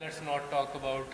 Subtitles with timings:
[0.00, 1.08] Let's not talk about.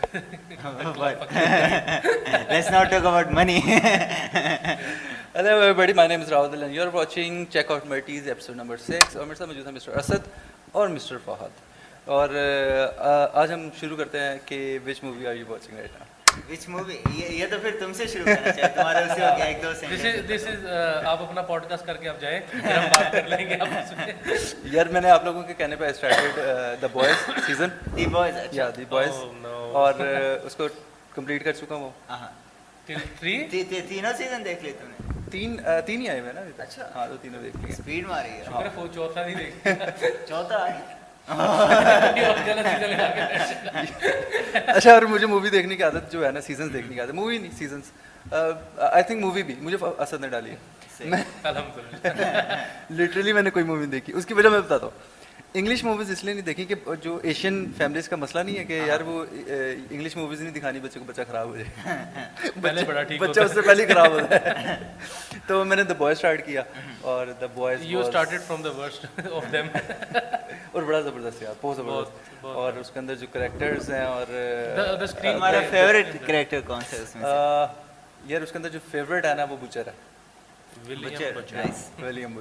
[2.50, 3.60] Let's not talk about money.
[3.60, 9.16] Hello everybody, my name is Rahul and you're watching Check Out Merties episode number 6
[9.16, 10.28] اور میرے ساتھ موجود ہیں mister Asad
[10.72, 11.60] اور mister Fahad
[12.16, 15.90] اور uh, آج ہم شروع کرتے ہیں کہ which movie are you watching right
[16.48, 16.98] Which movie?
[17.30, 19.82] یہ تو پھر تم سے شروع کرنا چاہیے تمہارا اسی ہو گیا ایک دو This
[19.82, 22.88] is sentence this is uh, آپ اپنا پوڈ کاسٹ کر کے آپ جائیں پھر ہم
[22.94, 24.12] بات کر لیں گے آپ اس میں
[24.72, 28.70] یار میں نے آپ لوگوں کے کہنے پہ started the boys season the boys یا
[28.76, 29.58] دی بوائز Oh, no.
[29.74, 30.00] اور
[30.44, 30.68] اس کو
[31.14, 32.28] کمپلیٹ کر چکا ہوں وہ ہاں
[32.86, 35.56] تینوں سیزن دیکھ لیے تم نے تین
[35.86, 38.64] تین ہی آئے ہوئے نا اچھا۔ ہاں تو تینوں دیکھ لیے اسپیڈ ماری ہے شکر
[38.64, 40.66] ہے وہ چوتھا نہیں دیکھ چوتھا
[44.66, 47.38] اچھا اور مجھے مووی دیکھنے کی عادت جو ہے نا سیزنس دیکھنے کی عادت مووی
[47.38, 47.84] نہیں سیزنس
[48.76, 50.56] آئی تھنک مووی بھی مجھے اسد نے ڈالی ہے۔
[51.04, 51.24] میں
[52.92, 55.13] لٹرلی میں نے کوئی مووی دیکھی۔ اس کی وجہ میں بتاتا ہوں۔
[55.54, 58.80] انگلش موویز اس لیے نہیں دیکھی کہ جو ایشین فیملیز کا مسئلہ نہیں ہے کہ
[58.86, 63.60] یار وہ انگلش موویز نہیں دکھانی بچے کو بچہ خراب ہو جائے۔ بچہ اس سے
[63.60, 64.76] پہلے خراب ہوتا ہے
[65.46, 66.62] تو میں نے دا بوائے اسٹارٹ کیا
[67.02, 69.66] اور the boys you started from the worst of them
[70.72, 75.06] اور بڑا زبردست یار بہت زبردست۔ اور اس کے اندر جو کریکٹرز ہیں اور the
[75.06, 78.78] screen تمہارا فیوریٹ کریکٹر کون سا ہے اس میں سے؟ یار اس کے اندر جو
[78.90, 79.92] فیوریٹ ہے نا وہ بچر ہے۔
[81.98, 82.38] ولیم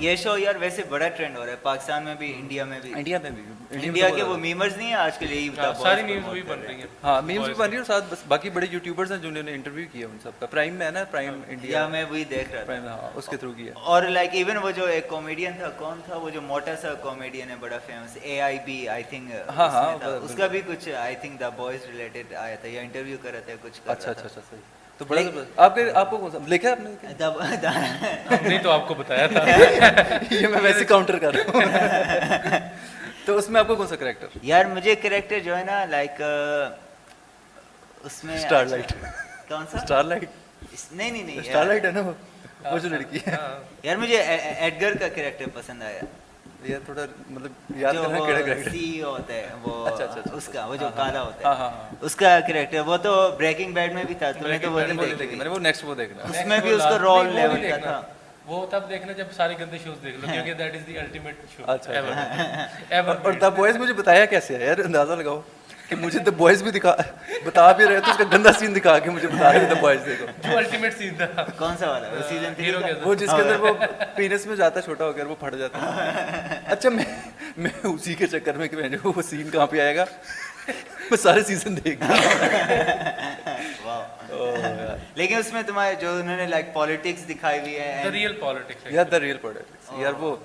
[0.00, 2.92] یہ شو یار ویسے بڑا ٹرینڈ ہو رہا ہے پاکستان میں بھی انڈیا میں بھی
[2.94, 3.42] انڈیا میں بھی
[3.78, 5.48] انڈیا کے وہ میمرز نہیں ہیں آج کل یہی
[5.82, 8.50] ساری نیوز وہی بن رہی ہیں ہاں میمز بھی بن رہی اور ساتھ بس باقی
[8.50, 11.40] بڑے یوٹیوبرز ہیں جنہوں نے انٹرویو کیا ان سب کا پرائم میں ہے نا پرائم
[11.48, 14.70] انڈیا یا میں وہی دیکھ رہا تھا اس کے تھرو کیا اور لائک ایون وہ
[14.70, 18.40] جو ایک کامیڈین تھا کون تھا وہ جو موٹا سا کامیڈین ہے بڑا famous A
[18.40, 22.34] I B I think ہاں، ہاں، اس کا بھی کچھ I think the boys related
[22.36, 25.20] آیا تھا یا انٹرویو کر رہا تھا کچھ اچھا اچھا اچھا صحیح تو بڑا
[25.56, 26.90] آپ کے آپ کو کون سا لکھا آپ نے
[28.48, 29.44] نے تو آپ کو بتایا تھا۔
[30.30, 32.58] یہ میں ویسے کاؤنٹر کر رہا ہوں۔
[33.24, 36.22] تو اس میں آپ کو کون سا کریکٹر یار مجھے کریکٹر جو ہے نا لائک
[38.04, 38.92] اس میں اسٹار لائٹ
[39.48, 40.24] کون سا؟ اسٹار لائٹ
[40.92, 43.36] نہیں نہیں نہیں اسٹار لائٹ ہے نا وہ۔ جو لڑکی ہے۔
[43.82, 46.00] یار مجھے ایڈگر کا کریکٹر پسند آیا۔
[46.62, 50.48] یہ تھوڑا مطلب یاد کرنا کیڑا کریکٹر سی ہوتا ہے وہ اچھا، اچھا، اچھا، اس
[50.48, 52.96] کا وہ جو ہاں، ہاں، کالا ہوتا ہاں ہے۔ ہاں ہاں اس کا کریکٹر وہ
[53.02, 55.58] تو بریکنگ بیڈ میں بھی تھا تم نے تو وہ نہیں دیکھی میں نے وہ
[55.58, 58.00] نیکسٹ وہ دیکھنا۔ اس میں بھی اس کا رول لیول کا۔ تھا۔
[58.46, 61.62] وہ تب دیکھنا جب سارے گندے شوز دیکھ لو کیونکہ دیٹ از دی الٹیمیٹ شو
[61.66, 61.92] اچھا،
[62.90, 65.40] ایور اور دا بوائز مجھے بتایا کیسے ہے؟ یار اندازہ لگاؤ۔
[65.88, 66.94] کہ مجھے دا بوائز بھی دکھا
[67.44, 70.00] بتا بھی رہے تو اس کا گندا سین دکھا کے مجھے بتا رہے دا بوائز
[70.06, 73.14] دیکھو۔ جو الٹیمیٹ سین تھا۔ کون سا والا؟ وہ سیزن تھری ہیرو کا؟ کے وہ
[73.14, 73.72] جس کے اندر وہ
[74.16, 77.04] پینس میں جاتا چھوٹا ہو کر وہ پھٹ جاتا۔ ہے اچھا میں
[77.56, 80.04] میں اسی کے چکر میں کہ میں وہ سین کہاں پہ آئے گا؟
[81.10, 82.02] میں سارے سیزن دیکھ
[85.14, 88.86] لیکن اس میں تمہارے جو انہوں نے لائک پالیٹکس دکھائی ہوئی دا ہے۔ ریئل پالیٹکس
[88.86, 90.36] یار دا ریئل پالیٹکس یار وہ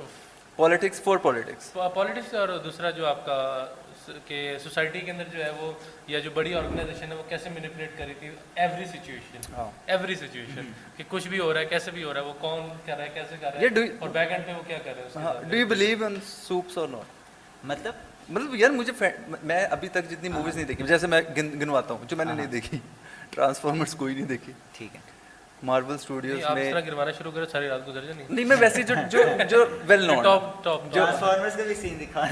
[0.56, 3.38] پالیٹکس فور پالیٹکس پالیٹکس اور دوسرا جو آپ کا
[4.28, 5.72] کہ سوسائٹی کے اندر جو ہے وہ
[6.08, 10.72] یا جو بڑی آرگنائزیشن ہے وہ کیسے مینیپولیٹ کری تھی ایوری سچویشن ہاں۔ ایوری سچویشن
[10.98, 13.04] کہ کچھ بھی ہو رہا ہے کیسے بھی ہو رہا ہے وہ کون کر رہا
[13.04, 15.34] ہے کیسے کر رہا ہے اور بیک اینڈ پہ وہ کیا کر رہا ہے ہاں
[15.44, 17.94] do you believe in supes اور ناٹ مطلب؟
[18.30, 18.94] مطلب یار مجھے
[19.44, 22.48] میں ابھی تک جتنی موویز نہیں دیکھی جیسے میں گنواتا ہوں جو میں نے نہیں
[22.48, 22.78] دیکھی
[23.30, 25.02] ٹرانسفارمرس کوئی نہیں دیکھی۔ ٹھیک ہے۔
[25.64, 28.96] مارول اسٹوڈیوز میں طرح گروانا شروع کرے ساری رات گزر جانی نہیں میں ویسے جو
[29.10, 32.26] جو جو well known top top Transformers کا بھی سین دکھا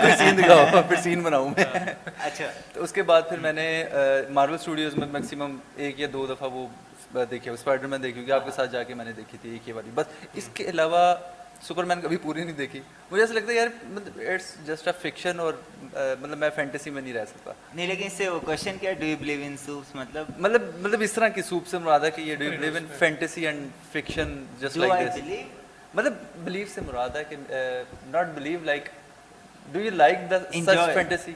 [0.00, 3.68] کوئی سین دکھاؤ پھر سین بناؤں میں اچھا۔ تو اس کے بعد پھر میں نے
[4.30, 6.66] مارول اسٹوڈیوز میں میکسیمم ایک یا دو دفعہ وہ
[7.30, 9.68] دیکھی اسپائڈر مین دیکھی ہوگی آپ کے ساتھ جا کے میں نے دیکھی تھی ایک
[9.68, 11.14] ہی والی۔ بس اس کے علاوہ
[11.66, 12.80] سپر مین کبھی پوری نہیں دیکھی۔
[13.10, 15.52] مجھے ایسا لگتا ہے یار مطلب اٹس جسٹ اے فکشن اور
[15.92, 19.06] مطلب میں فینٹیسی میں نہیں رہ سکتا۔ نہیں لیکن اس سے وہ کوشچن کیا do
[19.06, 22.20] you believe in supes مطلب مطلب مطلب اس طرح کی سوپ سے مراد ہے کہ
[22.20, 25.18] یہ do you believe in fantasy and fiction just like this
[25.94, 26.12] مطلب
[26.44, 27.36] بلیو سے مراد ہے کہ
[28.10, 28.88] not believe like
[29.72, 30.38] do you like the.
[30.52, 31.32] Such fantasy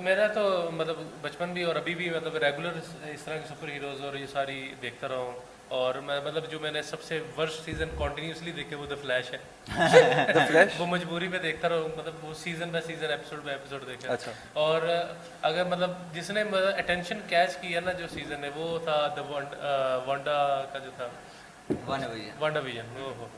[0.00, 2.76] میرا تو مطلب بچپن بھی اور ابھی بھی مطلب ریگولر
[3.12, 5.40] اس طرح کے سپر ہیروز اور یہ ساری دیکھتا رہا ہوں۔
[5.74, 9.32] اور میں مطلب جو میں نے سب سے ورسٹ سیزن کنٹینیوسلی دیکھے وہ دا فلیش
[9.32, 9.38] ہے۔
[10.34, 13.58] دا فلیش وہ مجبوری میں دیکھتا رہا ہوں مطلب وہ season by season episode by
[13.58, 14.82] episode دیکھا۔ اچھا۔ اور
[15.42, 16.44] اگر مطلب جس نے
[16.76, 19.22] اٹینشن کیچ کیا نا جو سیزن ہے وہ تھا دا
[20.06, 21.08] وانڈا کا جو تھا۔
[21.68, 23.28] Oh, oh, oh.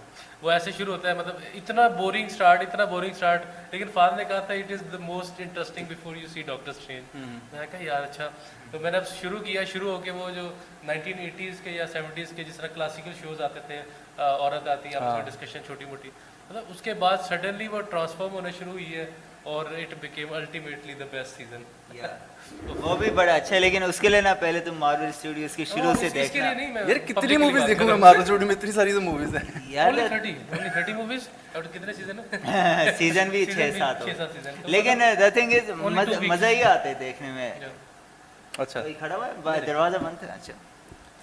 [0.43, 4.25] وہ ایسے شروع ہوتا ہے مطلب اتنا بورنگ سٹارٹ اتنا بورنگ سٹارٹ لیکن فاد نے
[4.25, 7.83] کہا تھا it is the most interesting before you see Doctor Strange میں نے کہا
[7.83, 8.29] یار اچھا۔
[8.71, 10.49] تو میں نے اب شروع کیا شروع ہو کے وہ جو
[10.85, 13.81] نائنٹین ایٹیز کے یا سیونٹیز کے جس طرح کلاسیکل شوز آتے تھے
[14.19, 16.11] عورت آتی ہے آپ ڈسکشن چھوٹی موٹی۔
[16.51, 19.07] مطلب اس کے بعد سڈنلی وہ ٹرانسفارم ہونا شروع ہوئی ہے
[19.45, 21.63] اور it became ultimately the best season
[22.77, 25.65] وہ بھی بڑا اچھا ہے لیکن اس کے لیے نا پہلے تم مارول اسٹوڈیوز کی
[25.65, 26.51] شروع سے دیکھنا۔
[26.89, 30.35] یار کتنی موویز دیکھوں میں مارول اسٹوڈیو میں؟ اتنی ساری تو موویز ہیں۔ یار 30
[30.75, 34.09] 30 موویز اور کتنے سیزن ہیں؟ سیزن بھی 6 7
[34.65, 35.71] لیکن دا تھنگ از
[36.23, 37.51] مزہ ہی آتا ہے دیکھنے میں۔
[38.59, 39.27] اچھا۔ کھڑا ہوا
[39.57, 40.53] ہے؟ دروازہ بند ہے اچھا۔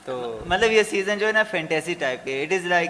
[0.05, 2.89] تو مطلب یہ سیزن جو ہے نا فینٹیسی ٹائپ کے اٹ از لائک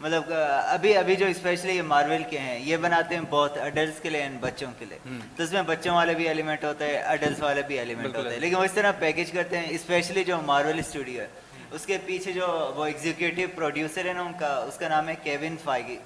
[0.00, 0.22] مطلب
[0.64, 4.20] ابھی ابھی جو اسپیشلی یہ مارول کے ہیں یہ بناتے ہیں بہت اڈلٹس کے لیے
[4.20, 4.98] اینڈ بچوں کے لیے۔
[5.36, 8.40] تو اس میں بچوں والے بھی ایلیمنٹ ہوتے ہیں اڈلٹس والے بھی ایلیمنٹ ہوتے ہیں۔
[8.40, 11.26] لیکن وہ اس طرح پیکج کرتے ہیں اسپیشلی جو مارول اسٹوڈیو ہے۔
[11.70, 15.14] اس کے پیچھے جو وہ ایگزیکیوٹیو پروڈیوسر ہے نا ان کا اس کا نام ہے
[15.22, 15.98] کیون فائگی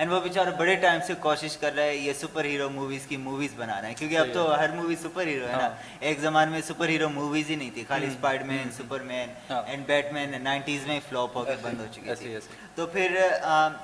[0.00, 3.16] اینڈ وہ بیچارہ بڑے ٹائم سے کوشش کر رہا ہے یہ سپر ہیرو موویز کی
[3.18, 5.68] موویز بنانا ہے کیونکہ اب تو ہر مووی سپر ہیرو ہے نا۔
[6.00, 8.70] ایک زمان میں سپر ہیرو موویز ہی نہیں تھی خالی Spider Man
[9.02, 12.36] Superman and Batman nineties میں فلوپ ہو کے بند ہو چکی تھی۔
[12.76, 13.16] تو پھر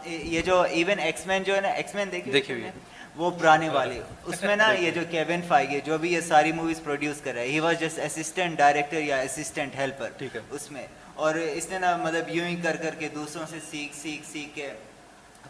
[0.06, 2.70] یہ جو ایون ایکس مین جو ہے نا ایکس مین دیکھیے
[3.16, 6.82] وہ پرانے والے اس میں نا یہ جو کیون فائگے جو بھی یہ ساری موویز
[6.82, 10.86] پروڈیوس کر رہا ہے he was just assistant director یا اسسٹنٹ ہیلپر اس میں۔
[11.16, 14.54] اور اس نے نا مطلب یوں ہی کر کر کے دوسروں سے سیکھ سیکھ سیکھ
[14.54, 14.68] کے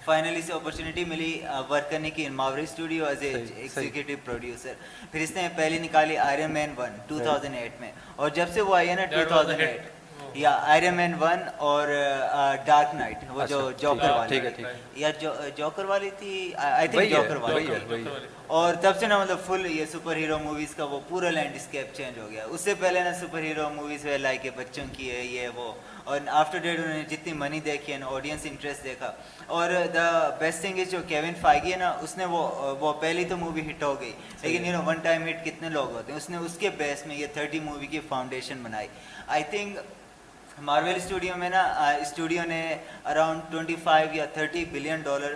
[0.06, 1.30] فائنلی سے اپرچونیٹی ملی
[1.70, 4.72] ورک کرنے کی انماوری studio as a executive producer
[5.10, 8.60] پھر اس نے پہلی نکالی Iron Man one two thousand eight میں۔ اور جب سے
[8.60, 9.94] وہ آئی ہے نا ٹو تھاؤزینڈ ایٹ
[10.34, 11.88] یا آئرن مین ون اور
[12.66, 14.40] ڈارک نائٹ وہ جو جوکر والی
[14.96, 15.10] یا
[15.56, 17.66] جوکر والی تھی؟ آئی تھنک جوکر والی
[18.56, 22.18] اور تب سے نا مطلب فل یہ سپر ہیرو موویز کا وہ پورا لینڈسکیپ چینج
[22.18, 25.48] ہو گیا۔ اس سے پہلے نا سپر ہیرو موویز ہوئے لائک بچوں کی ہے یہ
[25.54, 25.72] وہ۔
[26.06, 29.10] اور آفٹر ڈیٹ انہوں نے جتنی منی دیکھی ہے نا آڈینس انٹرسٹ دیکھا
[29.46, 30.06] اور دا
[30.38, 32.42] بیسٹ تھنگ از جو کیون فائگی ہے نا اس نے وہ
[32.80, 34.12] وہ پہلی تو مووی ہٹ ہو گئی
[34.42, 37.06] لیکن you know one time hit کتنے لوگ ہوتے ہیں؟ اس نے اس کے بیس
[37.06, 38.88] میں یہ تھرٹی مووی کی فاؤنڈیشن بنائی۔
[39.26, 39.78] آئی تھنک
[40.62, 41.62] مارول اسٹوڈیو میں نا
[42.00, 42.62] اسٹوڈیو نے
[43.04, 45.34] اراؤنڈ ٹوئنٹی فائیو یا thirty billion dollar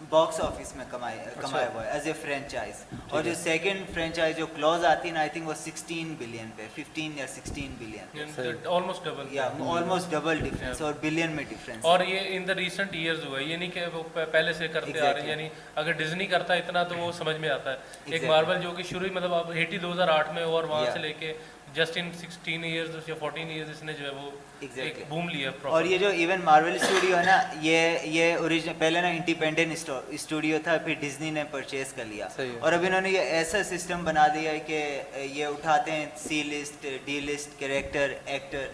[0.00, 4.46] box office میں اچھا۔ کمایا ہوا ہے ایز اے فرینچائز اور جو سیکنڈ فرینچائز جو
[4.46, 8.20] کلوز آتی ہے نا آئی تھنک وہ سکسٹین بلین پہ ففٹین یا سکسٹین بلین
[8.66, 12.94] آلموسٹ ڈبل یا آلموسٹ ڈبل ڈفرینس اور بلین میں ڈفرینس اور یہ ان دا ریسنٹ
[12.94, 15.92] ایئرز ہوا ہے یہ نہیں کہ وہ پہلے سے کرتے آ رہے ہیں۔ یعنی اگر
[15.92, 19.34] ڈزنی کرتا اتنا تو وہ سمجھ میں آتا ہے۔ ایک ماربل جو کہ شروع مطلب
[19.34, 21.32] اب ایٹی دو ہزار آٹھ میں اور وہاں سے لے کے
[21.76, 24.30] جسٹ ان سکسٹین ایئرز یا فورٹین ایئرز اس نے جو ہے وہ
[24.60, 29.00] ایک بوم لیا اور یہ جو ایون مارول اسٹوڈیو ہے نا یہ یہ اوریجنل پہلے
[29.00, 32.28] نا انڈیپینڈنٹ اسٹوڈیو تھا پھر ڈزنی نے پرچیز کر لیا.
[32.60, 34.80] اور اب انہوں نے یہ ایسا سسٹم بنا دیا ہے کہ
[35.14, 38.66] یہ اٹھاتے ہیں C list D list character actor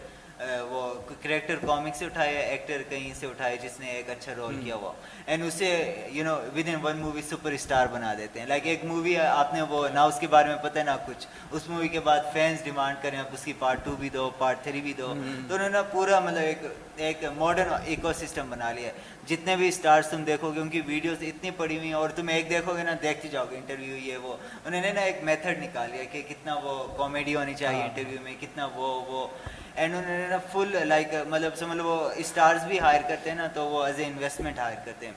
[0.69, 4.75] وہ کریکٹر کامک سے اٹھائے ایکٹر کہیں سے اٹھائے جس نے ایک اچھا رول کیا
[4.75, 4.93] ہوا۔
[5.27, 7.23] اینڈ اسے you know with in one movie
[7.53, 10.57] superstar بنا دیتے ہیں۔ لائک ایک مووی آپ نے وہ نہ اس کے بارے میں
[10.63, 13.97] پتہ نہ کچھ۔ اس مووی کے بعد فینس ڈیمانڈ کریں آپ اس کی پارٹ ٹو
[13.99, 15.15] بھی دو پارٹ تھری بھی دو۔
[15.49, 16.59] تو انہوں نے پورا مطلب ایک
[16.97, 18.93] ایک ماڈرن ایکو سسٹم بنا لیا۔ ہے
[19.27, 22.29] جتنے بھی اسٹارس تم دیکھو گے ان کی ویڈیوز اتنی پڑی ہوئی ہیں۔ اور تم
[22.29, 25.63] ایک دیکھو گے نا دیکھتے جاؤ گے انٹرویو یہ وہ۔ انہوں نے نا ایک میتھڈ
[25.63, 29.27] نکال لیا کہ کتنا وہ کامیڈی ہونی چاہیے ہاں۔ انٹرویو میں کتنا وہ وہ
[29.75, 33.37] اینڈ انہوں نے نا فل لائک مطلب سمجھ لو وہ اسٹارز بھی ہائر کرتے ہیں
[33.37, 35.13] نا تو وہ ایز اے انویسٹمنٹ ہائر کرتے ہیں۔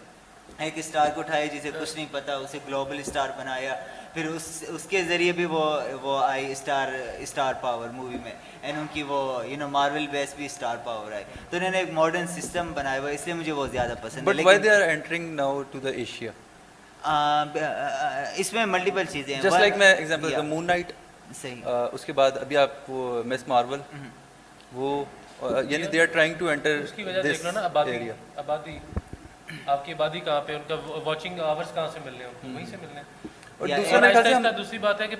[0.57, 3.75] ایک اسٹار کو اٹھایا جسے کچھ نہیں پتا اسے گلوبل اسٹار بنایا۔
[4.13, 5.63] پھر اس اس کے ذریعے بھی وہ
[6.01, 10.33] وہ I star star power movie میں۔ اینڈ ان کی وہ یو نو مارول بیس
[10.35, 13.51] بھی اسٹار پاور آئی۔ تو انہوں نے ایک ماڈرن سسٹم بنایا ہوا اس لیے مجھے
[13.51, 14.33] وہ زیادہ پسند ہے۔
[18.37, 20.91] اس میں ملٹیپل چیزیں ہیں۔ جسٹ لائک میں ایگزامپل مون نائٹ
[21.41, 21.61] صحیح۔
[21.93, 23.79] اس کے بعد ابھی آپ کو مس مارول
[24.75, 25.04] وہ
[25.69, 28.77] یعنی they are trying to enter اس کی وجہ دیکھ لو نا آبادی آبادی
[29.66, 32.66] آپ کی آبادی کہاں پہ ان کا واچنگ آورز کہاں سے مل رہے ہیں؟ وہیں
[32.66, 35.15] سے مل رہے ہیں۔ اور دوسرا میرے خیال سے دوسری بات ہے کہ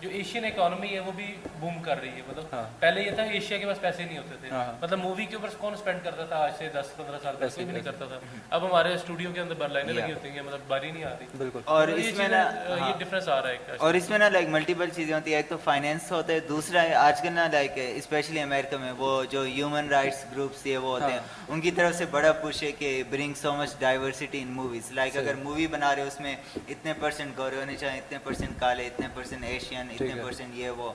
[0.00, 1.26] جو ایشین اکانومی ہے وہ بھی
[1.60, 4.34] بوم کر رہی ہے مطلب ہاں۔ پہلے یہ تھا ایشیا کے پاس پیسے نہیں ہوتے
[4.40, 7.36] تھے۔ ہاں۔ مطلب مووی کے اوپر کون سپینڈ کرتا تھا؟ آج سے دس پندرہ سال
[7.38, 8.18] پیسے بھی نہیں کرتا تھا۔
[8.50, 11.60] اب ہمارے اسٹوڈیو کے اندر بر لائنیں لگی ہوتی ہیں مطلب باری نہیں آتی۔ بالکل۔
[11.64, 12.34] اور اس میں یہ
[12.80, 15.48] ہاں۔ ڈفرینس آ رہا ہے اور اس میں نا لائک ملٹیپل چیزیں ہوتی ہیں۔ ایک
[15.48, 19.88] تو فائنینس ہوتا ہے دوسرا آج کل نا لائک اسپیشلی امریکہ میں وہ جو ہیومن
[19.88, 23.34] رائٹس گروپس یہ وہ ہوتے ہیں ان کی طرف سے بڑا پوچھ ہے کہ bring
[23.34, 26.36] so much diversity in movies like اگر مووی بنا رہے اس میں
[26.68, 30.92] اتنے پرسینٹ گورے ہونے چاہیے اتنے پرسنٹ کالے اتنے پرسنٹ ایشین اتنے پرسنٹ یہ وہ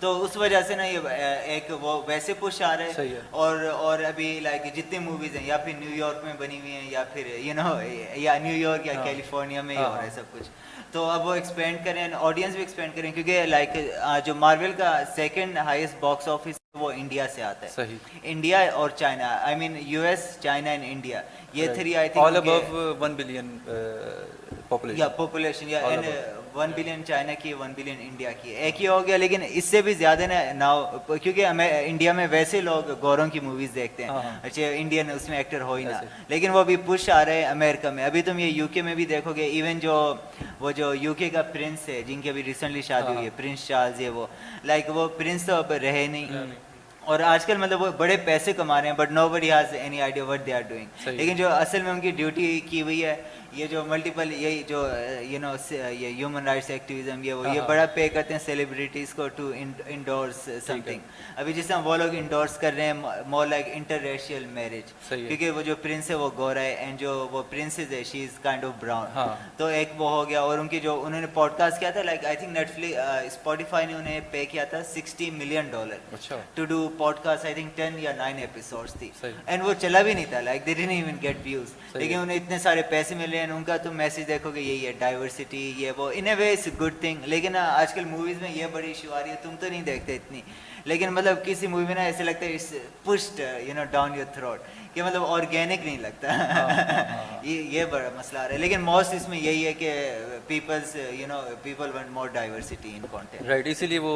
[0.00, 1.08] تو اس وجہ سے نا یہ
[1.44, 5.56] ایک وہ ویسے پش آ رہے ہیں اور اور ابھی لائک جتنی موویز ہیں یا
[5.64, 7.74] پھر نیو یارک میں بنی ہوئی ہیں یا پھر یو نو
[8.16, 10.48] یا نیو یارک یا کیلیفورنیا میں ہی ہو رہا ہے سب کچھ
[10.92, 13.76] تو اب وہ ایکسپینڈ کریں آڈینس بھی ایکسپینڈ کریں کیونکہ لائک
[14.26, 19.28] جو مارول کا سیکنڈ ہائیسٹ باکس آفس وہ انڈیا سے آتا ہے انڈیا اور China
[19.36, 23.56] I mean U S China and India یہ three I think all about 1 billion
[24.70, 25.80] population یا پاپولیشن یا
[26.54, 29.82] ون بلین چائنا کی ون بلین انڈیا کی ایک ہی ہو گیا لیکن اس سے
[29.82, 34.12] بھی زیادہ نا ناؤ کیونکہ ہمیں انڈیا میں ویسے لوگ گوروں کی موویز دیکھتے ہیں
[34.42, 37.48] اچھا انڈین اس میں ایکٹر ہو ہی نہ لیکن وہ بھی پش آ رہے ہیں
[37.48, 39.98] امریکہ میں ابھی تم یہ یو کے میں بھی دیکھو گے ایون جو
[40.60, 43.66] وہ جو یو کے کا پرنس ہے جن کی ابھی ریسنٹلی شادی ہوئی ہے پرنس
[43.66, 44.26] چارلز یہ وہ
[44.64, 46.46] لائک وہ پرنس تو اب رہے نہیں
[47.02, 50.24] اور آج کل مطلب وہ بڑے پیسے کما رہے ہیں but nobody has any idea
[50.24, 53.16] what they are doing لیکن جو اصل میں ان کی ڈیوٹی کی ہوئی ہے
[53.52, 54.84] یہ جو ملٹیپل یہ جو
[55.20, 59.26] یو نو یہ ہیومن رائٹس ایکٹیویزم یہ وہ یہ بڑا پے کرتے ہیں سیلیبریٹیز کو
[59.28, 59.50] ٹو
[59.86, 61.00] انڈورس سم تھنگ
[61.36, 65.50] ابھی جس طرح وہ لوگ انڈورس کر رہے ہیں more like interracial marriage کیونکہ
[65.50, 68.64] وہ جو پرنس ہے وہ گورا ہے اینڈ جو وہ پرنسز ہے she is kind
[68.64, 71.80] of brown تو ایک وہ ہو گیا اور ان کی جو انہوں نے پوڈ کاسٹ
[71.80, 76.36] کیا تھا like I think Netflix Spotify نے انہیں پے کیا تھا sixty million dollar
[76.54, 79.10] to do I think ten یا نائن ایپیسوڈس تھی
[79.46, 82.58] اینڈ وہ چلا بھی نہیں تھا like they didn't even get views لیکن انہیں اتنے
[82.58, 86.10] سارے پیسے ملے ہیں ان کا تم میسج دیکھو کہ یہی ہے ڈائیورسٹی یہ وہ
[86.14, 89.22] ان اے وے از گڈ تھنگ لیکن آج کل موویز میں یہ بڑی ایشو آ
[89.22, 90.40] رہی ہے تم تو نہیں دیکھتے اتنی
[90.84, 94.60] لیکن مطلب کسی مووی میں نا ایسے لگتا ہے you know down your throat
[94.94, 98.80] کہ مطلب آرگینک نہیں لگتا۔ ہاں، ہاں، ہاں، یہ بڑا مسئلہ آ رہا ہے۔ لیکن
[98.80, 99.92] موسٹ اس میں یہی ہے کہ
[100.46, 104.14] peoples you know people want more diversity in content right اسی لیے وہ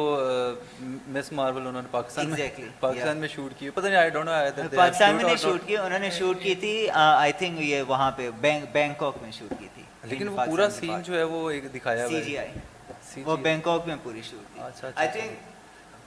[1.07, 2.47] مس مارول انہوں نے پاکستان میں
[2.79, 5.77] پاکستان میں شوٹ کی پتہ نہیں آئی ڈونٹ نو آئی پاکستان میں نہیں شوٹ کی
[5.77, 8.29] انہوں نے شوٹ کی تھی آئی تھنک یہ وہاں پہ
[8.73, 12.21] بینکاک میں شوٹ کی تھی۔ لیکن وہ پورا سین جو ہے وہ ایک دکھایا سی
[12.21, 15.54] جی آئی وہ بینکاک میں پوری شوٹ کی۔ اچھا، اچھا، آئی تھنک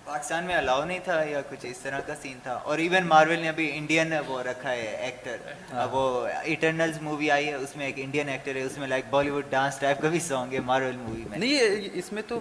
[0.08, 3.38] پاکستان میں الاؤ نہیں تھا یا کچھ اس طرح کا سین تھا؟ اور ایون مارول
[3.38, 5.36] نے ابھی انڈین وہ رکھا ہے ایکٹر
[5.72, 5.86] ہاں.
[5.92, 6.02] وہ
[6.46, 9.50] اٹرنلز مووی آئی ہے اس میں ایک انڈین ایکٹر ہے اس میں like Bollywood
[9.50, 11.38] dance type کا بھی سانگ ہے مارول مووی میں.
[11.38, 12.40] نہیں اس میں تو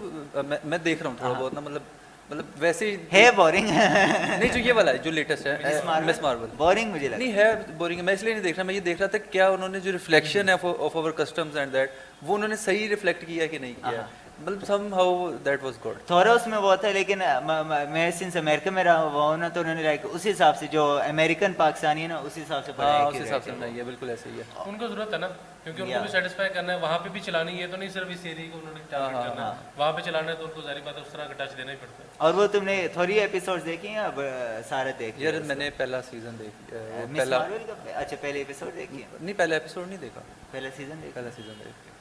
[0.63, 1.41] میں دیکھ رہا ہوں تھوڑا ہاں.
[1.41, 1.81] بہت نا مطلب
[2.29, 6.91] مطلب ویسے ہے بورنگ نہیں جو یہ والا ہے جو لیٹسٹ ہے مس مارول بورنگ
[6.93, 7.51] مجھے نہیں ہے.
[7.77, 9.79] بورنگ میں اس لیے نہیں دیکھ رہا میں یہ دیکھ رہا تھا کیا انہوں نے
[9.79, 13.73] جو ریفلیکشن ہے آف کسٹمز اینڈ دیٹ وہ انہوں نے صحیح ریفلیکٹ کیا کہ نہیں
[13.81, 14.05] کیا؟
[14.39, 14.63] مطلب
[14.93, 15.13] somehow
[15.45, 17.21] that was good Thors میں وہ تھا لیکن
[17.91, 20.67] میں سنس امریکہ میں رہا ہوا ہوں نا تو انہوں نے لائک اسی حساب سے
[20.71, 23.83] جو امریکن پاکستانی ہے نا اسی حساب سے پڑھایا ہاں، اسی حساب سے نہیں ہے
[23.83, 25.27] بالکل ایسے ہی ہے۔ ان کو ضرورت ہے نا
[25.63, 28.07] کیونکہ ان کو بھی سیٹسفائی کرنا ہے وہاں پہ بھی چلانی ہے تو نہیں صرف
[28.09, 30.61] اس ایریا کو انہوں نے ہاں، ہاں، کرنا وہاں پہ چلانا ہے تو ان کو
[30.61, 32.77] ظاہری بات ہے اس طرح کا ٹچ دینا ہی پڑتا ہے۔ اور وہ تم نے
[32.93, 34.19] تھوڑی ایپیسوڈز دیکھے ہیں اب
[34.69, 36.73] سارا دیکھ یار میں نے پہلا سیزن دیکھ
[37.15, 37.45] پہلا
[37.95, 41.95] اچھا پہلے ایپیسوڈ دیکھی نہیں پہلا ایپیسوڈ نہیں دیکھا۔ پہلا سیزن دیکھا۔ پہلا سیزن دیکھا۔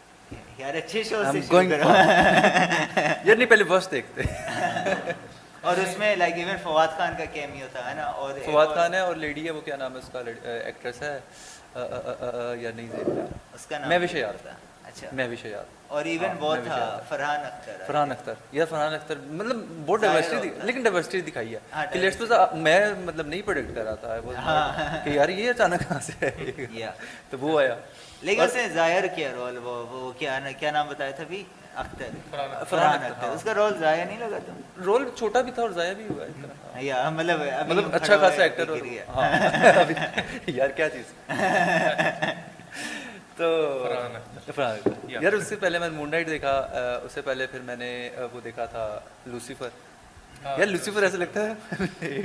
[0.59, 4.23] یار اچھے شو سے شروع کرو یار نہیں پہلے بس دیکھتے
[5.63, 8.95] اور اس میں لائک ایون فواد خان کا کیمیو تھا ہے نا اور فواد خان
[8.95, 11.19] ہے اور لیڈی ہے وہ کیا نام ہے اس کا ایکٹریس ہے
[12.61, 12.89] یا نہیں
[13.55, 14.53] اس کا نام میں وشے یاد تھا
[15.13, 19.63] میں وشے یاد اور ایون وہ تھا فرحان اختر فرحان اختر یا فرحان اختر مطلب
[19.87, 25.01] بہت ڈائیورسٹی لیکن ڈائیورسٹی دکھائی ہے کہ لیٹس میں مطلب نہیں پریڈکٹ کر رہا تھا
[25.05, 26.91] کہ یار یہ اچانک کہاں سے ہے
[27.31, 27.75] تو وہ آیا
[28.23, 30.39] لیکن اس نے ظاہر کیا رول وہ کیا
[30.73, 31.43] نام بتایا تھا بھی
[31.75, 32.11] اختر.
[32.69, 33.27] فرحان اختر.
[33.27, 33.35] ہاں.
[33.35, 34.53] اس کا رول ظاہر نہیں لگا تھا؟
[34.85, 36.25] رول چھوٹا بھی تھا اور ظاہر بھی ہوا
[36.75, 36.83] ہاں.
[36.83, 38.71] یا مطلب مطلب اچھا خاصا ایکٹر
[39.09, 39.85] ہاں.
[40.47, 41.13] یار کیا چیز؟
[43.37, 43.49] تو
[43.85, 44.17] فرحان
[44.77, 45.11] اختر.
[45.13, 46.57] یار اس سے پہلے میں نے مون نائٹ دیکھا
[47.05, 47.91] اس سے پہلے پھر میں نے
[48.33, 48.89] وہ دیکھا تھا
[49.27, 49.69] لوسیفر
[50.45, 51.53] یار لوسیفر ایسا لگتا ہے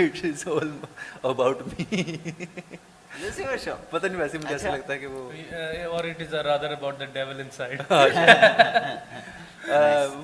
[0.06, 0.72] it is all
[1.24, 2.02] about me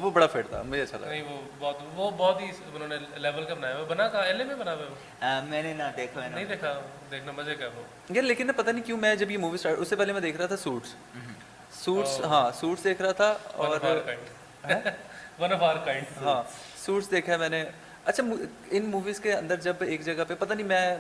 [0.02, 2.96] وہ بڑا فٹ تھا مجھے اچھا لگا نہیں وہ بہت وہ بہت ہی انہوں نے
[3.16, 6.30] لیول کا بنایا ہوا بنا کہاں ایل میں بنا ہوا میں نے نہ دیکھا ہے
[6.30, 6.74] نہیں دیکھا
[7.12, 9.88] دیکھنا مزے کا وہ یار لیکن پتہ نہیں کیوں میں جب یہ مووی سٹارٹ اس
[9.88, 10.96] سے پہلے میں دیکھ رہا تھا سوٹس
[11.84, 13.78] سوٹس ہاں سوٹس دیکھ رہا تھا اور
[15.40, 16.44] ون آف آر کائنڈ ہاں
[16.86, 17.64] سوٹس دیکھا ہے میں نے
[18.06, 18.24] اچھا
[18.72, 20.98] ان موویز کے اندر جب ایک جگہ پہ پتہ نہیں میں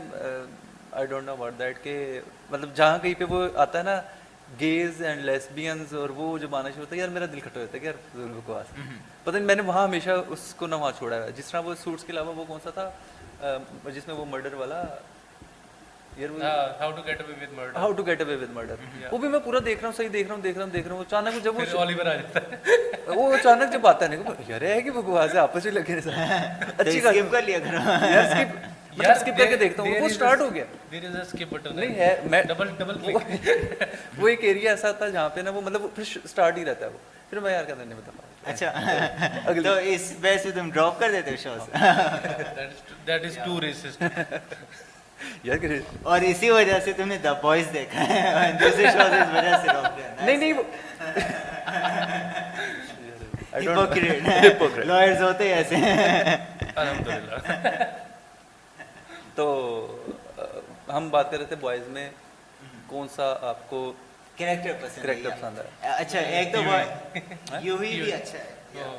[0.91, 2.19] I don't know about that کہ
[2.51, 4.01] مطلب جہاں کہیں پہ وہ آتا ہے نا
[4.59, 7.77] گیز اینڈ لیسبینس اور وہ جب آنا شروع ہوتا ہے یار میرا دل کھٹا ہوتا
[7.77, 8.67] ہے یار فضول بکواس۔
[9.23, 11.73] پتا نہیں میں نے وہاں ہمیشہ اس کو نہ وہاں چھوڑا ہے۔ جس طرح وہ
[11.83, 12.89] سوٹس کے علاوہ وہ کون سا تھا؟
[13.93, 14.83] جس میں وہ مرڈر والا۔
[19.11, 20.87] وہ بھی میں پورا دیکھ رہا ہوں صحیح دیکھ رہا ہوں دیکھ رہا ہوں دیکھ
[20.87, 24.17] رہا ہوں۔ اچانک جب وہ وہ اچانک جب آتا ہے
[24.47, 25.99] یار ہے کہ بکواس ہے آپس لگے
[26.77, 26.99] اچھی
[28.97, 33.15] یار اسکپ کر کے دیکھتا ہوں وہ سٹارٹ ہو گیا نہیں ہے میں ڈبل ڈبل
[34.17, 36.91] وہ ایک ایریا ایسا تھا جہاں پہ نا وہ مطلب پھر سٹارٹ ہی رہتا ہے
[36.91, 36.97] وہ
[37.29, 38.11] پھر میں یار کا نہیں بتا
[38.45, 41.69] اچھا تو اس وجہ سے تم ڈراپ کر دیتے ہو shows
[43.07, 44.03] that is too racist
[46.03, 49.67] اور اسی وجہ سے تم نے دا بوائز دیکھا ہے دوسرے شوز اس وجہ سے
[49.67, 50.53] ڈراپ کیا نہیں نہیں
[53.55, 55.75] ہپوکریٹ ہپوکریٹ لائرز ہوتے ہیں ایسے
[56.75, 58.06] الحمدللہ
[59.37, 59.45] تو
[60.89, 62.09] ہم بات کر رہے تھے بوائز میں
[62.87, 63.81] کون سا آپ کو
[64.37, 68.95] کریکٹر پسند کریکٹر پسند ہے؟ اچھا ایک تو ہاں؟ یوہی بھی اچھا ہے ہاں.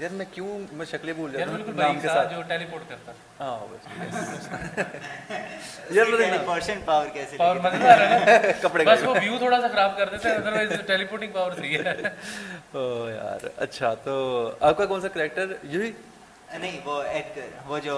[0.00, 0.10] یار.
[0.10, 3.58] میں کیوں میں شکلیں بھول جاتا ہوں نام کے ساتھ۔ جو ٹیلی پورٹ کرتا ہاں
[3.66, 3.86] بس
[5.90, 9.96] یار مجھے پرشن پاور کیسے پاور مزیدار ہے کپڑے بس وہ ویو تھوڑا سا خراب
[9.96, 11.94] کر دیتا ہے ادروائز ٹیلی پورٹنگ پاور صحیح ہے۔
[12.72, 14.14] او یار اچھا تو
[14.60, 15.92] آپ کا کون سا کریکٹر یہی
[16.54, 17.96] نہیں وہ ایکٹر وہ جو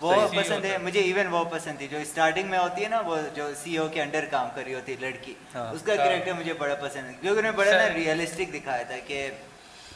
[0.00, 3.16] وہ پسند ہے۔ مجھے ایون وہ پسند تھی جو اسٹارٹنگ میں ہوتی ہے نا وہ
[3.34, 6.74] جو سی او کے انڈر کام کری ہوتی ہے لڑکی۔ اس کا کریکٹر مجھے بڑا
[6.80, 9.28] پسند ہے۔ کیونکہ نے بڑا نا ریئلسٹک دکھایا تھا کہ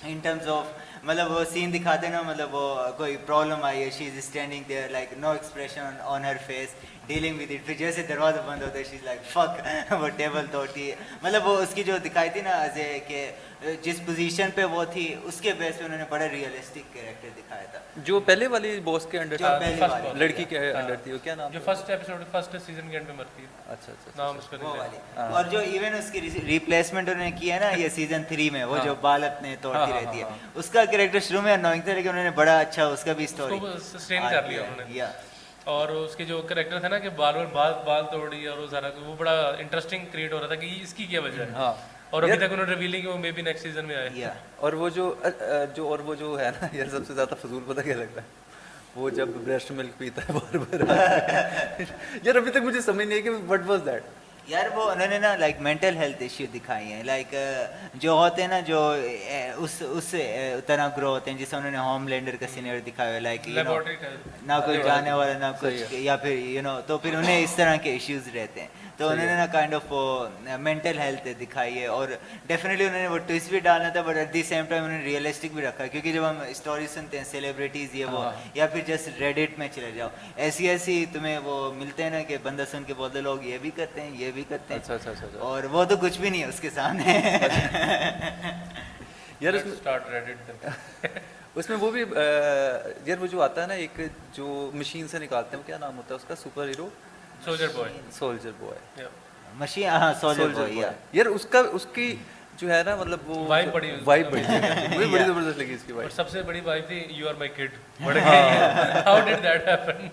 [0.04, 0.66] ان ٹرمز آف
[1.04, 2.64] مطلب وہ سین دکھاتے نا مطلب وہ
[2.97, 6.75] کوئی پرابلم آئی ہے she is standing there like no expression on her face
[7.07, 9.61] dealing with it پھر جیسے دروازہ بند ہوتا ہے شی از لائک فک
[10.00, 13.30] وہ ٹیبل توڑتی ہے۔ مطلب وہ اس کی جو دکھائی تھی نا ایز اے کہ
[13.83, 17.64] جس پوزیشن پہ وہ تھی اس کے بیس پہ انہوں نے بڑے ریئلسٹک کریکٹر دکھایا
[17.73, 19.59] تھا۔ جو پہلے والی بوس کے انڈر تھا
[20.17, 23.12] لڑکی کے ہاں۔ انڈر تھی وہ کیا نام جو فرسٹ ایپیسوڈ فرسٹ سیزن کے انڈر
[23.12, 25.95] مرتی ہے۔ اچھا اچھا, اچھا،, اچھا، نام اس کا وہ والی۔ ہاں۔ اور جو ایون
[25.95, 28.95] اس کی ریپلیسمنٹ انہوں نے کی ہے نا یہ ہاں۔ سیزن 3 میں وہ جو
[29.00, 30.25] بال اپنے توڑتی رہتی ہے۔
[30.55, 33.26] اس کا کریکٹر شروع میں انوئنگ تھا لیکن انہوں نے بڑا اچھا اس کا بھی
[33.26, 33.59] سٹوری
[33.93, 35.05] سسٹین کر لیا انہوں نے۔
[35.67, 38.88] اور اس کے جو کریکٹر تھے نا کہ بال بال بال توڑی اور وہ ذرا
[38.99, 41.73] وہ بڑا انٹرسٹنگ کریٹ ہو رہا تھا کہ اس کی کیا وجہ ہے۔
[42.11, 44.73] اور ابھی تک انہوں نے ریویل نہیں کہ وہ میبی نیکسٹ سیزن میں آئے اور
[44.73, 45.14] وہ جو
[45.75, 48.26] جو اور وہ جو ہے نا یار سب سے زیادہ فضول پتہ کیا لگتا ہے؟
[48.97, 50.81] وہ جب بریسٹ ملک پیتا ہے بار بار۔
[52.23, 54.02] یار ابھی تک مجھے سمجھ نہیں ہے کہ وٹ واز دیٹ
[54.49, 57.35] یار وہ انہوں نے نا لائک مینٹل ہیلتھ ایشو دکھائی ہیں۔ لائک
[57.95, 58.81] جو ہوتے ہیں نا جو
[59.57, 60.14] اس اس
[60.67, 63.49] طرح گرو ہوتے ہیں جسے انہوں نے ہوم لینڈر کا سینئر دکھایا ہے لائک
[64.43, 67.76] نہ کوئی جانے والا نہ کچھ یا پھر یو نو تو پھر انہیں اس طرح
[67.76, 68.69] کے ایشوز رہتے ہیں۔
[69.00, 69.92] تو انہوں نے نا کائنڈ آف
[70.61, 72.09] مینٹل ہیلتھ دکھائی ہے اور
[72.47, 75.04] ڈیفینیٹلی انہوں نے وہ ٹوئس بھی ڈالنا تھا but at the same time انہوں نے
[75.04, 78.80] ریئلسٹک بھی رکھا ہے کیونکہ جب ہم اسٹوری سنتے ہیں سیلیبریٹیز یہ وہ یا پھر
[78.87, 82.83] جسٹ ریڈٹ میں چلے جاؤ ایسی ایسی تمہیں وہ ملتے ہیں نا کہ بندہ سن
[82.87, 85.62] کے بولتے لوگ یہ بھی کرتے ہیں یہ بھی کرتے ہیں۔ اچھا، اچھا، اچھا، اور
[85.62, 87.02] وہ تو کچھ بھی نہیں ہے اس کے سامنے۔
[89.40, 89.54] یار
[91.54, 92.04] اس میں وہ بھی
[93.07, 94.00] یار وہ جو آتا ہے نا ایک
[94.33, 96.88] جو مشین سے نکالتے ہیں کیا نام ہوتا ہے اس کا؟ Superhero?
[97.44, 97.68] Soldier
[98.59, 99.06] boy
[99.54, 102.14] machine ہاں سولجر بوائے یار اس کا اس کی
[102.56, 105.92] جو ہے نا مطلب وہ وائب بڑی وائب بڑی مجھے بڑی زبردست لگی اس کی
[105.92, 110.09] وائب سب سے بڑی وائب تھی you are my kid how did that happen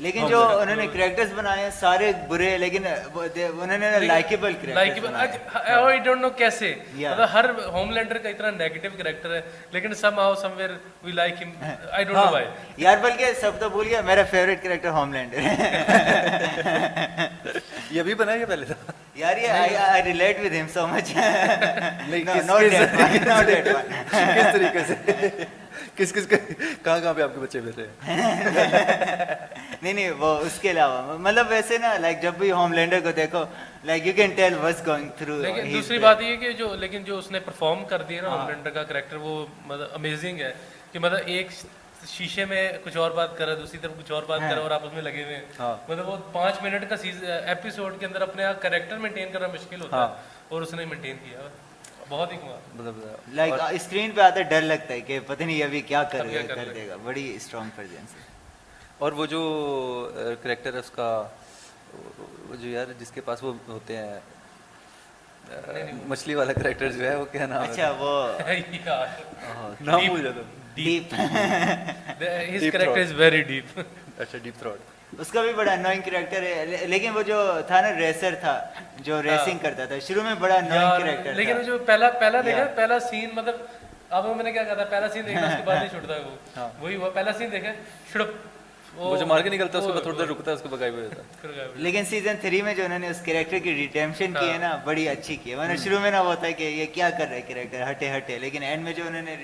[0.00, 5.28] لیکن جو انہوں نے کریکٹرز بنائے ہیں سارے برے لیکن انہوں نے لائکیبل کریکٹرز بنائے۔
[5.66, 9.40] ہیں آئی ڈونٹ نو کیسے؟ مطلب ہر ہوم لینڈر کا اتنا نیگیٹو کریکٹر ہے
[9.72, 10.70] لیکن somehow somewhere
[11.02, 11.50] we like ہم
[11.90, 12.46] آئی ڈونٹ نو وائی
[12.78, 17.28] یار بلکہ سب تو بھول گیا میرا فیوریٹ کریکٹر ہوم لینڈر ہے۔
[17.90, 19.48] یہ بھی بنا یہ پہلے تھا یار یہ
[19.80, 21.12] آئی ریلیٹ ود ہم سو مچ
[22.46, 22.94] نو ڈیٹ
[23.26, 23.68] نو ڈیٹ
[24.10, 25.44] کس طریقے سے؟
[26.00, 26.36] کس کس کے
[26.82, 28.16] کہاں کہاں پہ آپ کے بچے بیٹھے ہیں
[29.82, 33.12] نہیں نہیں وہ اس کے علاوہ مطلب ویسے نا لائک جب بھی ہوم لینڈر کو
[33.16, 33.44] دیکھو
[33.84, 35.40] like you can tell what's going through
[35.72, 38.38] دوسری بات یہ کہ جو لیکن جو اس نے پرفارم کر دیا نا ہاں.
[38.38, 39.34] ہوم لینڈر کا کریکٹر وہ
[39.66, 40.52] مطلب امیزنگ ہے
[40.92, 41.50] کہ مطلب ایک
[42.08, 44.48] شیشے میں کچھ اور بات کر رہا ہے دوسری طرف کچھ اور بات ہاں.
[44.48, 45.74] کر رہا ہے اور آپ اس میں لگے ہوئے ہیں۔ ہاں.
[45.88, 46.96] مطلب وہ پانچ منٹ کا
[47.46, 50.14] ایپیسوڈ کے اندر اپنے کریکٹر مینٹین کرنا مشکل ہوتا ہے
[50.48, 51.48] اور اس نے مینٹین کیا۔
[52.10, 52.38] بہت ہی
[53.72, 56.26] اسکرین پہ ڈر لگتا ہے کہ پتہ نہیں ابھی کیا کر
[56.74, 57.80] دے گا۔ بڑی اسٹرانگ
[58.98, 59.40] اور وہ جو
[60.42, 61.08] کریکٹر اس کا
[62.50, 64.18] جو یار جس کے پاس وہ ہوتے ہیں
[66.06, 68.12] مچھلی والا کریکٹر جو ہے وہ کیا نام اچھا وہ۔
[69.80, 70.40] نام بھول جاتا
[70.74, 73.78] deep his character is very deep
[74.18, 77.88] اچھا ڈیپ تھروٹ اس کا بھی بڑا انوائنگ کریکٹر ہے لیکن وہ جو تھا نا
[77.98, 78.54] ریسر تھا
[78.98, 82.64] جو ہاں۔ ریسنگ کرتا تھا شروع میں بڑا انوائنگ کریکٹر لیکن جو پہلا پہلا دیکھا
[82.74, 83.56] پہلا سین مطلب
[84.10, 86.34] اب میں نے کیا کہا تھا پہلا سین دیکھا اس کے بعد نہیں چھوڑتا وہ۔
[86.56, 87.72] ہاں۔ وہی ہوا پہلا سین دیکھا
[88.12, 88.30] شڑپ۔
[88.94, 90.90] وہ جو مار کے نکلتا اس کے بعد تھوڑی دیر رکتا ہے اس کو بگائی
[90.90, 94.58] ہو لیکن سیزن 3 میں جو انہوں نے اس کریکٹر کی ریڈیمپشن کی ہے ہاں۔
[94.58, 97.26] نا بڑی اچھی کی ہے۔ ورنہ شروع میں نہ ہوتا ہے کہ یہ کیا کر
[97.28, 99.36] رہا ہے کریکٹر ہٹے ہٹے۔ لیکن اینڈ میں جو انہوں نے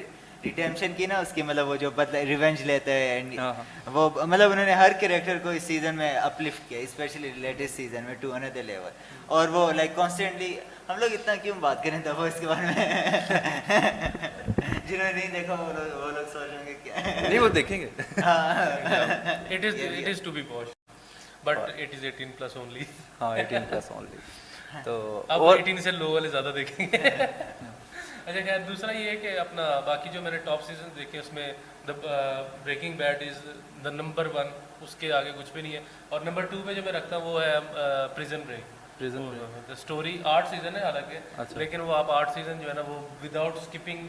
[0.46, 4.08] ریڈیمشن کی نا اس کی مطلب وہ جو بدلہ ریونج لیتے ہیں ہاں، ہاں۔ وہ
[4.16, 8.14] مطلب انہوں نے ہر کریکٹر کو اس سیزن میں اپلفٹ کیا اسپیشلی لیٹسٹ سیزن میں
[8.20, 8.90] ٹو اندر لیول
[9.28, 10.54] اور وہ لائک کانسٹینٹلی
[10.88, 12.74] ہم لوگ اتنا کیوں بات کریں تو وہ اس کے بارے میں؟
[14.88, 17.88] جنہوں نے نہیں دیکھا وہ لوگ وہ لوگ سوچیں گے کیا نہیں وہ دیکھیں گے۔
[19.46, 20.68] It is it is to be watch
[21.44, 22.84] but it is 18 plus only
[23.20, 24.16] ہاں 18 پلس اونلی
[24.84, 24.94] تو
[25.28, 26.98] اور 18 سے لو والے زیادہ دیکھیں گے۔
[27.62, 27.72] ہاں۔
[28.26, 31.32] اچھا خیر دوسرا یہ ہے کہ اپنا باقی جو میں نے ٹاپ سیزن دیکھے اس
[31.32, 31.52] میں
[31.88, 31.92] the
[32.64, 33.36] Breaking Bad is
[33.84, 34.46] the number one
[34.80, 37.24] اس کے آگے کچھ بھی نہیں ہے۔ اور نمبر ٹو پہ جو میں رکھتا ہوں
[37.24, 37.58] وہ ہے
[38.14, 38.74] پریزن بریک
[39.70, 42.98] اسٹوری آٹھ سیزن ہے حالانکہ اچھا۔ لیکن وہ آپ آٹھ سیزن جو ہے نا وہ
[43.22, 44.06] وداؤٹ اسکپنگ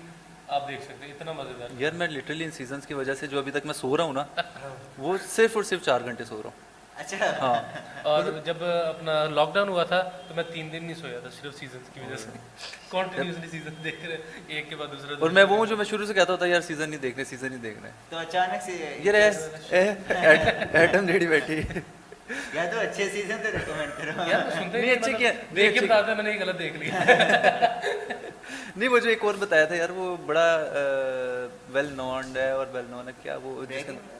[0.47, 3.51] آپ دیکھ سکتے اتنا مزیدار یار میں لٹرلی ان سیزنس کی وجہ سے جو ابھی
[3.51, 4.25] تک میں سو رہا ہوں نا
[4.97, 6.65] وہ صرف اور صرف چار گھنٹے سو رہا ہوں۔
[6.97, 7.61] اچھا۔ ہاں۔
[8.03, 11.55] اور جب اپنا لاک ڈاؤن ہوا تھا تو میں تین دن نہیں سویا تھا صرف
[11.55, 12.29] سیزن کی وجہ سے۔
[12.91, 16.13] کنٹینیوسلی سیزن دیکھ رہے ایک کے بعد دوسرا اور میں وہ جو میں شروع سے
[16.13, 18.71] کہتا ہوتا یار سیزن نہیں دیکھنے سیزن نہیں دیکھنے تو اچانک سے
[19.03, 19.93] یہ رہے
[20.73, 21.61] ایٹم ریڈی بیٹھی۔
[22.53, 25.85] یا تو اچھے سیزن تو ریکمینڈ کرو۔ یار سنتے نہیں اچھے مطلب کیا دیکھ کے
[25.85, 26.93] بتاتا میں نے غلط دیکھ لیا۔
[28.77, 30.47] نہیں مجھے ایک اور بتایا تھا یار وہ بڑا
[31.73, 33.63] ویل نونڈ ہے اور ویل نون ہے کیا وہ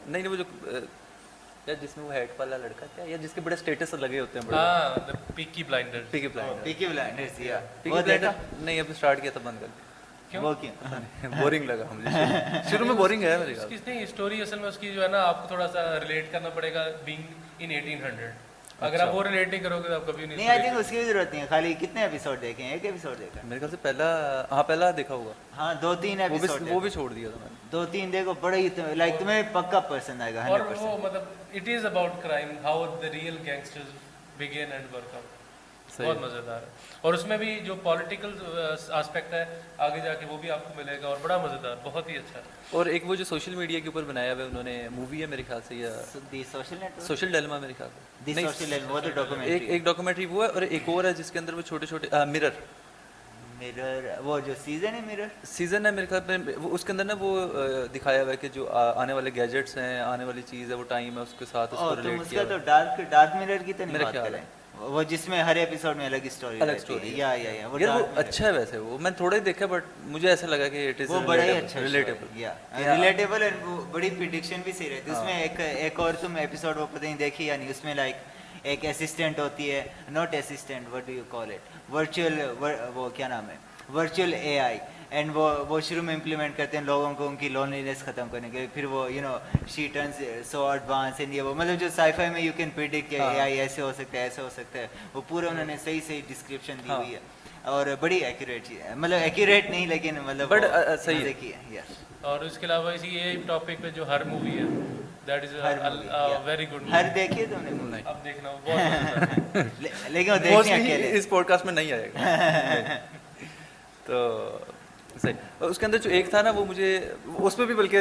[0.06, 0.44] نہیں وہ جو
[1.68, 4.38] یا جس میں وہ ہیڈ والا لڑکا تھا یا جس کے بڑے اسٹیٹس لگے ہوتے
[4.38, 9.30] ہیں ہاں Peaky Blinder Peaky Blinder Peaky Blinder یا پیکی بلائنڈر نہیں اب سٹارٹ کیا
[9.30, 9.66] تھا بند کر
[11.32, 12.10] بورنگ لگا مجھے۔
[12.70, 15.40] شروع میں بورنگ ہے میرے خیال اسٹوری اصل میں اس کی جو ہے نا آپ
[15.42, 18.47] کو تھوڑا سا ریلیٹ کرنا پڑے گا بینگ ان ایٹین ہنڈریڈ
[18.80, 20.88] اگر آپ اچھا۔ وہ ریلیٹ نہیں کرو گے تو آپ کبھی نہیں آئی تھنک اس
[20.90, 23.70] کی بھی ضرورت نہیں ہے۔ خالی کتنے اپیسوڈ دیکھے ہیں؟ ایک اپیسوڈ دیکھا۔ میرے خیال
[23.70, 24.06] سے پہلا
[24.50, 27.84] ہاں پہلا دیکھا ہوگا۔ ہاں دو تین اپیسوڈ وہ بھی چھوڑ دیا تھا میں دو
[27.92, 31.22] تین دیکھو بڑے ہی لائک تمہیں پکا پرسن آئے گا اور وہ مطلب
[31.54, 33.90] it is about crime how the real gangsters
[34.38, 35.36] begin and work out
[35.98, 36.66] بہت مزیدار ہے۔
[37.00, 38.32] اور اس میں بھی جو پولیٹیکل
[38.90, 39.44] آسپیکٹ ہے
[39.78, 42.40] آگے جا کے وہ بھی آپ کو ملے گا اور بڑا مزیدار بہت ہی اچھا
[42.70, 45.26] اور ایک وہ جو سوشل میڈیا کے اوپر بنایا ہوا ہے انہوں نے مووی ہے
[45.26, 45.90] میرے خیال سے یا
[47.00, 48.00] سوشل ڈیلما میرے خیال سے۔
[49.66, 52.50] ایک ڈاکومنٹری وہ ہے اور ایک اور ہے جس کے اندر وہ چھوٹے چھوٹے مرر
[54.24, 57.30] وہ جو سیزن ہے سیزن ہے میرے خیال میں اس کے اندر نا وہ
[57.94, 61.16] دکھایا ہوا ہے کہ جو آنے والے گیجٹس ہیں آنے والی چیز ہے وہ ٹائم
[61.16, 63.32] ہے اس کے ساتھ اس کو ریلیٹ کیا تو ڈارک ڈارک
[63.66, 64.44] کی تو نہیں بات ہیں۔
[64.80, 67.78] وہ جس میں ہر ایپیسوڈ میں الگ اسٹوری الگ اسٹوری یا یا یا وہ
[68.16, 71.10] اچھا ہے ویسے۔ وہ میں تھوڑا ہی دیکھا بٹ مجھے ایسا لگا کہ اٹ از
[71.26, 75.40] بڑا ہی اچھا ریلیٹیبل یا ریلیٹیبل اینڈ بڑی پریڈکشن بھی صحیح رہتی اس میں ہاں۔
[75.40, 78.16] ایک ایک اور تم ایپیسوڈ وہ پتہ نہیں دیکھی یا اس میں لائک
[78.62, 82.40] ایک اسسٹنٹ ہوتی ہے۔ Not assistant what do you call it virtual
[82.94, 83.56] وہ کیا نام ہے؟
[83.94, 84.78] ورچوئل اے آئی
[85.10, 88.28] اینڈ وہ وہ شروع میں امپلیمنٹ کرتے ہیں لوگوں کو ان کی لونلی نیس ختم
[88.32, 89.36] کرنے کے پھر وہ you know
[89.74, 93.10] she turns so advance and یہ وہ مطلب جو سائی فائی میں یو کین پریڈکٹ
[93.10, 93.30] کہ ہاں.
[93.30, 94.86] اے آئی ایسے ہو سکتا ہے ایسے ہو سکتا ہے.
[95.14, 96.96] وہ پورا انہوں نے صحیح صحیح ڈسکرپشن دی ہاں.
[96.96, 97.20] ہوئی ہے.
[97.62, 98.94] اور بڑی ایکوریٹ چیز ہے.
[98.94, 100.64] مطلب ایکوریٹ نہیں لیکن مطلب بٹ
[101.04, 101.32] صحیح
[101.72, 101.80] ہے.
[102.20, 104.64] اور اس کے علاوہ اسی یہ ٹاپک پہ جو ہر مووی ہے
[110.08, 110.32] لیکن
[111.12, 112.18] اس پوڈ کاسٹ میں نہیں آئے گا.
[114.06, 114.16] تو
[115.22, 117.98] صحیح۔ اس کے اندر جو ایک تھا نا وہ مجھے اس پہ بھی بلکہ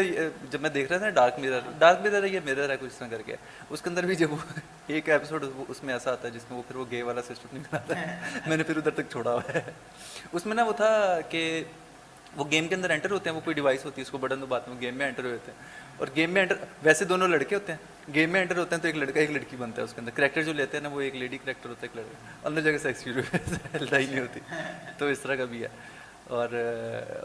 [0.52, 2.90] جب میں دیکھ رہا تھا نا ڈارک میرر ڈارک میرر ہے یا میرر ہے کچھ
[2.94, 3.36] اس طرح کر کے
[3.70, 4.38] اس کے اندر بھی جب وہ
[4.88, 7.48] ایک ایپیسوڈ اس میں ایسا آتا ہے جس میں وہ پھر وہ گے والا سسٹم
[7.54, 9.62] نہیں بناتا ہے۔ میں نے پھر ادھر تک چھوڑا ہوا ہے۔
[10.32, 11.64] اس میں نا وہ تھا کہ
[12.36, 14.42] وہ گیم کے اندر انٹر ہوتے ہیں وہ کوئی ڈیوائس ہوتی ہے اس کو بٹن
[14.42, 15.64] دو بات میں گیم میں انٹر ہوتے ہیں۔
[15.98, 18.88] اور گیم میں انٹر ویسے دونوں لڑکے ہوتے ہیں۔ گیم میں انٹر ہوتے ہیں تو
[18.88, 21.02] ایک لڑکا ایک لڑکی بنتا ہے اس کے اندر۔ کریکٹر جو لیتے ہیں نا وہ
[21.02, 24.40] ایک لیڈی کریکٹر ہوتا ہے ایک لڑکا۔ اندر جگہ سے ایکسپیرینس لڑائی نہیں ہوتی۔
[24.98, 25.68] تو اس طرح کا بھی ہے۔
[26.30, 26.50] اور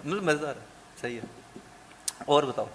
[0.04, 0.54] مطلب رہا ہے
[1.00, 1.58] صحیح ہے۔
[2.26, 2.66] اور بتاؤ۔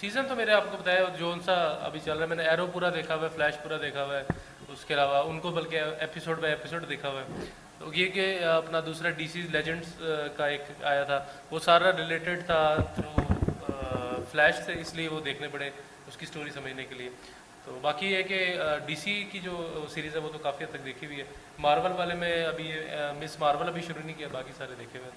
[0.00, 2.42] سیزن تو میرے آپ کو بتایا جو ان سا ابھی چل رہا ہے میں نے
[2.42, 4.22] ایرو پورا دیکھا ہوا ہے فلیش پورا دیکھا ہوا ہے
[4.68, 7.44] اس کے علاوہ ان کو بلکہ ایپیسوڈ بائی ایپیسوڈ دیکھا ہوا ہے۔
[7.78, 10.02] تو یہ کہ اپنا دوسرا ڈی سی لیجنڈس
[10.36, 13.22] کا ایک آیا تھا وہ سارا ریلیٹڈ تھا تھرو
[14.30, 15.70] فلیش سے اس لیے وہ دیکھنے پڑے
[16.06, 17.10] اس کی سٹوری سمجھنے کے لیے۔
[17.66, 18.38] تو باقی یہ کہ
[18.86, 21.24] ڈی سی کی جو سیریز ہے وہ تو کافی حد تک دیکھی ہوئی ہے۔
[21.58, 22.70] مارول والے میں ابھی
[23.20, 25.10] مس مارول ابھی شروع نہیں کیا، باقی سارے دیکھے ہوئے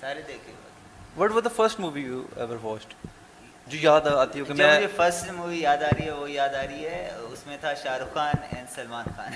[0.00, 0.70] سارے دیکھے ہوئے
[1.16, 2.94] what was the first movie you ever watched
[3.72, 6.54] جو یاد آتی ہو کہ میں مجھے فرسٹ مووی یاد آ رہی ہے وہ یاد
[6.54, 9.32] آ رہی ہے اس میں تھا شاہ رخ خان اینڈ سلمان خان.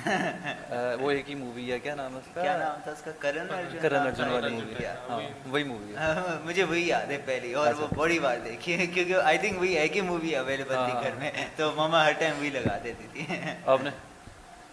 [1.01, 3.51] وہ ایک ہی مووی ہے کیا نام اس کا؟ کیا نام تھا اس کا؟ کرن
[3.51, 7.19] ارجن کرن ارجن والی مووی ہے ہاں، وہی مووی ہے۔ ہاں، مجھے وہی یاد ہے
[7.25, 10.35] پہلی اور اچھا۔ وہ بڑی بار دیکھی ہے کیونکہ آئی تھنک وہی ایک ہی مووی
[10.37, 13.27] اویلیبل تھی ہاں، گھر میں تو ماما ہر ٹائم وہی لگا دیتی تھی۔
[13.67, 13.91] آپ نے؟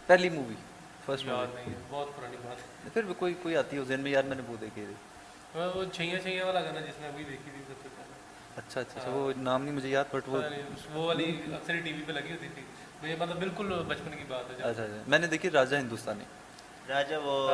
[0.07, 0.55] پہلی مووی
[1.05, 4.41] فرسٹ مووی بہت پرانی بات پھر کوئی کوئی آتی ہے ذہن میں؟ یار میں نے
[4.47, 4.93] وہ دیکھی تھی۔
[5.55, 7.73] وہ چھیاں چھیاں والا گانا جس میں ابھی دیکھی تھی
[8.57, 12.11] اچھا،, اچھا اچھا وہ نام نہیں مجھے یاد بٹ وہ والی اکثر ٹی وی پہ
[12.11, 12.61] لگی ہوتی تھی۔
[13.09, 16.23] یہ مطلب بالکل بچپن کی بات ہے۔ اچھا اچھا, اچھا۔ میں نے دیکھی راجہ ہندوستانی۔
[16.89, 17.51] راجہ وہ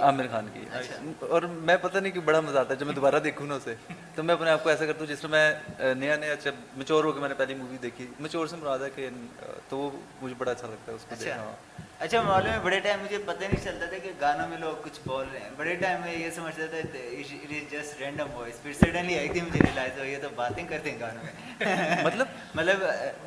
[0.00, 2.94] عامر خان کی۔ اچھا۔ اور میں پتہ نہیں کہ بڑا مزہ آتا ہے جب میں
[2.94, 3.74] دوبارہ دیکھوں نا اسے۔
[4.14, 7.04] تو میں اپنے آپ کو ایسا کرتا ہوں جس میں میں نیا نیا اچھا مچور
[7.04, 9.08] ہو کے میں نے پہلی مووی دیکھی۔ مچور سے مراد ہے کہ
[9.68, 9.90] تو وہ
[10.22, 11.52] مجھے بڑا اچھا لگتا ہے اس کو دیکھنا۔
[12.00, 14.98] اچھا معلوم ہے بڑے ٹائم مجھے پتہ نہیں چلتا تھا کہ گانوں میں لوگ کچھ
[15.04, 17.30] بول رہے ہیں۔ بڑے ٹائم میں یہ سمجھتا تھا it is
[17.70, 20.98] just random voice پھر سڈنلی آئی تھی مجھے ریلائز ہو یہ تو باتیں کرتے ہیں
[21.00, 22.82] گانوں میں۔ مطلب؟ مطلب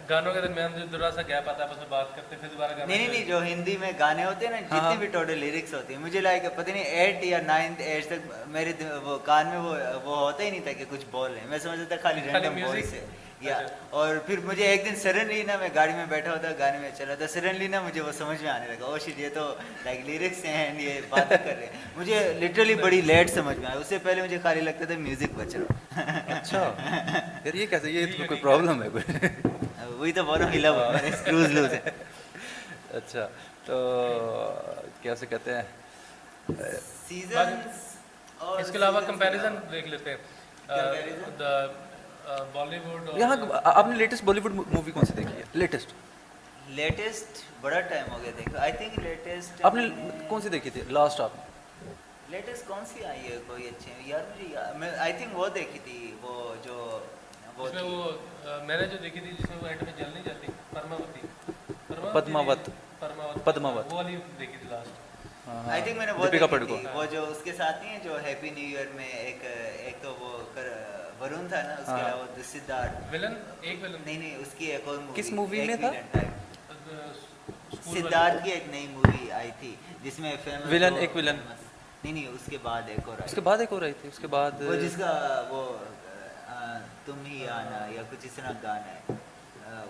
[0.09, 2.85] گانوں کے درمیان جو تھوڑا سا گیپ آتا ہے میں بات کرتے پھر دوبارہ گانے
[2.87, 5.73] نہیں نہیں جو ہندی میں گانے ہوتے ہیں نا ہاں، جتنے ہاں۔ بھی ٹوٹل لیرکس
[5.73, 9.57] ہوتے ہیں مجھے لائک پتہ نہیں ایٹ یا نائنتھ ایج تک میرے وہ کان میں
[9.59, 12.21] وہ وہ ہوتا ہی نہیں تھا کہ کچھ بول رہے ہیں۔ میں سمجھتا تھا خالی
[12.25, 13.05] رینڈم وائس ہے۔
[13.41, 16.77] گیا اچھا۔ اور پھر مجھے ایک دن سڈنلی نا میں گاڑی میں بیٹھا ہوتا گانے
[16.77, 19.29] میں چلا تھا سڈنلی نا مجھے وہ سمجھ میں آنے لگا oh او شیٹ یہ
[19.33, 21.81] تو لائک لیرکس ہیں یہ بات کر رہے ہیں.
[21.95, 25.33] مجھے لٹرلی بڑی لیٹ سمجھ میں آئے اس سے پہلے مجھے خالی لگتا تھا میوزک
[25.35, 26.61] بچ رہا۔ اچھا۔
[27.45, 28.87] یار یہ کیسے؟ یہ کوئی پرابلم ہے
[29.89, 31.79] وہی تو بہت ہلا ہوا۔ اسکروز لوز ہے
[32.93, 33.27] اچھا۔
[33.65, 33.75] تو
[35.01, 35.63] کیا سے کہتے ہیں؟
[37.07, 37.55] سیزن
[38.39, 40.17] اس کے علاوہ کمپیریزن دیکھ لیتے ہیں۔
[42.53, 43.09] بالی ووڈ
[43.63, 45.93] آپ نے لیٹسٹ بالی ووڈ مووی کون سی دیکھی ہے؟ لیٹسٹ
[46.77, 48.61] لیٹسٹ بڑا ٹائم ہو گیا دیکھا.
[48.61, 49.87] آئی تھنک لیٹسٹ آپ نے
[50.27, 51.41] کون سی دیکھی تھی؟ لاسٹ آپ نے.
[52.29, 54.23] لیٹسٹ کون سی آئی ہے کوئی اچھے یار
[54.77, 56.75] مجھے آئی تھنک وہ دیکھی تھی وہ جو
[57.57, 61.27] میں نے جو دیکھی تھی جس میں وہ جل نہیں جاتی پرماوتی.
[62.13, 62.69] پدماوت.
[63.43, 63.93] پدماوت.
[66.93, 70.15] وہ جو اس کے ساتھ ہی ہے جو ہیپی نیو ایئر میں ایک ایک تو
[70.19, 70.37] وہ
[71.21, 74.65] ورون تھا نا اس کے ہاں۔ علاوہ سدھارتھ ولن ایک ولن نہیں نہیں اس کی
[74.65, 75.91] ایک اور مووی کس مووی میں تھا؟
[77.85, 82.27] سدھارتھ کی ایک نئی مووی آئی تھی جس میں فیمس ولن ایک ولن نہیں نہیں
[82.27, 84.61] اس کے بعد ایک اور اس کے بعد ایک اور آئی تھی اس کے بعد
[84.61, 85.11] وہ جس کا
[85.49, 85.63] وہ
[87.05, 89.15] تم ہی آنا یا کچھ اس طرح گانا ہے۔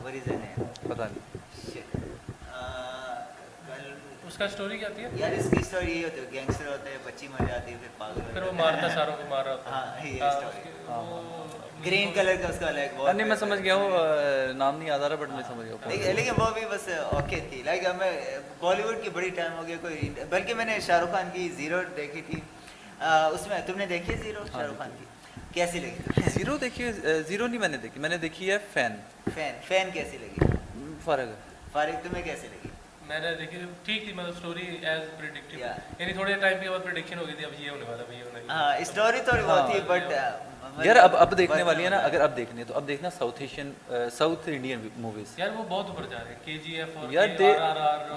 [0.03, 1.37] ور ہے پتہ نہیں۔
[4.29, 6.89] اس کا سٹوری کیا ہوتی ہے یار اس کی سٹوری یہ ہوتی ہے گینگسٹر ہوتا
[6.89, 9.69] ہے بچی مر جاتی ہے پھر پاگل پھر وہ مارتا ساروں کو مار رہا ہوتا
[9.69, 13.59] ہے۔ ہاں یہ سٹوری ہاں، گرین کلر کا اس کا الگ بہت نہیں میں سمجھ
[13.59, 13.89] گیا ہوں
[14.53, 17.39] نام نہیں یاد آ رہا بٹ میں سمجھ گیا ہوں۔ لیکن وہ بھی بس اوکے
[17.49, 18.11] تھی۔ لائک ہمیں
[18.59, 21.47] بالی ووڈ کی بڑی ٹائم ہو گیا کوئی بلکہ میں نے شاہ رخ خان کی
[21.57, 22.39] زیرو دیکھی تھی۔
[23.33, 25.05] اس میں تم نے دیکھی زیرو ہاں، شاہ رخ خان کی۔
[25.53, 26.91] کیسی لگی زیرو دیکھی
[27.27, 28.95] زیرو نہیں میں نے دیکھی۔ میں نے دیکھی ہے فین
[29.35, 30.51] فین فین کیسی لگی؟
[31.05, 31.31] فارغ۔
[31.71, 32.68] فارغ تمہیں کیسی لگی؟
[33.09, 37.19] میں نے دیکھی ٹھیک تھی مطلب سٹوری ایز پریڈکٹیو یعنی تھوڑے ٹائم کے بعد پریڈکشن
[37.19, 39.87] ہو گئی تھی اب یہ ہونے والا بھئی ہونے ہاں سٹوری تھوڑی بہت تھی ہاں۔
[39.87, 43.09] بٹ uh, یار اب اب دیکھنے والی ہیں نا اگر اب دیکھنے تو اب دیکھنا
[43.09, 43.71] South Asian
[44.13, 47.27] South Indian movies یار وہ بہت اوپر جا رہے ہیں۔ کے جی ایف اور یار
[47.39, 47.51] دے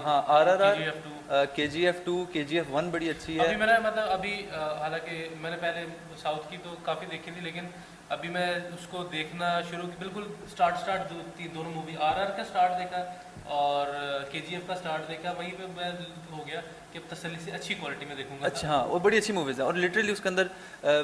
[0.05, 3.45] ہاں آر آر آر کے جی ایف ٹو کے جی ایف ون بڑی اچھی ہے۔
[3.45, 5.85] ابھی میں نے مطلب ابھی حالانکہ میں نے پہلے
[6.23, 7.67] ساؤتھ کی تو کافی دیکھی تھی لیکن
[8.11, 12.43] ابھی میں اس کو دیکھنا شروع بالکل اسٹارٹ اسٹارٹ تھی دونوں مووی آر آر کا
[12.43, 13.05] اسٹارٹ دیکھا۔
[13.45, 13.87] اور
[14.31, 15.91] کے جی ایف کا اسٹارٹ دیکھا وہیں پہ میں
[16.31, 16.61] ہو گیا
[16.93, 19.67] کہ تسلی سے اچھی کوالٹی میں دیکھوں گا۔ اچھا ہاں اور بڑی اچھی موویز ہیں۔
[19.67, 20.47] اور لٹرلی اس کے اندر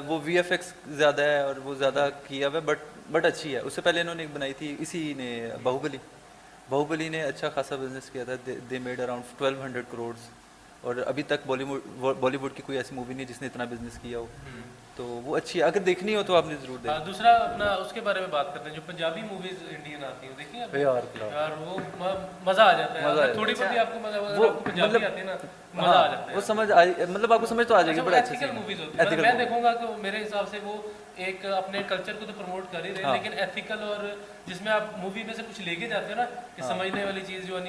[0.05, 2.79] وہ وی ایف ایکس زیادہ ہے اور وہ زیادہ کیا ہوا ہے بٹ
[3.11, 5.29] بٹ اچھی ہے۔ اس سے پہلے انہوں نے بنائی تھی اسی نے
[5.63, 5.97] باہوبلی
[6.69, 8.33] باہوبلی نے اچھا خاصا بزنس کیا تھا۔
[8.69, 10.29] They made around twelve hundred crores
[10.81, 13.63] اور ابھی تک بالی ووڈ بالی ووڈ کی کوئی ایسی مووی نہیں جس نے اتنا
[13.63, 14.25] بزنس کیا ہو۔
[14.99, 17.65] تو وہ اچھی ہے اگر دیکھنی ہو تو آپ نے ضرور دیکھا ہاں، دوسرا اپنا
[17.73, 20.75] اس کے بارے میں بات کرتے ہیں جو پنجابی موویز انڈین آتی ہیں دیکھیں آپ؟
[20.75, 21.77] یار وہ
[22.45, 24.17] مزہ آ جاتا ہے۔ تھوڑی بہت آپ کو مزہ
[24.65, 25.35] پنجابی مطلب- آتی ہے نا
[25.73, 26.69] مزہ ہاں، آ جاتا ہے۔ وہ سمجھ
[27.09, 28.79] مطلب آپ کو سمجھ تو آ جائے گی بڑا اچھا موویز
[29.17, 30.75] میں دیکھوں گا کہ میرے حساب سے وہ
[31.17, 34.03] ایک اپنے کلچر کو تو پروموٹ کر ہی رہے ہیں ہاں۔ لیکن ایتھیکل اور
[34.47, 37.21] جس میں آپ مووی میں سے کچھ لے کے جاتے ہیں نا کہ سمجھنے والی
[37.27, 37.59] چیز جو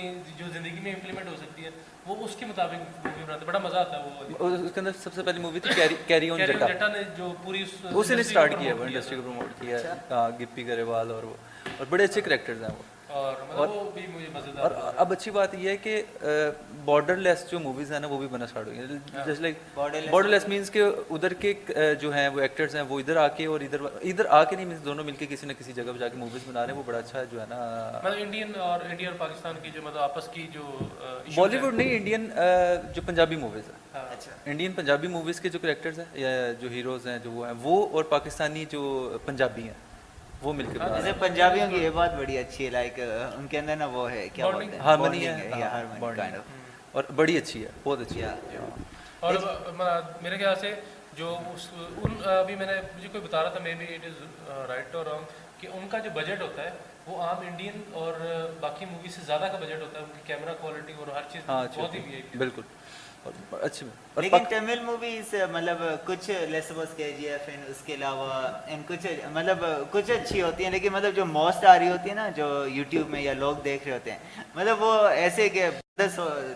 [0.53, 1.71] زندگی میں امپلیمنٹ ہو سکتی ہے
[2.11, 5.15] وہ اس کے مطابق مووی بناتے بڑا مزہ آتا ہے وہ اس کے اندر سب
[5.15, 5.71] سے پہلی مووی تھی
[6.07, 8.85] کیری اون جٹا جٹا نے جو پوری اس نے سٹارٹ کیا ہے اچھا.
[8.85, 10.29] انڈسٹری کو پروموٹ کیا ہے.
[10.41, 11.35] گپی گریوال اور وہ.
[11.79, 12.83] اور بڑے اچھے کریکٹرز ہیں وہ.
[13.11, 14.61] اور مطلب
[14.97, 16.03] اب اچھی بات یہ ہے کہ
[16.85, 18.79] بارڈر لیس جو موویز ہیں نا وہ بھی بنا اسٹارٹ ہوئی
[19.27, 21.53] just like borderless means کہ ادھر کے
[22.01, 24.67] جو ہیں وہ ایکٹرز ہیں وہ ادھر آ کے اور ادھر ادھر آ کے نہیں
[24.67, 26.79] مینس دونوں مل کے کسی نہ کسی جگہ پہ جا کے موویز بنا رہے ہیں۔
[26.79, 27.59] وہ بڑا اچھا جو ہے نا۔
[28.05, 30.79] مطلب انڈین اور انڈیا اور پاکستان کی جو مطلب آپس کی جو
[31.35, 32.31] بالی ووڈ نہیں انڈین
[32.95, 33.99] جو پنجابی موویز ہیں۔
[34.47, 37.89] انڈین پنجابی موویز کے جو کریکٹرز ہیں یا جو ہیروز ہیں جو وہ ہیں وہ
[37.89, 39.90] اور پاکستانی جو پنجابی ہیں۔
[40.43, 43.59] وہ مل کے ہاں، جیسے پنجابیوں کی یہ بات بڑی اچھی ہے لائک ان کے
[43.59, 44.47] اندر نا وہ ہے کیا
[44.81, 45.83] ہارمونی ہے ہاں،
[46.93, 48.35] اور بڑی اچھی ہے بہت اچھی ہے۔
[49.21, 49.35] اور
[50.23, 50.73] میرے خیال سے
[51.17, 54.17] جو اس ان ابھی میں نے مجھے کوئی بتا رہا تھا maybe it is
[54.69, 55.25] right اور رانگ
[55.61, 56.71] کہ ان کا جو بجٹ ہوتا ہے
[57.07, 58.13] وہ عام انڈین اور
[58.61, 61.49] باقی مووی سے زیادہ کا بجٹ ہوتا ہے ان کی کیمرہ کوالٹی اور ہر چیز
[61.49, 62.63] ہاں، بہت ہی بالکل۔
[64.17, 66.31] لیکن تمل موویز مطلب کچھ
[66.97, 68.33] کے جی ایف اس کے علاوہ
[68.69, 72.15] ان کچھ مطلب کچھ اچھی ہوتی ہیں لیکن مطلب جو موسٹ آ رہی ہوتی ہے
[72.15, 74.19] نا جو یوٹیوب میں یا لوگ دیکھ رہے ہوتے ہیں
[74.55, 75.69] مطلب وہ ایسے کہ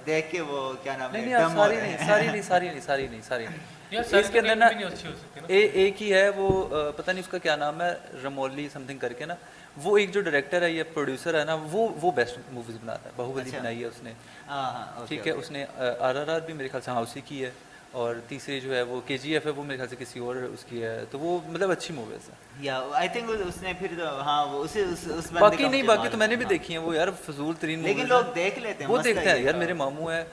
[0.06, 1.20] دیکھ کے وہ کیا نام ہے
[1.54, 4.66] ساری نہیں ساری نہیں ساری نہیں ساری نہیں ساری نہیں۔ اس کے اندر نا
[5.48, 6.48] ایک ہی ہے وہ
[6.96, 7.90] پتہ نہیں اس کا کیا نام ہے
[8.24, 9.34] رمولی سمتھنگ کر کے نا۔
[9.82, 13.14] وہ ایک جو ڈائریکٹر ہے یا پروڈیوسر ہے نا وہ وہ بیسٹ موویز بناتا ہے۔
[13.16, 14.12] باہوبلی بنائی ہے اس نے۔
[15.08, 15.64] ٹھیک ہے اس نے
[16.00, 17.50] آر آر آر بھی میرے خیال سے ہاؤسی کی ہے۔
[17.92, 20.34] اور تیسری جو ہے وہ کے جی ایف ہے وہ میرے خیال سے کسی اور
[20.36, 22.62] اس کی ہے۔ تو وہ مطلب اچھی موویز ہیں۔
[25.40, 28.24] باقی نہیں باقی تو میں نے بھی دیکھی ہیں۔ وہ یار فضول ترین لیکن لوگ
[28.34, 30.24] دیکھ لیتے ہیں وہ دیکھتے ہیں یار میرے ماموں ہیں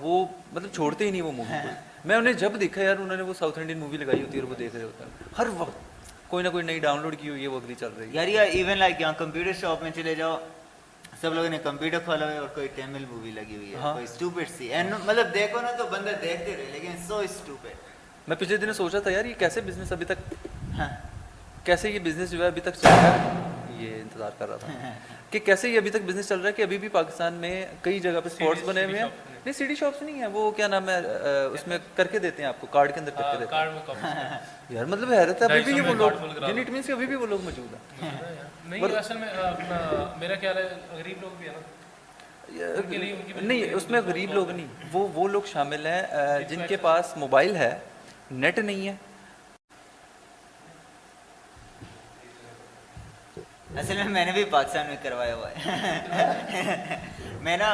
[0.00, 1.54] وہ مطلب چھوڑتے ہی نہیں وہ مووی
[2.04, 4.50] میں انہیں جب دیکھا یار انہوں نے وہ ساؤتھ انڈین مووی لگائی ہوتی ہے اور
[4.50, 5.97] وہ دیکھ رہے ہوتا ہے ہر وقت
[6.28, 8.46] کوئی نہ کوئی نئی ڈاؤن لوڈ کی ہوئی ہے وہ اگلی چل رہی ہے۔ یار
[8.50, 10.36] ایون لائک یہاں کمپیوٹر شاپ میں چلے جاؤ
[11.20, 13.92] سب لوگوں نے کمپیوٹر کھولا ہوا ہے اور کوئی ٹیمل مووی لگی ہوئی ہے ہاں۔
[13.92, 18.36] کوئی اسٹوپڈ سی۔ اینڈ مطلب دیکھو نا تو بندہ دیکھتے رہے لیکن سو اسٹوپڈ میں
[18.36, 20.34] پچھلے دنوں سوچا تھا یار یہ کیسے بزنس ابھی تک
[20.78, 20.88] ہاں۔
[21.64, 23.47] کیسے یہ بزنس جو ہے ابھی تک چل رہا ہے؟
[23.78, 24.92] یہ انتظار کر رہا تھا۔
[25.30, 27.98] کہ کیسے یہ ابھی تک بزنس چل رہا ہے کہ ابھی بھی پاکستان میں کئی
[28.00, 29.06] جگہ پہ اسپاٹس بنے ہوئے ہیں؟
[29.44, 30.98] نہیں۔ سی ڈی شاپس نہیں ہیں۔ وہ کیا نام ہے؟
[31.52, 34.38] اس میں کر کے دیتے ہیں آپ کو کارڈ کے اندر کر کے دیتے ہیں۔
[34.70, 36.10] یار مطلب حیرت ہے ابھی بھی وہ لوگ
[36.42, 38.10] یعنی اٹ مینس کہ ابھی بھی وہ لوگ موجود ہیں۔
[38.64, 39.28] نہیں اصل میں
[40.18, 41.54] میرا خیال ہے غریب لوگ بھی ہیں
[43.40, 46.02] نہیں اس میں غریب لوگ نہیں وہ وہ لوگ شامل ہیں۔
[46.48, 47.78] جن کے پاس موبائل ہے
[48.30, 48.94] نیٹ نہیں ہے
[53.78, 56.96] اصل میں میں نے بھی پاکستان میں کروایا ہوا ہے۔
[57.42, 57.70] میں نا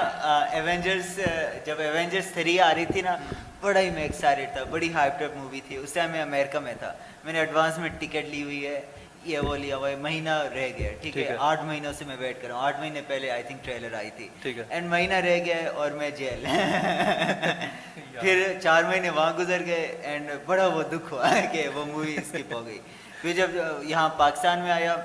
[0.53, 1.19] ایونجرس
[1.67, 3.17] جب ایونجرس تھری آ رہی تھی نا
[3.61, 6.75] بڑا ہی میں ایکسائٹیڈ تھا بڑی ہائپ ٹپ مووی تھی۔ اس ٹائم میں امیرکا میں
[6.79, 6.93] تھا۔
[7.25, 8.81] میں نے ایڈوانس میں ٹکٹ لی ہوئی ہے
[9.25, 12.43] یہ وہ لیا ہوا ہے مہینہ رہ گیا ٹھیک ہے؟ آٹھ مہینوں سے میں ویٹ
[12.43, 14.29] کر رہا ہوں۔ آٹھ مہینے پہلے آئی تھنک ٹریلر آئی تھی۔
[14.69, 16.45] اینڈ مہینہ رہ گیا ہے اور میں جیل
[18.21, 22.53] پھر چار مہینے وہاں گزر گئے اینڈ بڑا وہ دکھ ہوا کہ وہ مووی اسکپ
[22.55, 22.79] ہو گئی۔
[23.23, 23.51] پھر جب
[23.83, 24.97] یہاں پاکستان میں آیا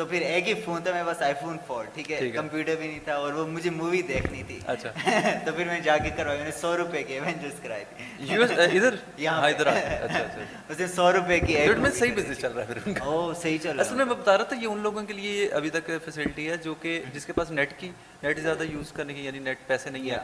[0.00, 2.86] تو پھر ایک ہی فون تھا میرے پاس آئی فون فور ٹھیک ہے۔ کمپیوٹر بھی
[2.86, 4.92] نہیں تھا اور وہ مجھے مووی دیکھنی تھی۔ اچھا۔
[5.44, 8.90] تو پھر میں جا کے کروائی میں نے سو روپے کی ایونجرس کرائی تھی۔ ادھر
[8.92, 12.64] uh, یہاں ادھر اچھا، اچھا۔ اس نے سو روپے کی میں صحیح بزنس چل رہا
[12.68, 15.12] ہے پھر او صحیح چل رہا اصل میں بتا رہا تھا یہ ان لوگوں کے
[15.12, 17.90] لیے ابھی تک فیسلٹی ہے جو کہ جس کے پاس نیٹ کی
[18.22, 20.16] نیٹ زیادہ یوز کرنے کی یعنی نیٹ پیسے نہیں ہے۔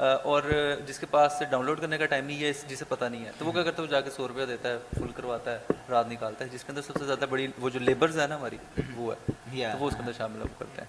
[0.00, 0.42] اور
[0.86, 3.44] جس کے پاس ڈاؤن لوڈ کرنے کا ٹائم نہیں ہے جسے پتہ نہیں ہے تو
[3.44, 5.58] وہ کیا کرتا ہے؟ وہ جا کے سو روپیہ دیتا ہے فل کرواتا ہے
[5.90, 8.36] رات نکالتا ہے جس کے اندر سب سے زیادہ بڑی وہ جو لیبرز ہیں نا
[8.36, 8.56] ہماری
[8.94, 9.32] وہ ہے
[9.72, 10.88] تو وہ اس کے اندر شامل ہم کرتے ہیں۔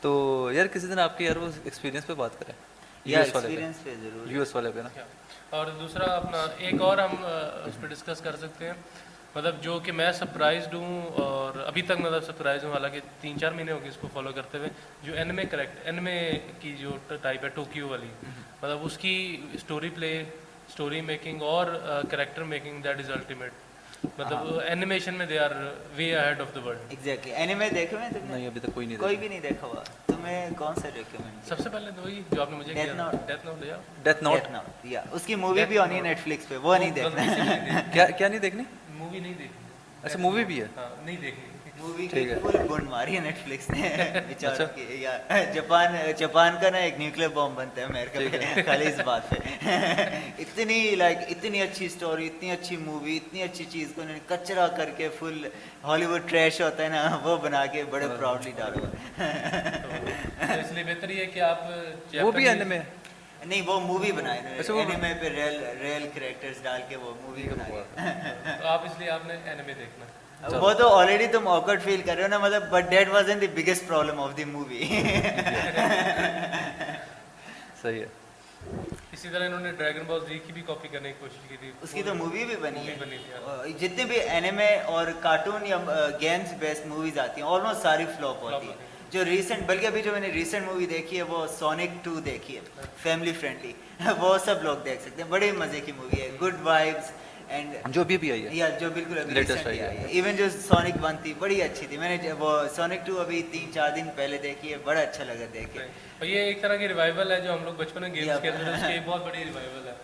[0.00, 2.54] تو یار کسی دن آپ کے یار وہ ایکسپیرینس پہ بات کریں۔
[3.04, 3.66] یو ایس والے
[4.26, 4.88] یو ایس والے پہ نا۔
[5.50, 7.14] اور دوسرا اپنا ایک اور ہم
[7.64, 8.74] اس پہ ڈسکس کر سکتے ہیں۔
[9.34, 13.52] مطلب جو کہ میں سرپرائزڈ ہوں اور ابھی تک مطلب سرپرائز ہوں حالانکہ تین چار
[13.52, 14.68] مہینے ہو گئے اس کو فالو کرتے ہوئے
[15.02, 16.20] جو این میں کریکٹ این میں
[16.60, 18.08] کی جو ٹائپ ہے ٹوکیو والی
[18.62, 19.14] مطلب اس کی
[19.54, 20.12] اسٹوری پلے
[20.68, 21.66] اسٹوری میکنگ اور
[22.10, 23.52] character making that is ultimate
[24.18, 25.50] مطلب ہاں۔ اینیمیشن میں they are
[25.96, 29.16] way head of the world exactly anime دیکھے ہوئے نہیں ابھی تک کوئی نہیں کوئی
[29.16, 32.56] بھی نہیں دیکھا ہوا۔ تمہیں کون سا ریکمینڈ سب سے پہلے تو وہی جو نے
[32.56, 34.48] مجھے ڈیتھ نوٹ ڈیتھ نوٹ یا ڈیتھ نوٹ
[34.84, 38.28] یا اس کی مووی بھی آنی ہے نیٹ فلکس پہ وہ نہیں دیکھنا۔ کیا کیا
[38.28, 38.62] نہیں دیکھنی؟
[39.02, 40.66] مووی نہیں دیکھی اچھا مووی بھی ہے
[41.04, 41.52] نہیں دیکھی
[46.16, 49.36] جاپان کا نا ایک بنتا ہے خالی اس بات پہ
[50.38, 55.08] اتنی لائک اتنی اچھی اسٹوری اتنی اچھی مووی اتنی اچھی چیز کو کچرا کر کے
[55.18, 55.46] فل
[55.84, 58.84] ہالی ووڈ ٹریش ہوتا ہے نا وہ بنا کے بڑے پراؤڈلی ڈالو
[60.60, 61.58] اس لیے بہتر یہ کہ آپ
[62.22, 62.80] وہ بھی اینڈ میں
[63.44, 67.64] نہیں وہ مووی بنائے انیمے پہ ریل ریل کریکٹرز ڈال کے وہ مووی بنا
[68.60, 72.14] تو آپ اس لیے آپ نے انیمے دیکھنا۔ وہ تو آلریڈی تم آکرڈ فیل کر
[72.14, 74.84] رہے ہو نا مطلب but that was in the biggest problem of the movie
[77.82, 78.06] صحیح ہے۔
[79.12, 81.70] اسی طرح انہوں نے ڈریگن بال زی کی بھی کاپی کرنے کی کوشش کی تھی۔
[81.80, 82.96] اس کی تو مووی بھی بنی ہے۔
[83.46, 85.78] ہاں۔ جتنے بھی اینیمے اور کارٹون یا
[86.20, 90.12] گیمز بیسڈ موویز آتی ہیں آلموسٹ ساری فلوپ ہوتی ہیں۔ جو ریسنٹ بلکہ ابھی جو
[90.12, 92.84] میں نے ریسنٹ مووی دیکھی ہے وہ سونک ٹو دیکھی ہے.
[93.02, 93.72] فیملی فرینڈلی
[94.18, 95.28] وہ سب لوگ دیکھ سکتے ہیں.
[95.30, 96.28] بڑے مزے کی مووی ہے.
[96.42, 97.10] گڈ وائبس
[97.48, 98.50] اینڈ جو بھی آئی ہے.
[98.56, 100.06] یا جو بالکل ابھی لیٹسٹ آئی ہے.
[100.08, 101.96] ایون جو سونک ون تھی بڑی اچھی تھی.
[101.96, 104.78] میں نے وہ سونک ٹو ابھی تین چار دن پہلے دیکھی ہے.
[104.84, 108.02] بڑا اچھا لگا دیکھ کے یہ ایک طرح کی ریوائول ہے جو ہم لوگ بچپن
[108.02, 108.72] میں گیمز کھیلتے تھے.
[108.72, 109.94] اس کی بہت بڑی ریوائول ہے.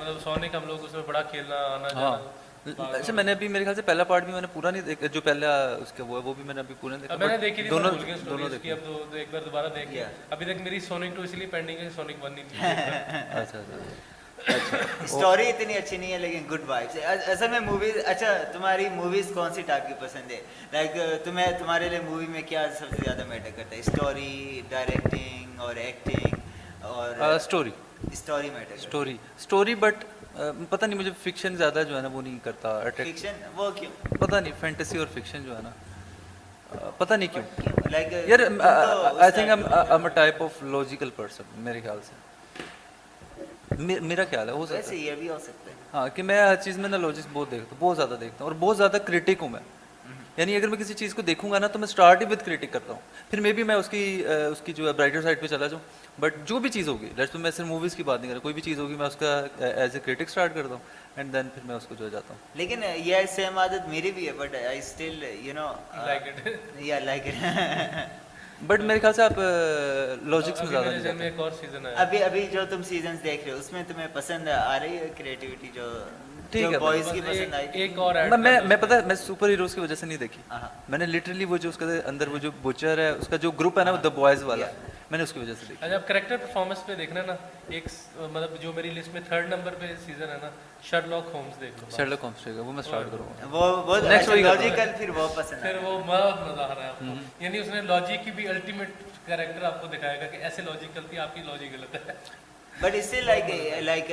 [0.00, 2.16] مطلب سونک ہم لوگ اس میں بڑا کھیلنا آنا ہاں.
[2.16, 2.30] جانا.
[2.66, 5.06] اچھا میں نے ابھی میرے خیال سے پہلا پارٹ بھی میں نے پورا نہیں دیکھا
[5.12, 7.28] جو پہلا اس کا وہ ہے وہ بھی میں نے ابھی پورا نہیں دیکھا میں
[7.28, 7.90] نے دیکھی تھی دونوں
[8.26, 11.34] دونوں کی اب تو ایک بار دوبارہ دیکھ لیا ابھی تک میری سونک 2 اس
[11.34, 13.76] لیے پینڈنگ ہے سونک 1 نہیں تھی۔ اچھا اچھا۔,
[14.46, 18.88] اچھا، سٹوری اتنی اچھی نہیں ہے لیکن گڈ وائبس اچھا، اصل میں موویز اچھا تمہاری
[18.94, 20.40] موویز کون سی ٹائپ کی پسند ہے؟
[20.72, 25.60] لائک تمہیں تمہارے لیے مووی میں کیا سب سے زیادہ میٹر کرتا ہے؟ سٹوری ڈائریکٹنگ
[25.60, 26.34] اور ایکٹنگ
[26.82, 27.70] اور story
[28.14, 30.04] story matter story story but
[30.68, 34.36] پتہ نہیں مجھے فکشن زیادہ جو ہے نا وہ نہیں کرتا فکشن؟ وہ کیوں؟ پتہ
[34.36, 35.70] نہیں فینٹیسی اور فکشن جو ہے نا
[36.98, 37.44] پتہ نہیں کیوں.
[38.26, 38.38] یار
[39.18, 39.50] I think
[39.90, 42.14] am a type of logical person میرے خیال سے۔
[44.00, 47.50] میرا خیال ہے ہو سکتا ہے۔ ہاں کہ میں ہر چیز میں نا لوجکس بہت
[47.50, 49.60] دیکھتا ہوں بہت زیادہ دیکھتا ہوں اور بہت زیادہ کریٹک ہوں میں۔
[50.36, 52.72] یعنی اگر میں کسی چیز کو دیکھوں گا نا تو میں اسٹارٹ ہی وتھ کریٹک
[52.72, 53.00] کرتا ہوں۔
[53.30, 55.82] پھر مے بی میں اس کی اس کی جو ہے برائٹر سائڈ پہ چلا جاؤں۔
[56.18, 58.54] بٹ جو بھی چیز ہوگی لیٹس میں صرف موویز کی بات نہیں کر رہا کوئی
[58.54, 60.78] بھی چیز ہوگی میں اس کا ایز اے کریٹک اسٹارٹ کرتا ہوں
[61.16, 64.26] اینڈ دین پھر میں اس کو جو جاتا ہوں۔ لیکن یہ سیم عادت میری بھی
[64.26, 65.72] ہے but I still you know
[66.78, 67.44] یا لائک اٹ
[68.66, 73.44] بٹ میرے خیال سے آپ uh, لوجکس میں زیادہ ابھی ابھی جو تم سیزنس دیکھ
[73.44, 75.88] رہے ہو اس میں تمہیں پسند آ رہی ہے کریٹیوٹی جو
[80.88, 83.50] میں نے لٹرلی وہ جو اس کے اندر وہ جو بچر ہے اس کا جو
[83.50, 84.66] گروپ ہے نا دا بوائز والا۔
[85.10, 87.34] میں نے اس کی وجہ سے دیکھا۔ جب کریکٹر پرفارمنس پہ دیکھنا نا
[87.68, 87.84] ایک
[88.16, 90.50] مطلب جو میری لسٹ میں تھرڈ نمبر پہ سیزن ہے نا
[90.82, 94.44] شرلاک ہومز دیکھ لو شرلاک ہومز وہ میں سٹارٹ کروں گا۔ وہ وہ نیکسٹ ویک
[94.46, 97.66] لوجیکل پھر وہ پسند پھر وہ بہت مزہ آ رہا ہے آپ کو۔ یعنی اس
[97.66, 98.88] نے لاجک کی بھی الٹیمیٹ
[99.26, 102.14] کریکٹر آپ کو دکھائے گا کہ ایسے لاجیکل تھی آپ کی لاجک غلط ہے۔
[102.82, 103.50] بٹ اس سے لائک
[103.82, 104.10] لائک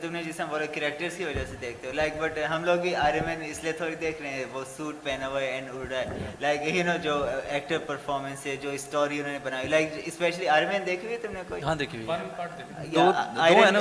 [0.00, 2.94] تم نے جیسے بولے کریکٹرس کی وجہ سے دیکھتے ہو لائک بٹ ہم لوگ بھی
[2.96, 5.70] آر ایم این اس لیے تھوڑی دیکھ رہے ہیں وہ سوٹ پہنا ہوا ہے اینڈ
[5.70, 9.68] اڑ رہا ہے لائک یو نو جو ایکٹر پرفارمنس ہے جو اسٹوری انہوں نے بنائی
[9.68, 12.10] like especially R M N دیکھی ہوئی تم نے کوئی ہاں دیکھی ہوئی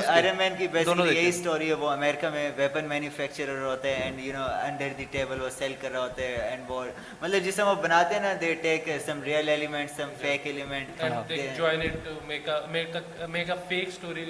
[0.08, 4.04] آر ایم این کی بیسکلی یہی اسٹوری ہے وہ امریکہ میں ویپن مینوفیکچرر ہوتے ہیں
[4.04, 6.84] and you know under the table وہ سیل کر رہے ہوتے ہیں اینڈ وہ
[7.22, 11.02] مطلب جسے وہ بناتے ہیں نا they take some real element some fake element
[13.30, 14.21] make a fake story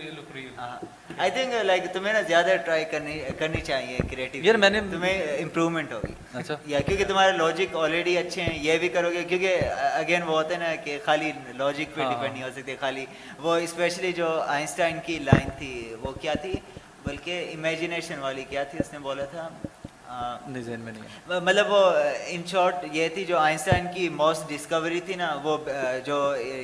[1.17, 2.85] I think like تمہیں نا زیادہ ٹرائی
[3.39, 6.13] کرنی چاہیے کریٹیو یار میں نے تمہیں امپروومنٹ ہوگی.
[6.33, 10.21] اچھا۔ یا کیونکہ تمہارے لاجک آلریڈی اچھے ہیں یہ بھی کرو گے کیونکہ uh, اگین
[10.21, 13.05] وہ ہوتے ہے نا کہ خالی لاجک پہ ہاں۔ ڈپینڈ نہیں ہو سکتے خالی
[13.39, 16.53] وہ اسپیشلی جو آئنسٹائن کی لائن تھی وہ کیا تھی؟
[17.05, 19.49] بلکہ امیجنیشن والی کیا تھی؟ اس نے بولا تھا
[20.11, 21.83] نہیں ذہن میں نہیں مطلب وہ
[22.27, 25.57] ان شارٹ یہ تھی جو آئنسٹائن کی موسٹ ڈسکوری تھی نا وہ
[26.05, 26.17] جو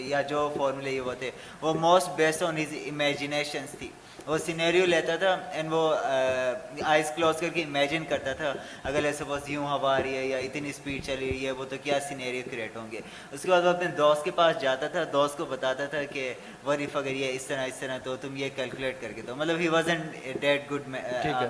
[0.06, 1.32] یا جو فارمولے یہ وہ تھے
[1.62, 3.90] وہ most based on his imaginations تھی۔
[4.28, 5.82] وہ سینیریو لیتا تھا اینڈ وہ
[6.84, 8.54] آئز کلوز کر کے امیجن کرتا تھا
[8.84, 11.66] اگر سپوز بس یوں ہوا آ رہی ہے یا اتنی اسپیڈ چل رہی ہے وہ
[11.70, 13.00] تو کیا سینیریو کریٹ ہوں گے؟
[13.32, 16.34] اس کے بعد وہ اپنے دوست کے پاس جاتا تھا دوست کو بتاتا تھا کہ
[16.66, 19.60] وریف اگر یہ اس طرح اس طرح تو تم یہ کیلکولیٹ کر کے دو۔ مطلب
[19.60, 20.02] he was an
[20.40, 20.88] that good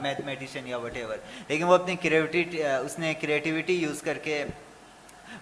[0.01, 1.17] mathematician یا وٹ ایور
[1.47, 4.43] لیکن وہ اپنی کریٹی اس نے کریٹیوٹی یوز کر کے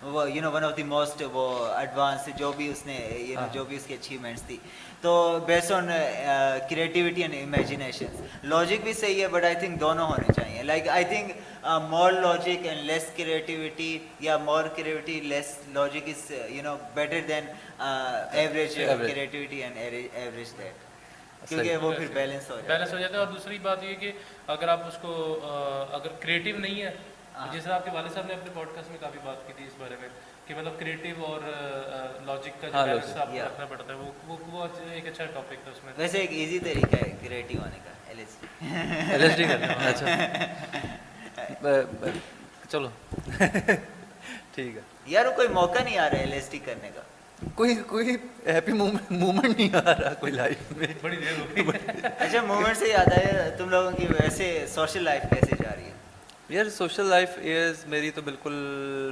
[0.02, 3.40] وہ you know one of the most وہ ایڈوانس جو بھی اس نے یو نو
[3.40, 4.58] ہاں۔ جو بھی اس کی اچیومنٹس تھی۔
[5.02, 5.90] تو base on
[6.70, 8.06] creativity and imagination
[8.44, 11.32] logic بھی صحیح ہے بٹ آئی تھنک دونوں ہونے چاہیے۔ Like I think
[11.90, 17.46] more logic and less creativity یا more creativity less logic is you know better than
[17.80, 20.84] average creativity and average that
[21.50, 23.96] کیونکہ وہ پھر بیلنس ہو جاتا ہے۔ بیلنس ہو جاتا ہے اور دوسری بات یہ
[23.96, 24.12] کہ
[24.48, 25.12] اگر آپ اس کو
[25.44, 26.92] uh, اگر کریٹو نہیں ہے
[27.54, 29.74] جیسے آپ کے والد صاحب نے اپنے پوڈ کاسٹ میں کافی بات کی تھی اس
[29.78, 30.10] بارے میں
[30.48, 31.42] کہ مطلب کریٹو اور
[32.26, 35.64] لاجک کا جو ہاں، بیلنس آپ کو رکھنا پڑتا ہے وہ وہ ایک اچھا ٹاپک
[35.64, 38.36] تھا اس میں۔ ویسے ایک ایزی طریقہ ہے کریٹو آنے کا L S
[39.12, 40.06] L S D کرنا اچھا۔
[42.70, 42.90] چلو۔
[44.56, 47.02] ٹھیک ہے۔ یار کوئی موقع نہیں آ رہا ایل ایس ڈی کرنے کا۔
[47.56, 48.16] کوئی کوئی
[48.48, 51.78] ہیپی مومنٹ نہیں آ رہا کوئی لائف میں۔ بڑی دیر ہو گئی۔
[52.18, 55.92] اچھا مومنٹ سے یاد آیا تم لوگوں کی ویسے سوشل لائف کیسے جا رہی ہے؟
[56.50, 58.54] یار سوشل لائف ایئرز میری تو بالکل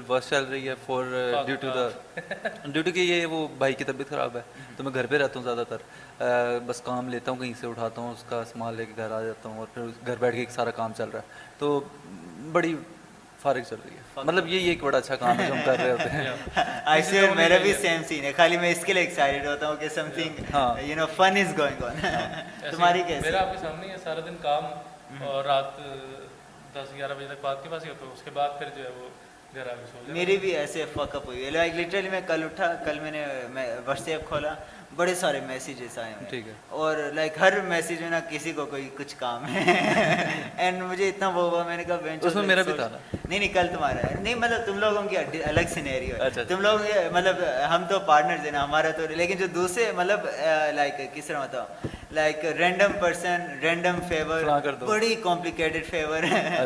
[0.08, 1.06] ورس چل رہی ہے for
[1.46, 1.88] due to the
[2.66, 4.42] due to کہ یہ وہ بھائی کی طبیعت خراب ہے
[4.78, 5.78] تو میں گھر پہ رہتا ہوں زیادہ تر۔
[6.66, 9.22] بس کام لیتا ہوں کہیں سے اٹھاتا ہوں اس کا سامان لے کے گھر آ
[9.22, 11.80] جاتا ہوں اور پھر گھر بیٹھ کے سارا کام چل رہا ہے۔ تو
[12.52, 12.76] بڑی
[13.42, 15.92] فارغ چل رہی ہے۔ مطلب یہ ایک بڑا اچھا کام ہے جو ہم کر رہے
[15.92, 16.30] ہوتے ہیں۔
[16.86, 17.02] آئی
[17.36, 20.56] میرا بھی سیم سین ہے۔ خالی میں اس کے لیے ایکسائٹیڈ ہوتا ہوں کہ something
[20.90, 22.00] you know fun is going on
[22.72, 25.80] تمہاری کیسے میرا آپ کے سامنے ہے سارا دن کام اور رات
[26.76, 28.84] دس گیارہ بجے تک تو کے پاس ہی ہوتا ہے اس کے بعد پھر جو
[28.84, 29.10] ہے وہ
[29.56, 33.00] گھر آ کے میری بھی ایسے فک اپ ہوئی لائک لٹرلی میں کل اٹھا کل
[33.00, 33.26] میں نے
[33.86, 34.54] واٹس ایپ کھولا۔
[34.96, 39.16] بڑے سارے میسیجز آئے ہیں اور لائک ہر میسیج میں نہ کسی کو کوئی کچھ
[39.20, 39.64] کام ہے۔
[40.58, 42.90] اینڈ مجھے اتنا وہ ہوا میں نے کہا بینچ اس میں میرا بھی تھا
[43.30, 46.56] نہیں نہیں کل تمہارا ہے۔ نہیں مطلب تم لوگوں کی الگ سینیری ہے۔ اچھا، اچھا۔
[46.56, 46.80] تم لوگ
[47.12, 50.28] مطلب ہم تو پارٹنرز ہیں نا ہمارا تو لیکن جو دوسرے مطلب
[50.74, 51.66] لائک کس طرح بتاؤ
[52.14, 54.44] like random person random favour
[54.80, 56.66] بڑی کمپلیکیٹڈ فیور ہے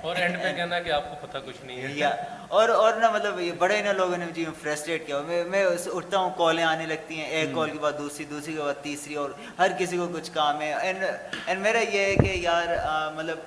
[0.00, 2.10] اور اینڈ پہ کہنا کہ آپ کو پتہ کچھ نہیں ہے۔
[2.48, 6.18] اور اور نا مطلب یہ بڑے نا لوگوں نے مجھے فرسٹریٹ کیا۔ میں میں اٹھتا
[6.18, 9.30] ہوں کالیں آنے لگتی ہیں۔ ایک کال کے بعد دوسری دوسری کے بعد تیسری اور
[9.58, 11.04] ہر کسی کو کچھ کام ہے۔ اینڈ
[11.46, 12.66] اینڈ میرا یہ ہے کہ یار
[13.14, 13.38] مطلب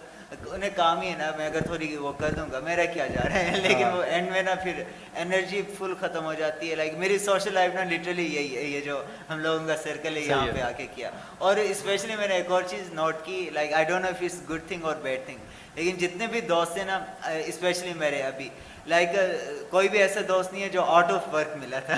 [0.52, 3.24] انہیں کام ہی ہے نا میں اگر تھوڑی وہ کر دوں گا میرا کیا جا
[3.26, 4.84] رہا ہے؟ لیکن وہ ہاں۔ اینڈ میں نا پھر
[5.16, 8.82] انرجی فل ختم ہو جاتی ہے۔ لائک میری سوشل لائف نا لٹرلی یہی ہے یہ
[8.82, 12.36] جو ہم لوگوں کا سرکل ہے یہاں پہ آ کے کیا۔ اور اسپیشلی میں نے
[12.36, 15.38] ایک اور چیز نوٹ کی like I don't know if good thing اور بیڈ تھنگ
[15.76, 17.00] لیکن جتنے بھی دوست ہیں نا
[17.46, 18.50] اسپیشلی میرے ابھی
[18.88, 21.96] لائک uh, کوئی بھی ایسا دوست نہیں ہے جو آؤٹ آف ورک ملا تھا۔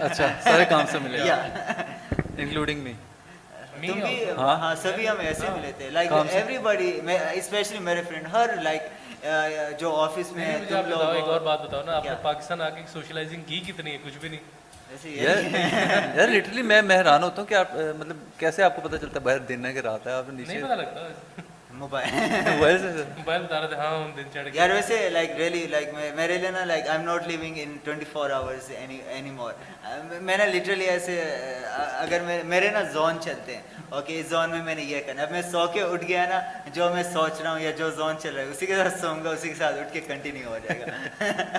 [0.00, 1.18] اچھا سارے کام سے ملے۔
[2.38, 2.92] انکلوڈنگ می
[3.88, 6.90] تم بھی ہاں،, ہاں سبھی ہم ایسے ملے تھے لائک ایوری بڈی
[7.32, 8.82] اسپیشلی میرے فرینڈ ہر لائک
[9.78, 12.82] جو آفس میں تم لوگ ایک اور بات بتاؤ نا آپ نے پاکستان آ کے
[12.92, 14.60] سوشلائزنگ کی کتنی ہے؟ کچھ بھی نہیں۔
[15.06, 19.24] یار لٹرلی میں مہران ہوتا ہوں کہ آپ مطلب کیسے آپ کو پتا چلتا ہے؟
[19.24, 20.62] باہر دن ہے کہ رات ہے آپ نیچے
[21.72, 22.08] موبائل
[24.54, 28.04] یار ویسے لائک ریلی لائک میرے لیے نا like I am not living in twenty
[28.12, 29.52] four hours any more
[30.20, 31.20] میں نا لٹرلی ایسے
[31.72, 35.30] اگر میرے نا زون چلتے ہیں اوکے اس زون میں میں نے یہ کرنا اب
[35.30, 36.40] میں سو کے اٹھ گیا نا
[36.74, 39.24] جو میں سوچ رہا ہوں یا جو زون چل رہا ہے اسی کے ساتھ سوؤں
[39.24, 41.58] گا اسی کے ساتھ اٹھ کے کنٹینیو ہو جائے گا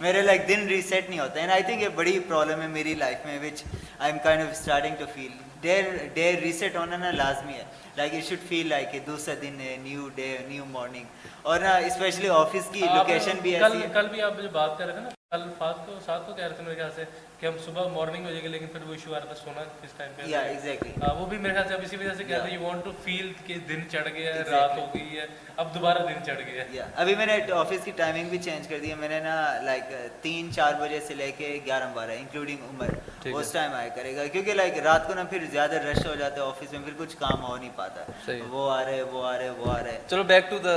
[0.00, 3.26] میرے لائک دن ریسیٹ نہیں ہوتا اینڈ آئی تھنک یہ بڑی پرابلم ہے میری لائف
[3.26, 3.62] میں which
[3.98, 5.32] I am kind of starting to feel
[5.64, 5.84] dear
[6.14, 7.64] dear reset ہونا نا لازمی ہے۔
[7.96, 12.28] Like you should feel like دوسرا دن ہے نیو ڈے نیو مارننگ اور نا اسپیشلی
[12.28, 15.10] آفس کی لوکیشن بھی ایسی ہے۔ کل بھی آپ جو بات کر رہے تھے نا۔
[15.30, 17.04] کل فات کو ساتھ کو کہہ رہے تھے میرے خیال سے؟
[17.44, 19.62] کہ ہم صبح مارننگ ہو جائے گا لیکن پھر وہ ایشو آ رہا تھا سونا
[19.80, 22.52] کس ٹائم پہ۔ ایگزیکٹلی وہ بھی میرے خیال سے اب اسی وجہ سے کہہ رہے
[22.52, 25.26] یو وانٹ ٹو فیل کہ دن چڑھ گیا ہے رات ہو گئی ہے
[25.56, 28.78] اب دوبارہ دن چڑھ گیا ہے۔ ابھی میں نے آفس کی ٹائمنگ بھی چینج کر
[28.82, 29.34] دی ہے۔ میں نے نا
[29.64, 29.92] لائک
[30.22, 32.88] تین چار بجے سے لے کے گیارہ بارہ انکلوڈنگ عمر
[33.34, 36.36] اس ٹائم آیا کرے گا۔ کیونکہ لائک رات کو نا پھر زیادہ رش ہو جاتا
[36.36, 39.50] ہے آفس میں پھر کچھ کام ہو نہیں پاتا۔ وہ آ رہے وہ آ رہے
[39.58, 40.74] وہ آ رہے۔ چلو بیک ٹو دا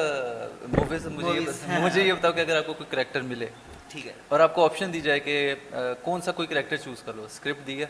[0.75, 1.07] موویز
[1.79, 3.47] مجھے یہ بتاؤ کہ اگر آپ کو کوئی کریکٹر ملے۔
[3.89, 5.55] ٹھیک ہے۔ اور آپ کو آپشن دی جائے کہ
[6.01, 7.85] کون سا کوئی کریکٹر چوز کر لو۔ اسکرپٹ دی ہے۔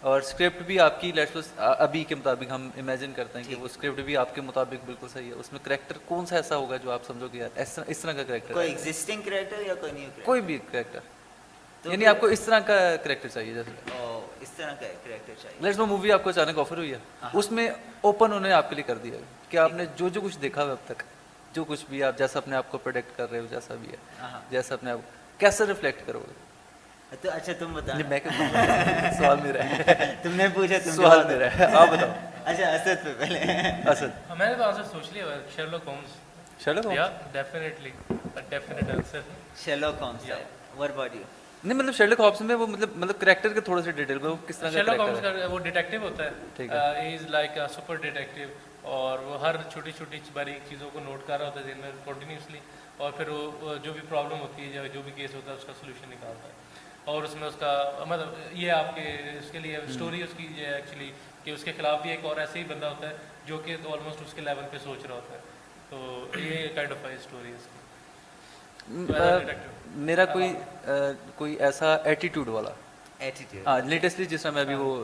[0.00, 3.64] اور اسکرپٹ بھی آپ کی لیٹ ابھی کے مطابق ہم امیجن کرتے ہیں کہ وہ
[3.64, 6.76] اسکرپٹ بھی آپ کے مطابق بالکل صحیح ہے۔ اس میں کریکٹر کون سا ایسا ہوگا
[6.76, 7.42] جو آپ سمجھو کہ
[7.86, 10.98] اس طرح کا کریکٹر کوئی ایگزسٹنگ کریکٹر یا کوئی نیو کوئی بھی کریکٹر
[11.84, 13.70] یعنی آپ کو اس طرح کا کریکٹر چاہیے جیسے
[14.40, 16.98] اس طرح کا کریکٹر چاہیے۔ لیٹس نو مووی آپ کو اچانک آفر ہوئی ہے۔
[17.34, 17.70] اس میں
[18.00, 19.18] اوپن انہوں نے آپ کے لیے کر دیا
[19.48, 21.02] کہ آپ نے جو جو کچھ دیکھا ہے اب تک۔
[21.54, 23.96] جو کچھ بھی آپ جیسا اپنے آپ کو پروڈکٹ کر رہے ہو جیسا بھی ہے۔
[24.50, 24.98] جیسا اپنے آپ
[25.40, 26.32] کیسے ریفلیکٹ کرو گے؟
[27.20, 28.20] تو اچھا تم بتاؤ میں
[29.18, 32.10] سوال میرا ہے۔ تم نے پوچھا تم سوال میرا ہے۔ آپ بتاؤ۔
[32.44, 33.38] اچھا اسد پہ پہلے۔
[33.90, 35.22] اسد۔ ہمارے پاس socially
[35.56, 36.16] Sherlock Holmes
[36.64, 37.90] Sherlock Holmes یا definitely
[38.48, 39.20] definite answer
[39.64, 40.30] Sherlock Holmes
[41.64, 44.70] نہیں مطلب شرلک ہاپس میں وہ مطلب مطلب کریکٹر کے ڈیٹیل میں وہ کس طرح
[44.70, 48.48] شرلک ہاپس کا وہ ڈیٹیکٹیو ہوتا ہے۔ He is like super detective
[48.84, 51.90] اور وہ ہر چھوٹی چھوٹی باریک چیزوں کو نوٹ کر رہا ہوتا ہے ذہن میں
[52.04, 52.58] کنٹینیوسلی
[52.96, 55.64] اور پھر وہ جو بھی پرابلم ہوتی ہے یا جو بھی کیس ہوتا ہے اس
[55.64, 56.52] کا سلوشن نکالتا ہے۔
[57.04, 59.02] اور اس میں اس کا مطلب یہ آپ کے
[59.38, 61.12] اس کے لیے اسٹوری اس کی یہ ایکچولی
[61.44, 63.16] کہ اس کے خلاف بھی ایک اور ایسے ہی بندہ ہوتا ہے
[63.46, 65.40] جو کہ آلموسٹ اس کے لیول پہ سوچ رہا ہوتا ہے۔
[65.90, 69.12] تو یہ کائنڈ آف اسٹوری اس کی۔
[69.86, 70.54] میرا کوئی
[71.34, 72.70] کوئی ایسا ایٹیٹیوڈ والا۔
[73.24, 74.94] ایٹیٹیوڈ ہاں، لیٹسٹلی جس میں میں ابھی وہ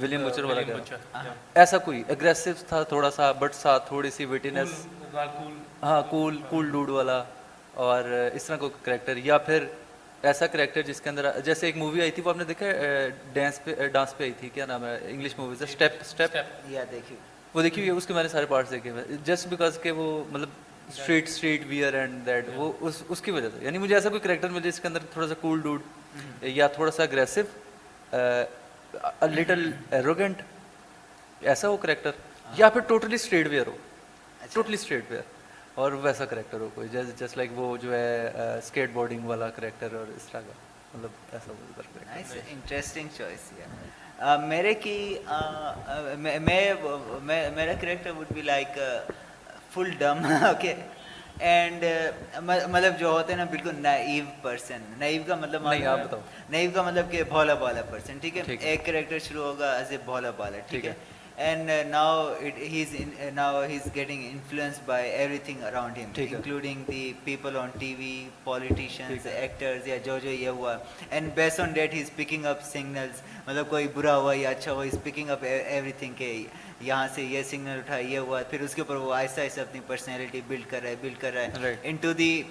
[0.00, 0.76] ولیم بچر والا گیا۔
[1.14, 4.68] ہاں۔ ایسا کوئی اگریسو تھا تھوڑا سا بٹ سا تھوڑی سی ویٹینس
[5.82, 7.22] ہاں کول کول ڈوڈ والا۔
[7.74, 8.04] اور
[8.34, 9.64] اس طرح کا کریکٹر یا پھر
[10.22, 12.66] ایسا کریکٹر جس کے اندر جیسے ایک مووی آئی تھی وہ آپ نے دیکھا
[13.32, 16.36] ڈانس پہ ڈانس پہ آئی تھی۔ کیا نام ہے؟ انگلش موویز اسٹیپ اسٹیپ
[16.68, 17.16] یا دیکھی۔
[17.54, 19.90] وہ دیکھی ہوئی ہے؟ اس کے میں نے سارے پارٹس دیکھے ہوئے۔ جسٹ بیکاز کے
[19.90, 20.48] وہ مطلب
[20.88, 24.20] straight straight where and that وہ اس اس کی وجہ سے۔ یعنی مجھے ایسا کوئی
[24.20, 25.82] کریکٹر ملے جس کے اندر تھوڑا سا کول ڈوڈ
[26.42, 27.40] یا تھوڑا سا اگریسو
[28.12, 30.42] لٹل ایروگینٹ
[31.42, 32.10] ایسا ہو کریکٹر
[32.52, 33.76] یا پھر ٹوٹلی اسٹریٹ ویئر ہو
[34.52, 35.22] ٹوٹلی اسٹریٹ ویئر
[35.74, 39.94] اور ویسا کریکٹر ہو کوئی جسٹ جسٹ لائک وہ جو ہے اسکیٹ بورڈنگ والا کریکٹر
[39.94, 40.52] اور اس طرح کا
[40.94, 43.52] مطلب ایسا انٹرسٹنگ چوائس
[44.48, 45.16] میرے کی
[47.54, 48.78] میرا character would be like
[49.70, 50.74] full dumb okay
[51.40, 51.84] and
[52.42, 55.66] مطلب جو ہوتے ہیں نا بالکل نائیو پرسن نائیو کا مطلب
[56.50, 59.96] نائیو کا مطلب کہ بھولا بالا پرسن ٹھیک ہے ایک کریکٹر شروع ہوگا ایز اے
[60.04, 60.92] بھولا بالا ٹھیک ہے
[61.38, 62.94] and now he is
[63.34, 65.10] now he is getting influence by
[65.44, 68.12] everything around ہم including the people on T V
[68.44, 70.76] politicians actors یا جو جو یہ ہوا
[71.10, 74.72] and base on that he is picking up signals مطلب کوئی برا ہوا یا اچھا
[74.72, 76.32] ہوا is picking up everything کہ
[76.80, 79.80] یہاں سے یہ سگنل اٹھا یہ ہوا پھر اس کے اوپر وہ آہستہ آہستہ اپنی
[79.86, 82.42] پرسنالٹی بلڈ کر رہا ہے بلڈ کر رہا ہے۔ ان ٹو دی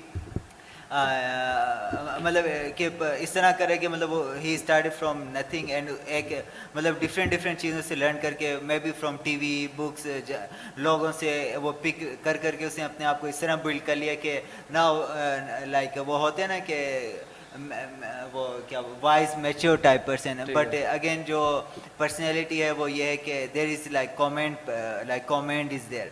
[2.22, 6.34] مطلب کہ اس طرح کرے کہ مطلب وہ he start from nothing and ایک
[6.76, 10.08] مطلب ڈفرینٹ ڈفرینٹ چیزوں سے لرن کر کے میں بھی فرام ٹی وی بکس
[10.78, 13.80] لوگوں سے وہ پک کر کر کے اس نے اپنے آپ کو اس طرح بلڈ
[13.86, 14.88] کر لیا کہ نہ
[15.66, 16.78] لائک وہ ہوتے ہیں نا کہ
[18.34, 21.40] وہ کیا وائز میچور ٹائپ پرسن ہے۔ بٹ اگین جو
[21.98, 24.70] پرسنالٹی ہے وہ یہ ہے کہ there is like comment
[25.08, 26.08] like comment is there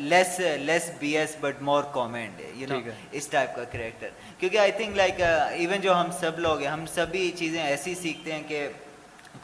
[0.00, 2.78] less less B S but more comment you know
[3.12, 4.08] us type کا کریکٹر
[4.38, 8.32] کیونکہ آئی تھنک لائک ایون جو ہم سب لوگ ہیں ہم سبھی چیزیں ایسی سیکھتے
[8.32, 8.66] ہیں کہ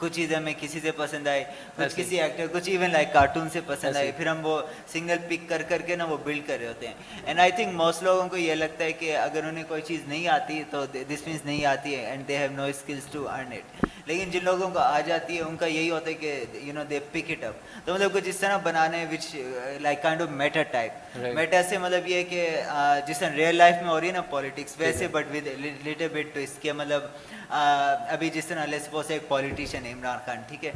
[0.01, 1.43] کچھ چیز ہمیں کسی سے پسند آئی
[1.77, 4.61] کچھ کسی ایکٹر کچھ ایون لائک کارٹون سے پسند آئی پھر ہم وہ
[4.93, 7.73] سنگل پک کر کر کے نا وہ بلڈ کر رہے ہوتے ہیں اینڈ آئی تھنک
[7.75, 11.27] موسٹ لوگوں کو یہ لگتا ہے کہ اگر انہیں کوئی چیز نہیں آتی تو دس
[11.27, 14.69] مینس نہیں آتی ہے and they have no skills to earn it لیکن جن لوگوں
[14.69, 17.43] کو آ جاتی ہے ان کا یہی ہوتا ہے کہ you know they pick it
[17.43, 19.35] up تو مطلب کچھ اس طرح بنانے which
[19.81, 22.49] like kind of matter type matter سے مطلب یہ کہ
[23.07, 25.47] جس طرح ریئل لائف میں ہو رہی ہے نا پالیٹکس ویسے but with
[25.85, 27.03] little bit to اس کے مطلب
[27.51, 30.71] ابھی جس طرح لے سپوز ایک پولیٹیشین عمران خان ٹھیک ہے؟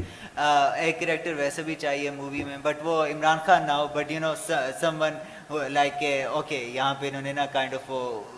[0.78, 4.20] ایک کریکٹر ویسے بھی چاہیے مووی میں بٹ وہ عمران خان نہ ہو but you
[4.20, 4.34] know
[5.02, 7.92] someone like okay یہاں پہ انہوں نے نا کائنڈ آف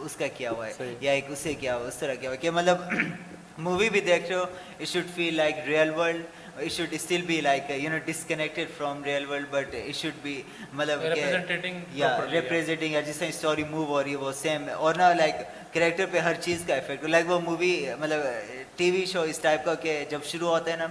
[0.06, 2.38] اس کا کیا ہوا ہے یا ایک اس سے کیا ہوا اس طرح کیا ہوا
[2.42, 2.82] کہ مطلب
[3.58, 4.44] مووی بھی دیکھ رہے ہو
[4.80, 6.24] it should feel like real world
[6.58, 10.36] it should still be like you know disconnected from real world but it should be
[10.76, 13.02] matlab representing yeah properly, representing yeah.
[13.02, 15.36] جس طرح اسٹوری موو ہو رہی ہے وہ سیم اور نا لائک
[15.74, 18.26] کریکٹر پہ ہر چیز کا افیکٹ لائک وہ مووی مطلب
[18.78, 20.88] ٹی وی شو اس ٹائپ کا کہ جب شروع ہوتا ہے نا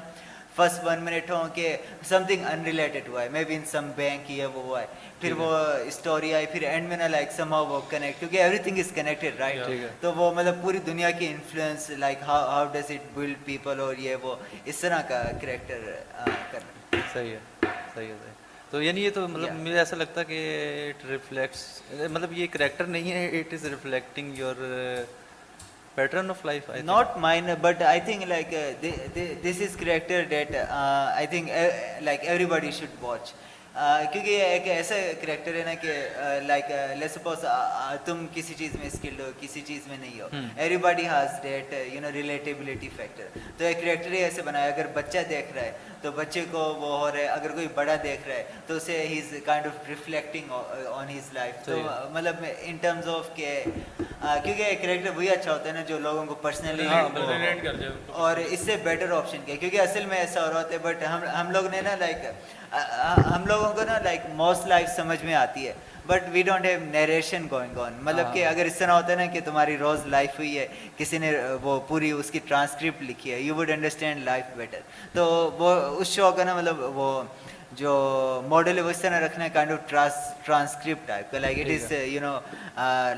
[0.57, 1.77] فرسٹ ون منٹ ہوں کہ
[2.09, 4.87] سم تھنگ ان ریلیٹڈ ہوا ہے may be in some bank یہ وہ ہوا ہے
[5.21, 5.51] پھر وہ
[5.87, 8.91] اسٹوری آئی پھر اینڈ میں نا لائک سم ہاؤ وہ کنیکٹ کیونکہ everything is
[8.95, 9.61] connected right
[10.01, 13.95] تو وہ مطلب پوری دنیا کی influence like how how does it build people اور
[13.99, 15.91] یہ وہ اس طرح کا کریکٹر
[16.53, 17.39] کرنا۔ صحیح ہے
[17.95, 18.33] صحیح ہے
[18.71, 20.39] تو یعنی یہ تو مطلب مجھے ایسا لگتا کہ
[20.89, 21.64] اٹ ریفلیکٹس
[22.11, 24.64] مطلب یہ کریکٹر نہیں ہے it is reflecting your
[25.95, 28.55] pattern of life not mine but I think like
[29.45, 31.51] this is character that I think
[32.01, 33.33] like everybody should watch
[34.12, 35.93] کیونکہ یہ ایک ایسا کریکٹر ہے نا کہ
[36.43, 37.45] لائک لیٹ سپوز
[38.05, 40.29] تم کسی چیز میں اسکلڈ ہو کسی چیز میں نہیں ہو۔
[40.77, 43.27] Everybody has that you know relatability factor
[43.59, 45.72] تو ایک کریکٹر ہی ایسے بنایا اگر بچہ دیکھ رہا ہے
[46.03, 48.99] تو بچے کو وہ ہو رہا ہے اگر کوئی بڑا دیکھ رہا ہے تو اسے
[49.03, 50.53] he is kind of reflecting
[50.93, 51.79] on his life تو
[52.12, 53.62] مطلب ان ٹرمز آف کہ
[54.43, 56.87] کیونکہ ایک کریکٹر وہی اچھا ہوتا ہے نا جو لوگوں کو پرسنلی
[58.16, 61.03] اور اس سے بیٹر آپشن کیا کیونکہ اصل میں ایسا ہو رہا ہوتا ہے بٹ
[61.03, 62.16] ہم ہم لوگ نے نا لائک
[62.73, 65.73] ہم لوگوں کو نا لائک موسٹ لائف سمجھ میں آتی ہے.
[66.07, 68.51] But we don't have narration going on مطلب کہ ہاں.
[68.53, 71.79] اگر اس طرح ہوتا ہے نا کہ تمہاری روز لائف ہوئی ہے کسی نے وہ
[71.89, 74.81] پوری اس کی ٹرانسکرپٹ لکھی ہے you would understand life better
[75.12, 75.25] تو
[75.59, 77.23] وہ اس شو کا نا مطلب وہ
[77.77, 77.93] جو
[78.49, 79.89] ماڈل ہے وہ اس طرح رکھنا ہے کائنڈ آف
[80.45, 82.39] ٹرانسکرپٹ ٹائپ کا like it is you know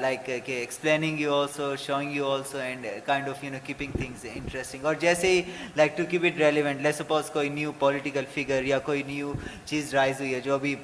[0.01, 4.25] like کہ explaining you also showing you also and kind of you know keeping things
[4.35, 5.43] interesting اور جیسے ہی
[5.77, 9.33] like to keep it relevant let suppose کوئی new political figure یا کوئی new
[9.67, 10.75] چیز rise ہوئی ہے جو بھی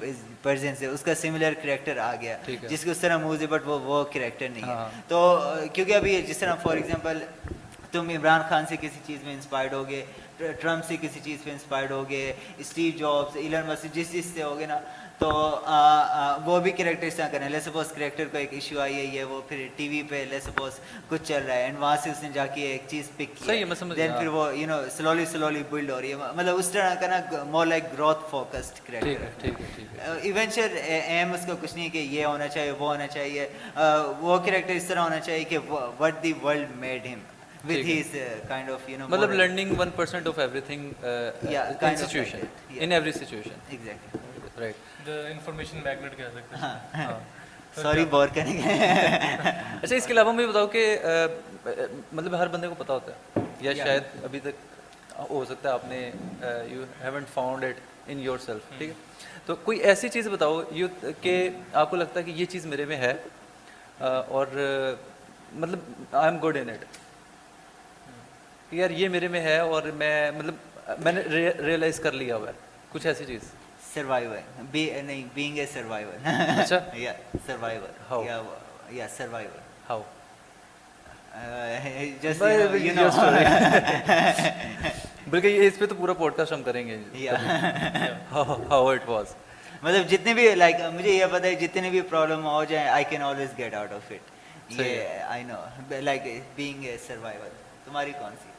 [0.41, 2.37] پرزنس ہے اس کا سملر کریکٹر آ گیا.
[2.69, 4.73] جس کی اس طرح موز ہے بٹ وہ وہ کریکٹر نہیں ہے.
[4.73, 4.89] ہاں.
[5.07, 7.19] تو uh, کیونکہ ابھی جس طرح فار ایگزامپل
[7.91, 10.03] تم عمران خان سے کسی چیز میں انسپائرڈ ہوگے
[10.37, 14.65] ٹرمپ سے کسی چیز پہ انسپائرڈ ہوگے اسٹیو جابس ایلن مسجد جس چیز سے ہوگے
[14.65, 14.79] نا
[15.19, 15.29] تو
[16.45, 19.23] وہ بھی کریکٹر اس طرح کریں۔ لے سپوز کریکٹر کو ایک ایشو آئی ہے یہ
[19.23, 20.79] وہ پھر ٹی وی پہ لے سپوز
[21.09, 23.63] کچھ چل رہا ہے۔ اینڈ وہاں سے اس نے جا کے ایک چیز پک کی
[23.95, 27.07] دین پھر وہ you know slowly slowly build ہو رہی ہے۔ مطلب اس طرح کا
[27.07, 29.49] نا more like growth focused character
[30.21, 33.47] adventure aim اس کا کچھ نہیں کہ یہ ہونا چاہیے وہ ہونا چاہیے۔
[34.19, 35.57] وہ کریکٹر اس طرح ہونا چاہیے کہ
[35.99, 37.19] وٹ دی ورلڈ میڈ ہم
[37.67, 42.47] with his uh, kind of you know matlab learning 1% of everything in situation
[42.85, 43.55] in every situation.
[43.71, 44.21] Exactly.
[44.57, 44.77] Right.
[45.05, 46.13] The information magnet
[47.75, 48.73] sorry bore کریں گے
[49.81, 50.83] اچھا اس کے علاوہ مجھے بتاؤ کہ
[52.13, 54.63] مطلب ہر بندے کو پتا ہوتا ہے یا شاید ابھی تک
[55.29, 55.99] ہو سکتا ہے آپ نے
[56.69, 58.93] you haven't found it in yourself ٹھیک ہے
[59.45, 60.87] تو کوئی ایسی چیز بتاؤ یو
[61.21, 61.37] کہ
[61.73, 63.13] آپ کو لگتا ہے کہ یہ چیز میرے میں ہے
[63.99, 64.47] اور
[65.53, 65.79] مطلب
[66.11, 66.85] I am good in it
[68.69, 70.55] کہ یار یہ میرے میں ہے اور میں مطلب
[70.99, 71.21] میں نے
[71.65, 72.53] ریئلائز کر لیا ہوا ہے
[72.89, 73.41] کچھ ایسی چیز۔
[73.93, 74.37] سروائیور
[74.71, 76.27] بی نہیں بینگ اے سروائیور
[76.59, 77.13] اچھا۔ یا
[77.45, 78.23] سروائیور ہاؤ
[78.91, 79.59] یا سروائیور
[79.89, 80.01] ہاؤ
[85.27, 86.97] بلکہ یہ اس پہ تو پورا پوڈ کاسٹ ہم کریں گے
[88.31, 89.33] ہاؤ اٹ واز
[89.83, 93.21] مطلب جتنے بھی لائک مجھے یہ پتا ہے جتنے بھی پرابلم ہو جائیں I can
[93.21, 95.59] always get out of it یہ I know
[96.01, 96.21] like
[96.55, 97.49] being a survivor
[97.85, 98.49] تمہاری کون سی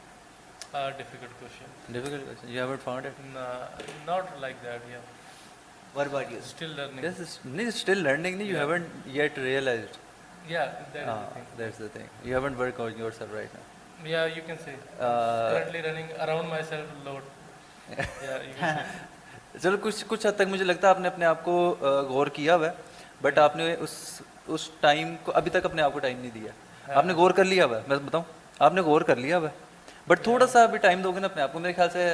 [0.73, 1.65] difficult question.
[1.91, 2.49] Difficult question.
[2.49, 3.13] You haven't found it?
[3.33, 3.45] No,
[4.05, 4.97] not like that, yeah.
[5.93, 6.39] What about you?
[6.41, 7.01] Still learning.
[7.01, 8.59] This is this still learning, you yeah.
[8.59, 9.97] haven't yet realized.
[10.49, 11.45] Yeah, that is ah, the thing.
[11.57, 12.09] that's the thing.
[12.23, 13.65] You haven't worked on yourself right now.
[14.05, 14.75] Yeah, you can say.
[14.99, 17.23] Uh, currently running around myself a lot.
[19.61, 21.53] چلو کچھ کچھ حد تک مجھے لگتا ہے آپ نے اپنے آپ کو
[22.09, 22.71] غور کیا ہوا ہے
[23.21, 23.93] بٹ آپ نے اس
[24.47, 26.51] اس ٹائم کو ابھی تک اپنے آپ کو ٹائم نہیں دیا
[26.97, 28.23] آپ نے غور کر لیا ہوا ہے میں بتاؤں
[28.59, 29.65] آپ نے غور کر لیا ہوا ہے
[30.07, 32.05] بٹ تھوڑا سا ابھی ٹائم دو گے نا اپنے آپ کو میرے خیال سے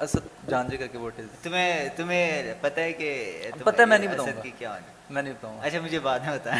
[0.00, 3.98] اسد جان جائے گا کہ وہ از تمہیں تمہیں پتہ ہے کہ پتہ ہے میں
[3.98, 4.76] نہیں بتاؤں گا کیا
[5.10, 6.50] میں نہیں بتاؤں اچھا مجھے بعد میں بتا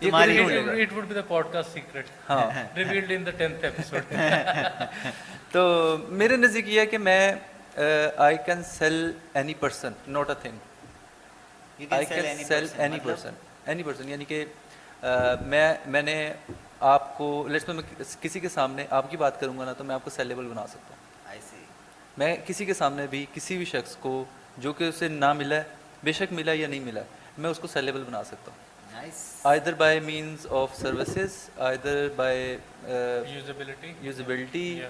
[0.00, 1.20] تمہاری it would be the
[1.52, 4.14] podcast secret ہاں revealed in the 10th episode
[5.52, 7.32] تو میرے نزدیک یہ ہے کہ میں
[8.18, 13.34] I can sell any person not a thing I can sell any person
[13.66, 14.44] any person یعنی کہ
[15.46, 16.16] میں میں نے
[16.80, 19.94] آپ کو لیٹس میں کسی کے سامنے آپ کی بات کروں گا نا تو میں
[19.94, 20.96] آپ کو سیلیبل بنا سکتا ہوں۔
[22.18, 24.24] میں کسی کے سامنے بھی کسی بھی شخص کو
[24.58, 25.62] جو کہ اسے نہ ملا ہے
[26.04, 27.00] بے شک ملا یا نہیں ملا
[27.38, 29.00] میں اس کو سیلیبل بنا سکتا ہوں۔
[29.44, 32.56] Either by means of services either by
[34.00, 34.80] usability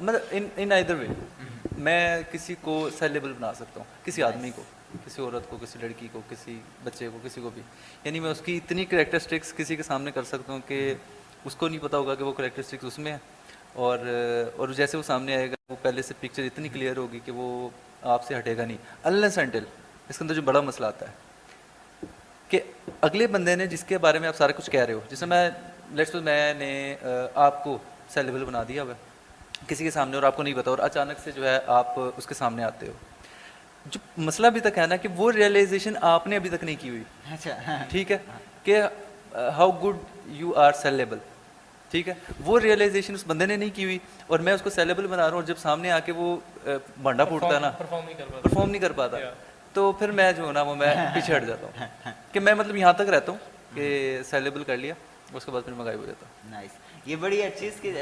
[0.00, 1.06] مطلب ان آئدر وے
[1.78, 4.62] میں کسی کو سیلیبل بنا سکتا ہوں۔ کسی آدمی کو
[5.04, 7.62] کسی عورت کو کسی لڑکی کو کسی بچے کو کسی کو بھی۔
[8.04, 10.94] یعنی میں اس کی اتنی کریکٹرسٹکس کسی کے سامنے کر سکتا ہوں کہ
[11.44, 13.18] اس کو نہیں پتا ہوگا کہ وہ کریکٹرسٹکس اس میں ہے
[13.72, 13.98] اور
[14.56, 17.68] اور جیسے وہ سامنے آئے گا وہ پہلے سے پکچر اتنی کلیئر ہوگی کہ وہ
[18.02, 19.64] آپ سے ہٹے گا نہیں۔ اللہ سینٹل
[20.08, 21.12] اس کے اندر جو بڑا مسئلہ آتا ہے
[22.48, 22.60] کہ
[23.00, 25.50] اگلے بندے نے جس کے بارے میں آپ سارا کچھ کہہ رہے ہو جیسے میں
[25.90, 26.96] لیٹس میں نے
[27.34, 27.78] آپ کو
[28.08, 29.12] سیلیبل بنا دیا ہوا ہے
[29.66, 31.86] کسی کے سامنے اور آپ کو نہیں پتا اور اچانک سے جو ہے آپ
[32.16, 32.92] اس کے سامنے آتے ہو۔
[33.86, 36.88] جو مسئلہ ابھی تک ہے نا کہ وہ ریئلائزیشن آپ نے ابھی تک نہیں کی
[36.88, 38.18] ہوئی۔ اچھا۔ ٹھیک ہے
[38.62, 38.82] کہ
[39.34, 41.18] how good you are sellable
[41.90, 45.06] ٹھیک ہے؟ وہ ریئلائزیشن اس بندے نے نہیں کی ہوئی اور میں اس کو سیلیبل
[45.06, 46.36] بنا رہا ہوں اور جب سامنے آ کے وہ
[47.02, 49.18] بانڈا پھوٹتا نا پرفارم نہیں کر پاتا۔
[49.72, 51.86] تو پھر میں جو نا وہ میں پیچھے ہٹ جاتا ہوں۔
[52.32, 53.38] کہ میں مطلب یہاں تک رہتا ہوں
[53.74, 54.94] کہ سیلیبل کر لیا
[55.32, 56.62] اس کے بعد پھر میں غائب ہو جاتا ہوں۔
[57.06, 57.92] یہ بڑی اچھی اس کی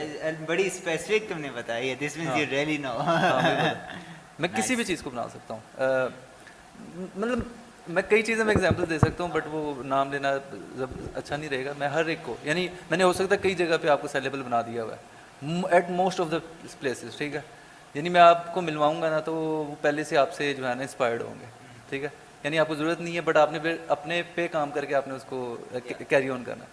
[0.47, 2.99] بڑی اسپیسیفک تم نے بتائی ہے۔ This means you really know
[4.39, 6.09] میں کسی بھی چیز کو بنا سکتا ہوں۔
[7.16, 7.39] مطلب
[7.89, 10.33] میں کئی چیزیں میں اگزامپل دے سکتا ہوں بٹ وہ نام لینا
[11.14, 13.55] اچھا نہیں رہے گا۔ میں ہر ایک کو یعنی میں نے ہو سکتا ہے کئی
[13.55, 16.37] جگہ پہ آپ کو سیلیبل بنا دیا ہوا ہے۔ At most of the
[16.80, 17.41] places ٹھیک ہے؟
[17.95, 20.74] یعنی میں آپ کو ملواؤں گا نا تو وہ پہلے سے آپ سے جو ہے
[20.74, 21.47] نا انسپائرڈ ہوں گے،
[21.89, 22.09] ٹھیک ہے؟
[22.43, 24.95] یعنی آپ کو ضرورت نہیں ہے بٹ آپ نے پھر اپنے پہ کام کر کے
[24.95, 25.57] آپ نے اس کو
[26.09, 26.64] کیری آن کرنا۔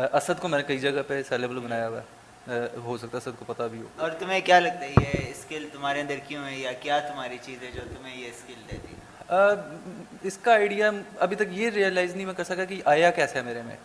[0.00, 3.22] ہے اسد کو میں نے کئی جگہ پہ سیلیبل بنایا ہوا ہے۔ ہو سکتا ہے
[3.22, 6.44] سب کو پتہ بھی ہو۔ اور تمہیں کیا لگتا ہے، یہ اسکل تمہارے اندر کیوں
[6.44, 10.90] ہے یا کیا تمہاری چیز ہے جو تمہیں یہ اسکل دیتی ہے؟ اس کا آئیڈیا
[11.18, 13.76] ابھی تک یہ ریئلائز نہیں میں کر سکا کہ آیا کیسا ہے میرے میں۔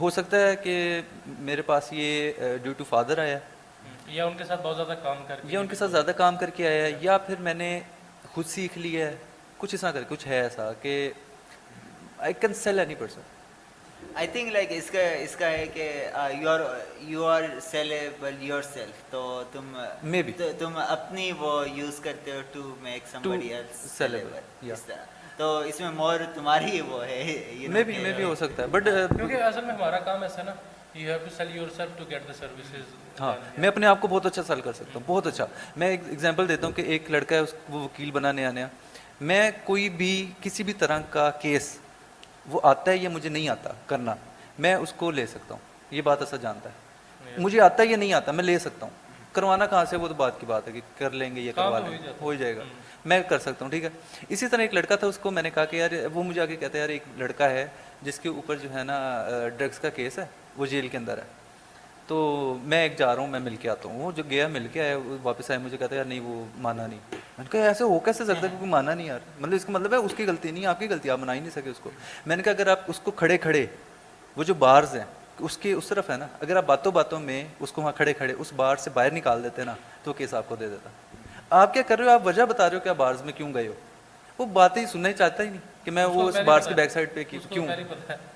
[0.00, 2.32] ہو سکتا ہے کہ میرے پاس یہ
[2.62, 3.38] ڈیو ٹو فادر آیا۔
[4.06, 6.50] یا ان کے ساتھ بہت زیادہ کام کر یا ان کے ساتھ زیادہ کام کر
[6.50, 7.80] کے آیا یا پھر میں نے
[8.32, 9.16] خود سیکھ لیا ہے۔
[9.56, 11.12] کچھ اس طرح کر کچھ ہے ایسا کہ
[12.18, 13.20] I can sell any person
[14.14, 15.90] I think like اس کا اس کا ہے کہ
[16.32, 16.60] you are
[17.00, 22.74] you are sellable yourself تو تم مے بی تم اپنی وہ یوز کرتے ہو to
[22.82, 25.04] make somebody else sellable اس طرح
[25.36, 28.84] تو اس میں مور تمہاری وہ ہے مے بی مے بی ہو سکتا ہے بٹ
[28.84, 30.54] کیونکہ اصل میں ہمارا کام ایسا نا
[33.20, 35.46] ہاں میں اپنے آپ کو بہت اچھا سیل کر سکتا ہوں بہت اچھا
[35.76, 38.64] میں ایک ایگزامپل دیتا ہوں کہ ایک لڑکا ہے اس کو وکیل بنانے آنے
[39.20, 41.76] میں کوئی بھی کسی بھی طرح کا کیس
[42.48, 44.14] وہ آتا ہے یا مجھے نہیں آتا؟ کرنا۔
[44.58, 46.74] میں اس کو لے سکتا ہوں۔ یہ بات ایسا جانتا ہے۔
[47.38, 50.14] مجھے آتا ہے یا نہیں آتا؟ میں لے سکتا ہوں۔ کروانا کہاں سے؟ وہ تو
[50.14, 52.62] بات کی بات ہے کہ کر لیں گے یا کروا لیں گے۔ ہو جائے گا۔
[53.04, 53.88] میں کر سکتا ہوں ٹھیک ہے۔
[54.28, 56.56] اسی طرح ایک لڑکا تھا اس کو میں نے کہا کہ یار وہ مجھے آگے
[56.56, 57.66] کہتا ہے یار ایک لڑکا ہے
[58.02, 59.24] جس کے اوپر جو ہے نا
[59.56, 60.24] ڈرگس کا کیس ہے
[60.56, 61.37] وہ جیل کے اندر ہے۔
[62.08, 64.66] تو میں ایک جا رہا ہوں میں مل کے آتا ہوں۔ وہ جو گیا مل
[64.72, 67.60] کے آیا واپس آیا مجھے کہتا ہے یار نہیں وہ مانا نہیں۔ میں نے کہا
[67.60, 70.14] ایسے ہو کیسے سکتا ہے؟ کیونکہ مانا نہیں یار۔ مطلب اس کا مطلب ہے اس
[70.16, 71.90] کی غلطی نہیں آپ کی غلطی آپ منا ہی نہیں سکے اس کو۔
[72.26, 73.66] میں نے کہا اگر آپ اس کو کھڑے کھڑے
[74.36, 75.04] وہ جو بارز ہیں
[75.38, 78.12] اس کی اس طرف ہے نا اگر آپ باتوں باتوں میں اس کو وہاں کھڑے
[78.12, 80.88] کھڑے اس بار سے باہر نکال دیتے نا تو کیس آپ کو دے دیتا۔
[81.50, 83.54] آپ کیا کر رہے ہو؟ آپ وجہ بتا رہے ہو کہ آپ بارز میں کیوں
[83.54, 83.72] گئے ہو؟
[84.38, 87.14] وہ باتیں سننا ہی چاہتا ہی نہیں کہ میں وہ اس بارز کی بیک سائڈ
[87.14, 87.66] پہ کیوں؟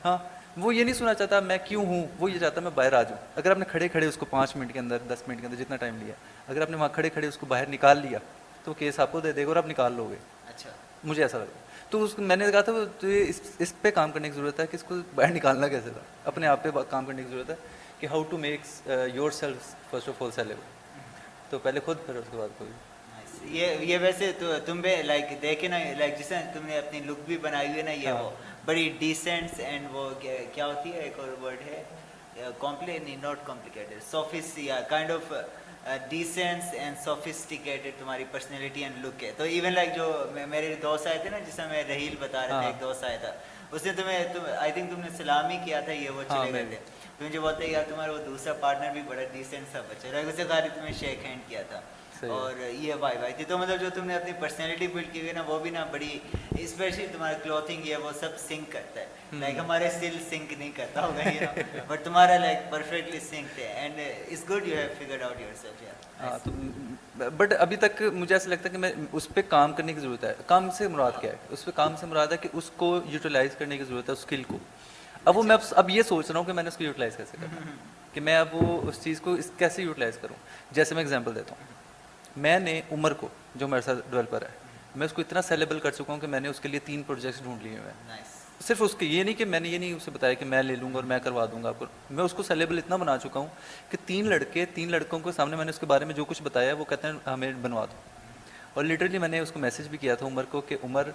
[0.04, 0.18] ہاں۔
[0.56, 3.16] وہ یہ نہیں سنا چاہتا میں کیوں ہوں؟ وہ یہ چاہتا میں باہر آ جاؤں۔
[3.36, 5.56] اگر آپ نے کھڑے کھڑے اس کو پانچ منٹ کے اندر دس منٹ کے اندر
[5.56, 6.14] جتنا ٹائم لیا
[6.48, 8.18] اگر آپ نے وہاں کھڑے کھڑے اس کو باہر نکال لیا
[8.64, 10.16] تو کیس آپ کو دے دے گا اور آپ نکال لو گے۔
[10.48, 10.70] اچھا۔
[11.04, 11.58] مجھے ایسا لگتا
[11.90, 12.72] تو اس میں نے کہا تھا
[13.02, 16.00] اس اس پہ کام کرنے کی ضرورت ہے کہ اس کو باہر نکالنا کیسے تھا؟
[16.24, 17.54] اپنے آپ پہ کام کرنے کی ضرورت ہے
[17.98, 18.60] کہ how to make
[19.30, 20.60] yourself first of all sellable
[21.50, 22.70] تو پہلے خود پھر اس کے بعد کوئی۔
[23.58, 24.32] یہ یہ ویسے
[24.66, 27.78] تم بھی لائک دیکھے نا لائک جس نے تم نے اپنی لک بھی بنائی ہوئی
[27.78, 28.30] ہے نا یہ ہاں۔ وہ۔
[28.64, 31.82] بڑی ڈیسنٹس اینڈ وہ کیا ہوتی ہے؟ ایک اور ورڈ ہے
[32.58, 35.32] کمپلین ناٹ کمپلیکیٹڈ سوفس یا kind of
[36.08, 40.06] decency and sophisticated تمہاری پرسنالٹی اینڈ لک ہے۔ تو ایون لائک جو
[40.48, 43.16] میرے دوست آئے تھے نا جس میں رحیل بتا رہا تھا ہاں۔ ایک دوست آیا
[43.20, 43.32] تھا۔
[43.72, 44.18] اس نے تمہیں
[44.58, 46.78] آئی تھنک تم نے سلام ہی کیا تھا یہ وہ چلے ہاں، گئے تھے۔
[47.18, 50.30] تو مجھے بولتے یار تمہارا وہ دوسرا پارٹنر بھی بڑا ڈیسنٹ سا بچہ رہا ہے
[50.30, 51.80] اسے کہا تمہیں شیک ہینڈ کیا تھا۔
[52.30, 55.32] اور یہ بھائی بھائی تھی۔ تو مطلب جو تم نے اپنی پرسنالٹی بلڈ کی ہوئی
[55.32, 56.18] نا وہ بھی نا بڑی
[56.58, 61.06] اسپیشلی تمہارا کلوتھنگ یہ وہ سب سنک کرتا ہے۔ لائک ہمارے سل سنک نہیں کرتا
[61.06, 61.46] ہوگا یہ
[61.86, 67.28] بٹ تمہارا لائک پرفیکٹلی سنک ہے۔ And it's good you have figured out yourself یار
[67.36, 70.24] بٹ ابھی تک مجھے ایسا لگتا ہے کہ میں اس پہ کام کرنے کی ضرورت
[70.24, 73.00] ہے۔ کام سے مراد کیا ہے؟ اس پہ کام سے مراد ہے کہ اس کو
[73.06, 74.58] یوٹیلائز کرنے کی ضرورت ہے اسکل کو۔
[75.24, 77.16] اب وہ اچھا۔ میں اب یہ سوچ رہا ہوں کہ میں نے اس کو یوٹیلائز
[77.16, 77.62] کیسے کروں
[78.12, 80.36] کہ میں اب وہ اس چیز کو کیسے یوٹیلائز کروں؟
[80.70, 81.81] جیسے میں اگزامپل دیتا ہوں۔
[82.36, 84.48] میں نے عمر کو جو میرے ساتھ ڈیولپر ہے
[84.96, 87.02] میں اس کو اتنا سیلیبل کر چکا ہوں کہ میں نے اس کے لیے تین
[87.02, 88.14] پروجیکٹس ڈھونڈ لیے ہوئے ہیں۔
[88.60, 90.76] صرف اس کے یہ نہیں کہ میں نے یہ نہیں اسے بتایا کہ میں لے
[90.76, 93.18] لوں گا اور میں کروا دوں گا آپ کو۔ میں اس کو سیلیبل اتنا بنا
[93.18, 93.46] چکا ہوں
[93.90, 96.42] کہ تین لڑکے تین لڑکوں کے سامنے میں نے اس کے بارے میں جو کچھ
[96.42, 97.96] بتایا وہ کہتے ہیں ہمیں بنوا دو۔
[98.74, 101.10] اور لٹرلی میں نے اس کو میسج بھی کیا تھا عمر کو کہ عمر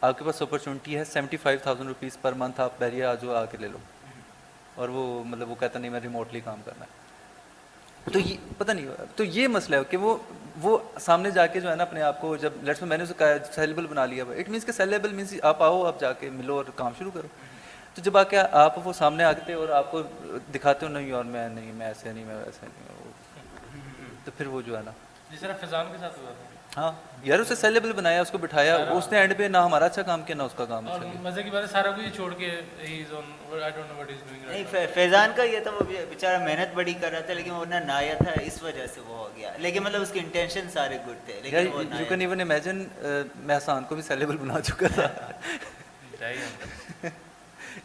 [0.00, 3.34] آپ کے پاس اپرچونیٹی ہے seventy five thousand rupees per month آپ بیریا آ جاؤ
[3.34, 3.78] آ کے لے لو۔
[4.74, 6.99] اور وہ مطلب وہ کہتا نہیں میں ریموٹلی کام کرنا ہے۔
[8.12, 8.86] تو یہ پتہ نہیں،
[9.16, 10.16] تو یہ مسئلہ ہے کہ وہ
[10.60, 13.14] وہ سامنے جا کے جو ہے نا اپنے آپ کو جب لیٹس میں نے اسے
[13.18, 16.56] کہا، سیلیبل بنا لیا اٹ مینس کہ سیلیبل مینس آپ آؤ، آپ جا کے ملو
[16.56, 17.28] اور کام شروع کرو۔
[17.94, 20.02] تو جب آ کے آپ وہ سامنے آتے اور آپ کو
[20.54, 22.80] دکھاتے ہو، نہیں اور میں نہیں، میں ایسے نہیں، میں ویسے نہیں۔
[24.24, 24.90] تو پھر وہ جو ہے نا۔
[25.30, 26.49] جی، جس طرح فضان کے ساتھ ہوا۔ تھا
[26.80, 26.90] ہاں
[27.24, 30.22] یار اسے سیلیبل بنایا اس کو بٹھایا اس نے اینڈ پہ نہ ہمارا اچھا کام
[30.22, 32.32] کیا نہ اس کا کام اچھا کیا۔ مزے کی بات ہے سارا کو یہ چھوڑ
[32.34, 32.50] کے
[32.80, 35.70] ہی is on I don't know what is doing نہیں فی- فیضان کا یہ تھا
[35.70, 39.00] وہ بیچارہ محنت بڑی کر رہا تھا لیکن وہ نہ نایا تھا اس وجہ سے
[39.00, 42.20] وہ ہو گیا۔ لیکن مطلب اس کے انٹینشن سارے گڈ تھے لیکن وہ یو کین
[42.20, 42.84] ایون امیجن
[43.36, 45.08] میں حسان کو بھی سیلیبل بنا چکا تھا۔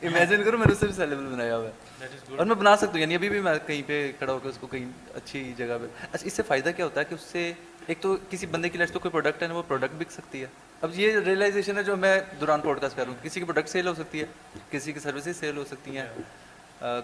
[0.01, 1.71] امیجن کرو میں نے اسے بھی سیلیبل بنایا ہوا ہے۔
[2.01, 4.39] دیٹ از اور میں بنا سکتا ہوں یعنی ابھی بھی میں کہیں پہ کھڑا ہو
[4.39, 4.85] کے اس کو کہیں
[5.15, 7.51] اچھی جگہ پہ۔ اچھا اس سے فائدہ کیا ہوتا ہے کہ اس سے
[7.87, 10.41] ایک تو کسی بندے کی لائف تو کوئی پروڈکٹ ہے نا، وہ پروڈکٹ بک سکتی
[10.41, 10.47] ہے۔
[10.81, 13.69] اب یہ ریئلائزیشن ہے جو میں دوران پوڈ کاسٹ کر رہا ہوں۔ کسی کی پروڈکٹ
[13.69, 14.25] سیل ہو سکتی ہے،
[14.69, 16.05] کسی کی سروسز سیل ہو سکتی ہیں۔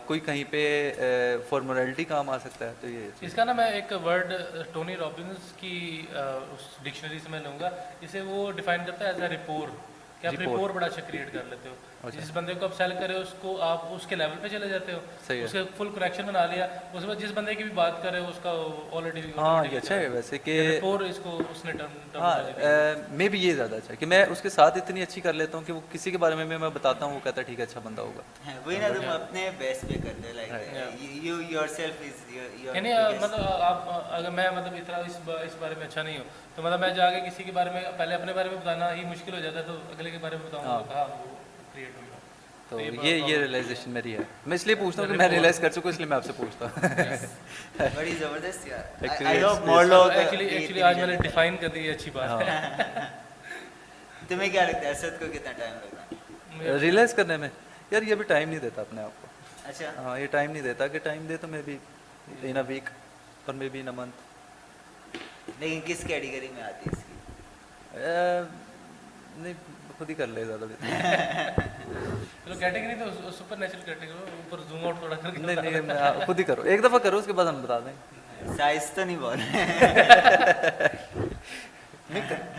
[0.05, 0.61] کوئی کہیں پہ
[1.49, 4.34] فارمولیٹی کام آ سکتا ہے، تو یہ اس کا نا میں ایک ورڈ
[4.73, 7.69] ٹونی رابنس کی اس ڈکشنری سے میں لوں گا۔
[8.01, 9.67] اسے وہ ڈیفائن کرتا ہے ایز اے رپور
[10.22, 13.13] کہ آپ رپور بڑا اچھا کریٹ کر لیتے ہو۔ جس بندے کو آپ سیل کرے
[13.13, 14.99] اس کو آپ اس کے لیول پہ چلے جاتے ہو۔
[15.43, 18.17] اس کے فل کنیکشن بنا لیا۔ اس کے بعد جس بندے کی بھی بات کرے
[18.19, 18.53] اس کا
[18.91, 22.36] آلریڈی ہاں یہ اچھا ہے ویسے کہ رپور اس کو اس نے ٹرم ہاں
[23.11, 25.57] میں بھی یہ زیادہ اچھا ہے کہ میں اس کے ساتھ اتنی اچھی کر لیتا
[25.57, 27.63] ہوں کہ وہ کسی کے بارے میں میں بتاتا ہوں وہ کہتا ہے ٹھیک ہے
[27.63, 30.51] اچھا بندہ ہوگا۔ ہاں، وہی نا تم اپنے بیس پہ کرتے like
[31.24, 32.34] you yourself is
[32.65, 32.91] یعنی
[33.22, 36.26] مطلب آپ اگر میں مطلب اتنا اس بارے میں اچھا نہیں ہوں
[36.56, 39.06] تو مطلب میں جا کے کسی کے بارے میں پہلے اپنے بارے میں بتانا ہی
[39.06, 41.36] مشکل ہو جاتا ہے تو اگلے کے بارے میں بتاؤں تو کہاں وہ
[41.74, 42.18] کریٹ ہوگا
[42.70, 45.70] تو یہ یہ ریئلائزیشن میری ہے۔ میں اس لیے پوچھتا ہوں کہ میں ریئلائز کر
[45.70, 49.84] چکا ہوں اس لیے میں آپ سے پوچھتا ہوں۔ بڑی زبردست یار۔ آئی ہوپ مور
[49.86, 52.70] لوگ ایکچولی ایکچولی آج میں نے ڈیفائن کر دی یہ اچھی بات۔ ہے
[54.28, 57.49] تمہیں کیا لگتا ہے اسد کو کتنا ٹائم لگا ریئلائز کرنے میں؟
[57.91, 59.28] یار یہ بھی ٹائم نہیں دیتا اپنے آپ کو۔
[59.64, 61.78] اچھا۔ ہاں یہ ٹائم نہیں دیتا۔ کہ ٹائم دے تو میں بھی
[62.43, 62.89] ان اے ویک
[63.45, 64.16] اور میں بھی ان اے منتھ
[65.62, 67.16] لیکن کس کیٹیگری میں آتی ہے اس کی؟
[69.38, 69.53] نہیں
[69.97, 70.66] خود ہی کر لے زیادہ
[72.45, 76.43] چلو کیٹیگری تو سپر نیچرل کیٹیگری اوپر زوم آؤٹ تھوڑا کر نہیں نہیں خود ہی
[76.43, 77.93] کرو۔ ایک دفعہ کرو اس کے بعد ہم بتا دیں۔
[78.57, 79.39] سائز تو نہیں بول۔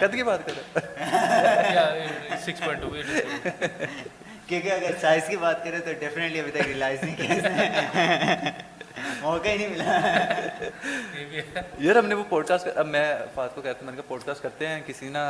[0.00, 0.62] قد کی بات کریں؟
[2.38, 2.88] سکس پوائنٹ ٹو
[4.46, 8.50] کیونکہ اگر سائز کی بات کریں تو ڈیفینیٹلی ابھی تک ریلائز نہیں کیا
[9.20, 13.78] موقع ہی نہیں ملا۔ یار ہم نے وہ پوڈ کاسٹ اب میں فات کو کہتا
[13.78, 15.28] ہوں میں نے کہا پوڈ کاسٹ کرتے ہیں کسی نا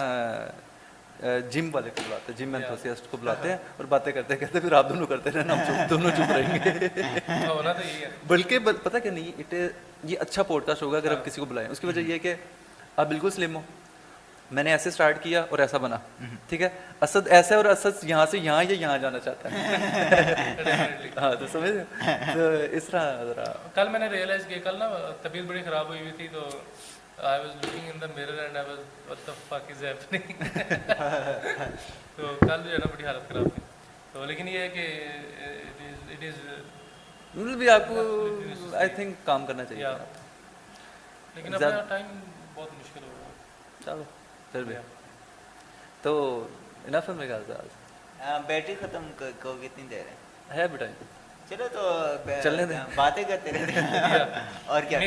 [1.50, 4.52] جم والے کو بلاتے ہیں جم انتھوسیسٹ کو بلاتے ہیں اور باتیں کرتے ہیں کہتے
[4.54, 6.88] ہیں پھر آپ دونوں کرتے رہنا ہم دونوں چپ رہیں گے۔
[8.26, 9.54] بلکہ بل- پتہ کیا نہیں اٹ
[10.04, 12.34] یہ اچھا پوڈ کاسٹ ہوگا اگر آپ کسی کو بلائیں۔ اس کی وجہ یہ کہ
[12.96, 13.60] آپ بالکل سلم ہو۔
[14.52, 15.96] میں نے ایسے سٹارٹ کیا اور ایسا بنا۔
[16.48, 16.68] ٹھیک ہے؟
[17.00, 19.58] اسد ایسا ہے اور اسد یہاں سے یہاں یا یہاں جانا چاہتا ہے۔
[21.16, 21.70] ہاں تو سمجھ؟
[22.34, 23.44] تو اس طرح ذرا۔
[23.74, 24.88] کل میں نے ریئلائز کیا کل نا
[25.22, 26.48] طبیعت بڑی خراب ہوئی ہوئی تھی تو
[27.18, 28.78] I was looking in the mirror and I was
[29.10, 30.42] what the fuck is happening
[32.16, 33.62] تو کل جو ہے نا بڑی حالت خراب تھی۔
[34.12, 35.08] تو لیکن یہ ہے کہ
[36.10, 36.40] اٹ از
[37.34, 38.00] مطلب بھی آپ کو
[38.72, 39.86] آئی تھنک کام کرنا چاہیے۔
[41.34, 42.06] لیکن اپنا ٹائم
[42.54, 43.30] بہت مشکل ہو گیا۔
[43.84, 44.02] چلو۔
[44.52, 44.74] پھر بھی۔
[46.02, 46.46] تو
[46.86, 50.14] انف ہے میرے خیال سے آج۔ بیٹری ختم کو کتنی دیر ہے۔
[50.54, 50.92] ہے بھی ٹائم
[51.48, 54.28] چلو تو چلنے دیں۔ باتیں کرتے رہتے ہیں۔
[54.66, 55.00] اور کیا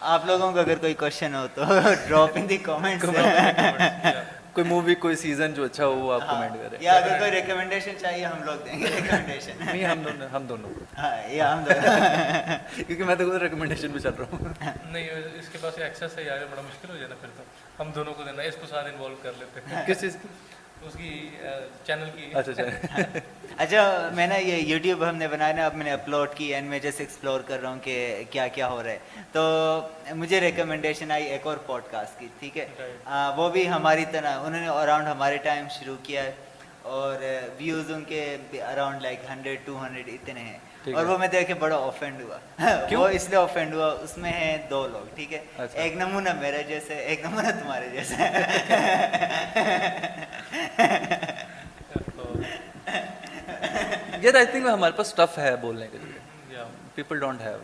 [0.00, 1.64] آپ لوگوں کو اگر کوئی کوشچن ہو تو
[2.08, 3.04] ڈراپ ان دی کامنٹس
[4.56, 7.90] کوئی مووی کوئی سیزن جو اچھا ہو وہ آپ کمنٹ کریں۔ یا اگر کوئی ریکمنڈیشن
[7.98, 11.98] چاہیے ہم لوگ دیں گے ریکمنڈیشن نہیں ہم دونوں ہم دونوں۔ ہاں یا ہم دونوں۔
[12.86, 14.48] کیونکہ میں تو خود ریکمنڈیشن پہ چل رہا ہوں۔
[14.84, 17.42] نہیں اس کے پاس ایکسیس ہے یار بڑا مشکل ہو جانا پھر تو۔
[17.82, 20.28] ہم دونوں کو دینا اس کو ساتھ انوالو کر لیتے۔ ہیں کس چیز؟ کی
[20.86, 21.28] اس کی
[21.84, 23.02] چینل کی۔ اچھا اچھا۔
[23.56, 26.68] اچھا میں نے یہ یوٹیوب ہم نے بنایا نا اب میں نے اپلوڈ کی اینڈ
[26.68, 28.98] میں جیسے ایکسپلور کر رہا ہوں کہ کیا کیا ہو رہا ہے۔
[29.32, 29.42] تو
[30.14, 32.66] مجھے ریکمنڈیشن آئی ایک اور پوڈ کاسٹ کی ٹھیک ہے؟
[33.36, 36.32] وہ بھی ہماری طرح انہوں نے اراؤنڈ ہمارے ٹائم شروع کیا ہے
[36.82, 37.22] اور
[37.58, 40.58] ویوز ان کے around like hundred two hundred اتنے ہیں۔
[40.94, 42.38] اور وہ میں دیکھ کے بڑا آفینڈ ہوا۔
[42.92, 46.28] وہ اس لیے آفینڈ ہوا اس میں ہیں دو لوگ ٹھیک ہے؟ اچھا۔ ایک نمونہ
[46.40, 48.14] میرے جیسے ایک نمونہ تمہارے جیسے۔
[54.22, 56.18] یار آئی تھنک ہمارے پاس ٹف ہے بولنے کے لیے۔
[56.94, 57.58] پیپل ڈونٹ ہیو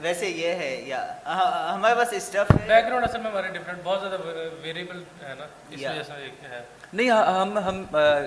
[0.00, 3.78] ویسے یہ ہے یا ہاں، ہمارے پاس اسٹف ہے۔ بیک گراؤنڈ اصل میں ہمارے ڈفرینٹ
[3.84, 4.16] بہت زیادہ
[4.62, 5.80] ویریبل ہے نا اس.
[5.80, 6.60] وجہ سے ایک ہے۔
[6.92, 7.84] نہیں ہاں، ہم ہم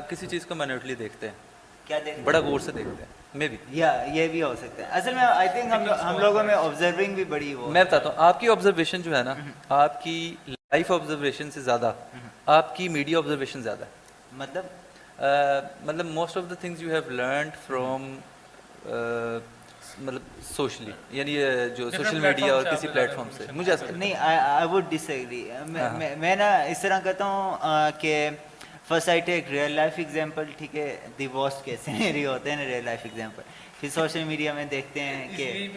[0.10, 1.34] کسی چیز کو مینوٹلی دیکھتے ہیں۔
[1.86, 3.48] کیا دیکھ بڑا غور سے دیکھتے ہیں۔ میں
[8.18, 8.48] آپ کی
[9.04, 9.34] جو ہے نا
[9.70, 11.92] آپ کی لائف آبزرویشن سے زیادہ
[12.46, 13.84] آپ کی میڈیا آبزرویشن زیادہ
[14.32, 14.66] مطلب؟
[15.86, 18.20] مطلب most of the things you have learned from
[20.00, 20.22] مطلب
[20.56, 21.38] سوشلی یعنی
[21.78, 25.52] جو سوشل میڈیا اور کسی پلیٹ فارم سے۔ مجھے نہیں آئی وڈ ڈس ایگری
[26.18, 27.58] میں نا اس طرح کہتا ہوں
[28.02, 28.30] کہ
[28.92, 32.86] first I take real life example ٹھیک ہے؟ دی واسٹ کے سینیری ہوتے ہیں ریئل
[32.86, 33.42] لائف ایگزامپل
[33.80, 35.70] پھر سوشل میڈیا میں دیکھتے ہیں کہ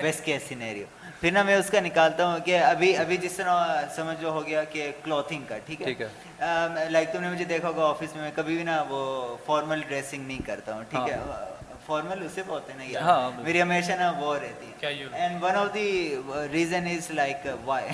[0.00, 0.84] بیسٹ کیس سینیریو
[1.20, 4.46] پھر نا میں اس کا نکالتا ہوں کہ ابھی ابھی جس طرح سمجھ جو ہو
[4.46, 8.30] گیا کہ کلوتھنگ کا ٹھیک ہے؟ لائک تم نے مجھے دیکھا ہوگا آفس میں میں
[8.34, 9.02] کبھی بھی نا وہ
[9.46, 11.44] فارمل ڈریسنگ نہیں کرتا ہوں ٹھیک ہے؟ ہاں۔
[11.86, 15.42] فارمل اسے بولتے ہیں نا یار ہاں، ہاں۔ میری ہمیشہ نا وہ رہتی ہے۔ And
[15.42, 16.16] one of the
[16.52, 17.88] reason is like why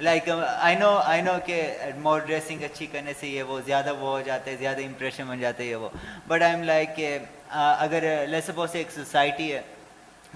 [0.00, 1.62] like I know I know کہ
[2.02, 5.40] مور ڈریسنگ اچھی کرنے سے یہ وہ زیادہ وہ ہو جاتا ہے زیادہ امپریشن بن
[5.40, 5.88] جاتا ہے یہ وہ.
[6.28, 7.18] بٹ آئی ایم لائک کہ
[7.50, 8.40] اگر لے
[8.72, 9.60] ایک سوسائٹی ہے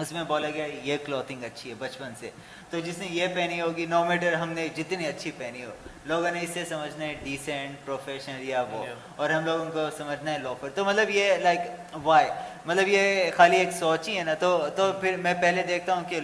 [0.02, 2.30] اس میں بولا گیا یہ کلوتنگ اچھی ہے بچپن سے۔
[2.70, 5.70] تو جس نے یہ پہنی ہوگی نو میٹر ہم نے جتنی اچھی پہنی ہو
[6.06, 8.84] لوگوں نے اس سے سمجھنا ہے ڈیسینٹ پروفیشنل یا وہ۔
[9.16, 11.60] اور ہم لوگوں کو سمجھنا ہے لوفر تو مطلب یہ لائک
[12.02, 12.26] وائی
[12.66, 16.04] مطلب یہ خالی ایک سوچ ہی ہے نا۔ تو تو پھر میں پہلے دیکھتا ہوں
[16.08, 16.20] کہ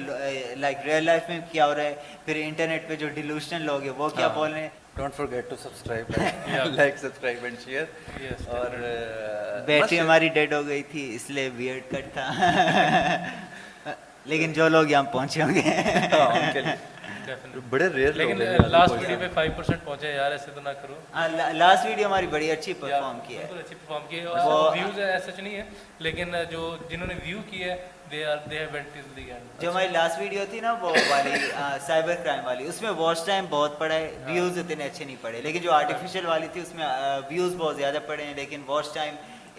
[0.56, 3.92] لائک ریئل لائف میں کیا ہو رہا ہے۔ پھر انٹرنیٹ پہ جو ڈیلوشنل لوگ ہیں
[3.96, 4.34] وہ کیا ہاں.
[4.34, 6.10] بول رہے ہیں؟ Don't forget to subscribe
[6.74, 7.84] like subscribe and share
[8.46, 8.76] اور
[9.66, 12.30] بیٹری ہماری ڈیڈ ہو گئی تھی اس لیے بیئرڈ کٹ تھا۔
[14.24, 15.62] لیکن جو لوگ یہاں پہنچے ہوں گے۔
[17.70, 18.38] بڑے ریئر لیکن
[18.70, 22.26] لاسٹ ویڈیو پہ فائیو پرسینٹ پہنچے یار ایسے تو نہ کرو۔ ہاں، لاسٹ ویڈیو ہماری
[22.26, 25.62] بڑی اچھی پرفارم کی ہے۔ بالکل اچھی پرفارم کی ہے۔ اور ویوز ایسا نہیں ہے
[25.98, 27.76] لیکن جو جنہوں نے ویو کی ہے
[28.10, 30.72] they are they have went till the end جو اچھا۔ ہماری لاسٹ ویڈیو تھی نا
[30.80, 31.30] وہ والی
[31.86, 35.16] سائبر کرائم والی اس میں واچ ٹائم بہت پڑا ہے۔ ہاں۔ ویوز اتنے اچھے نہیں
[35.20, 36.86] پڑے لیکن جو آرٹیفیشل والی تھی اس میں
[37.30, 39.14] ویوز بہت زیادہ پڑے ہیں لیکن واچ ٹائم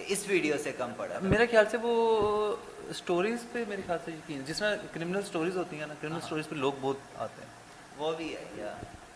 [0.07, 2.55] اس ویڈیو سے کم پڑا۔ میرے خیال سے وہ
[2.90, 6.46] اسٹوریز پہ میرے خیال سے یقین جس طرح کرمنل اسٹوریز ہوتی ہیں نا کرمنل اسٹوریز
[6.46, 7.50] ہاں۔ پہ لوگ بہت آتے ہیں۔
[7.98, 8.72] وہ بھی ہے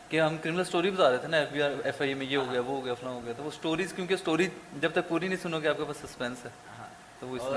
[0.10, 2.26] کہ ہم کرمنل اسٹوری بتا رہے تھے نا F B R F I A میں
[2.26, 4.48] یہ ہو گیا وہ ہو گیا فلاں ہو گیا۔ تو وہ اسٹوریز کیونکہ اسٹوری
[4.82, 6.90] جب تک پوری نہیں سنو گے آپ کے پاس سسپینس ہے۔ ہاں۔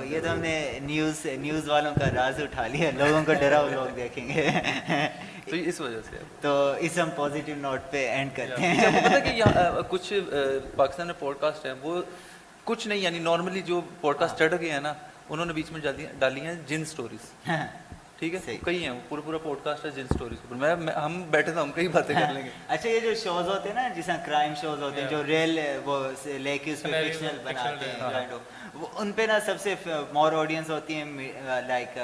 [0.05, 3.69] یہ تو ہم نے نیوز نیوز والوں کا راز اٹھا لیا لوگوں کو ڈرا وہ
[3.69, 4.49] لوگ دیکھیں گے۔
[5.51, 8.87] تو اس وجہ سے۔ تو اس ہم پازیٹیو نوٹ پہ اینڈ کرتے ہیں۔
[9.17, 10.13] اچھا، کچھ
[10.77, 12.03] پاکستان میں پوڈ کاسٹ ہیں وہ
[12.65, 14.93] کچھ نہیں یعنی نارملی جو پوڈ کاسٹ ہاں۔ چڑھ گئے ہیں نا
[15.29, 15.81] انہوں نے بیچ میں
[16.19, 17.67] ڈالی ہیں جن سٹوریز ہاں۔
[18.19, 21.61] ٹھیک ہے؟ کئی ہیں پورا پورا پوڈ کاسٹ ہے جن سٹوریز میں ہم بیٹھے تھے
[21.61, 24.07] ہم کئی باتیں کر ہاں۔ لیں گے۔ اچھا یہ جو شوز ہوتے ہیں نا جس
[24.07, 25.99] طرح کرائم شوز ہوتے ہیں جو ریل eh, وہ
[26.39, 28.39] لے کے اس پہ فکشنل بناتے ہیں
[28.95, 29.75] ان پہ نا سب سے
[30.13, 31.99] مور آڈینس ہوتی ہیں like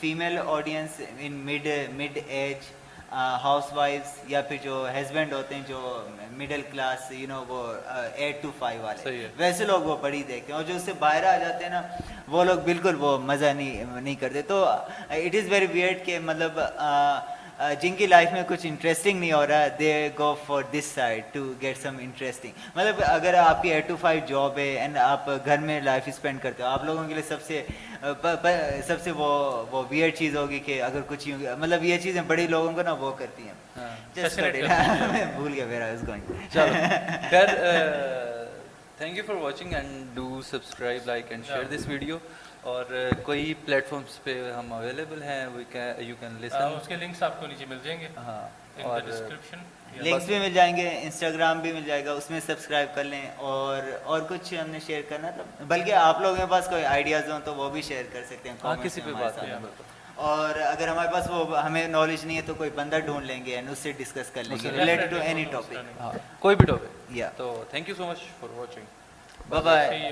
[0.00, 2.70] female audience in mid mid age
[3.12, 5.80] house وائفس یا پھر جو ہسبینڈ ہوتے ہیں جو
[6.36, 7.60] مڈل کلاس یو نو وہ
[8.14, 11.24] ایٹ ٹو فائیو والے۔ ویسے لوگ وہ بڑی دیکھتے ہیں اور جو اس سے باہر
[11.24, 11.82] آ جاتے ہیں نا
[12.28, 16.58] وہ لوگ بالکل وہ مزہ نہیں نہیں کرتے۔ تو اٹ از ویری ویئرڈ کہ مطلب
[16.58, 17.18] uh,
[17.80, 21.52] جن کی لائف میں کچھ انٹرسٹنگ نہیں ہو رہا they go for this side to
[21.62, 25.58] get some interesting مطلب اگر آپ کی ایٹ ٹو فائیو جاب ہے اینڈ آپ گھر
[25.58, 27.62] میں لائف اسپینڈ کرتے ہو آپ لوگوں کے لیے سب سے
[28.86, 29.28] سب سے وہ
[29.70, 31.28] وہ ویئر چیز ہوگی کہ اگر کچھ
[31.58, 33.54] مطلب یہ چیزیں بڑی لوگوں کو نا وہ کرتی ہیں۔
[35.36, 36.12] بھول گیا میرا اس کو
[38.98, 42.18] thank you for watching and do subscribe like and share this video
[42.70, 42.84] اور
[43.22, 45.40] کوئی پلیٹ فارمس پہ ہم اویلیبل ہیں؟
[45.98, 48.40] یو کین لسن اس کے لنکس آپ کو نیچے مل جائیں گے۔ ہاں
[48.82, 49.58] اور ڈسکرپشن
[50.04, 53.20] لنکس بھی مل جائیں گے انسٹاگرام بھی مل جائے گا اس میں سبسکرائب کر لیں
[53.50, 57.30] اور اور کچھ ہم نے شیئر کرنا تھا۔ بلکہ آپ لوگوں کے پاس کوئی آئیڈیاز
[57.30, 59.38] ہوں تو وہ بھی شیئر کر سکتے ہیں ہاں کسی پہ بات
[60.26, 63.54] اور اگر ہمارے پاس وہ ہمیں نالج نہیں ہے تو کوئی بندہ ڈھونڈ لیں گے
[63.56, 67.30] اینڈ اس سے ڈسکس کر لیں گے ریلیٹڈ ٹو اینی ٹاپک کوئی بھی ٹاپک یا
[67.36, 68.84] تو thank you so much for watching
[69.48, 70.10] bye bye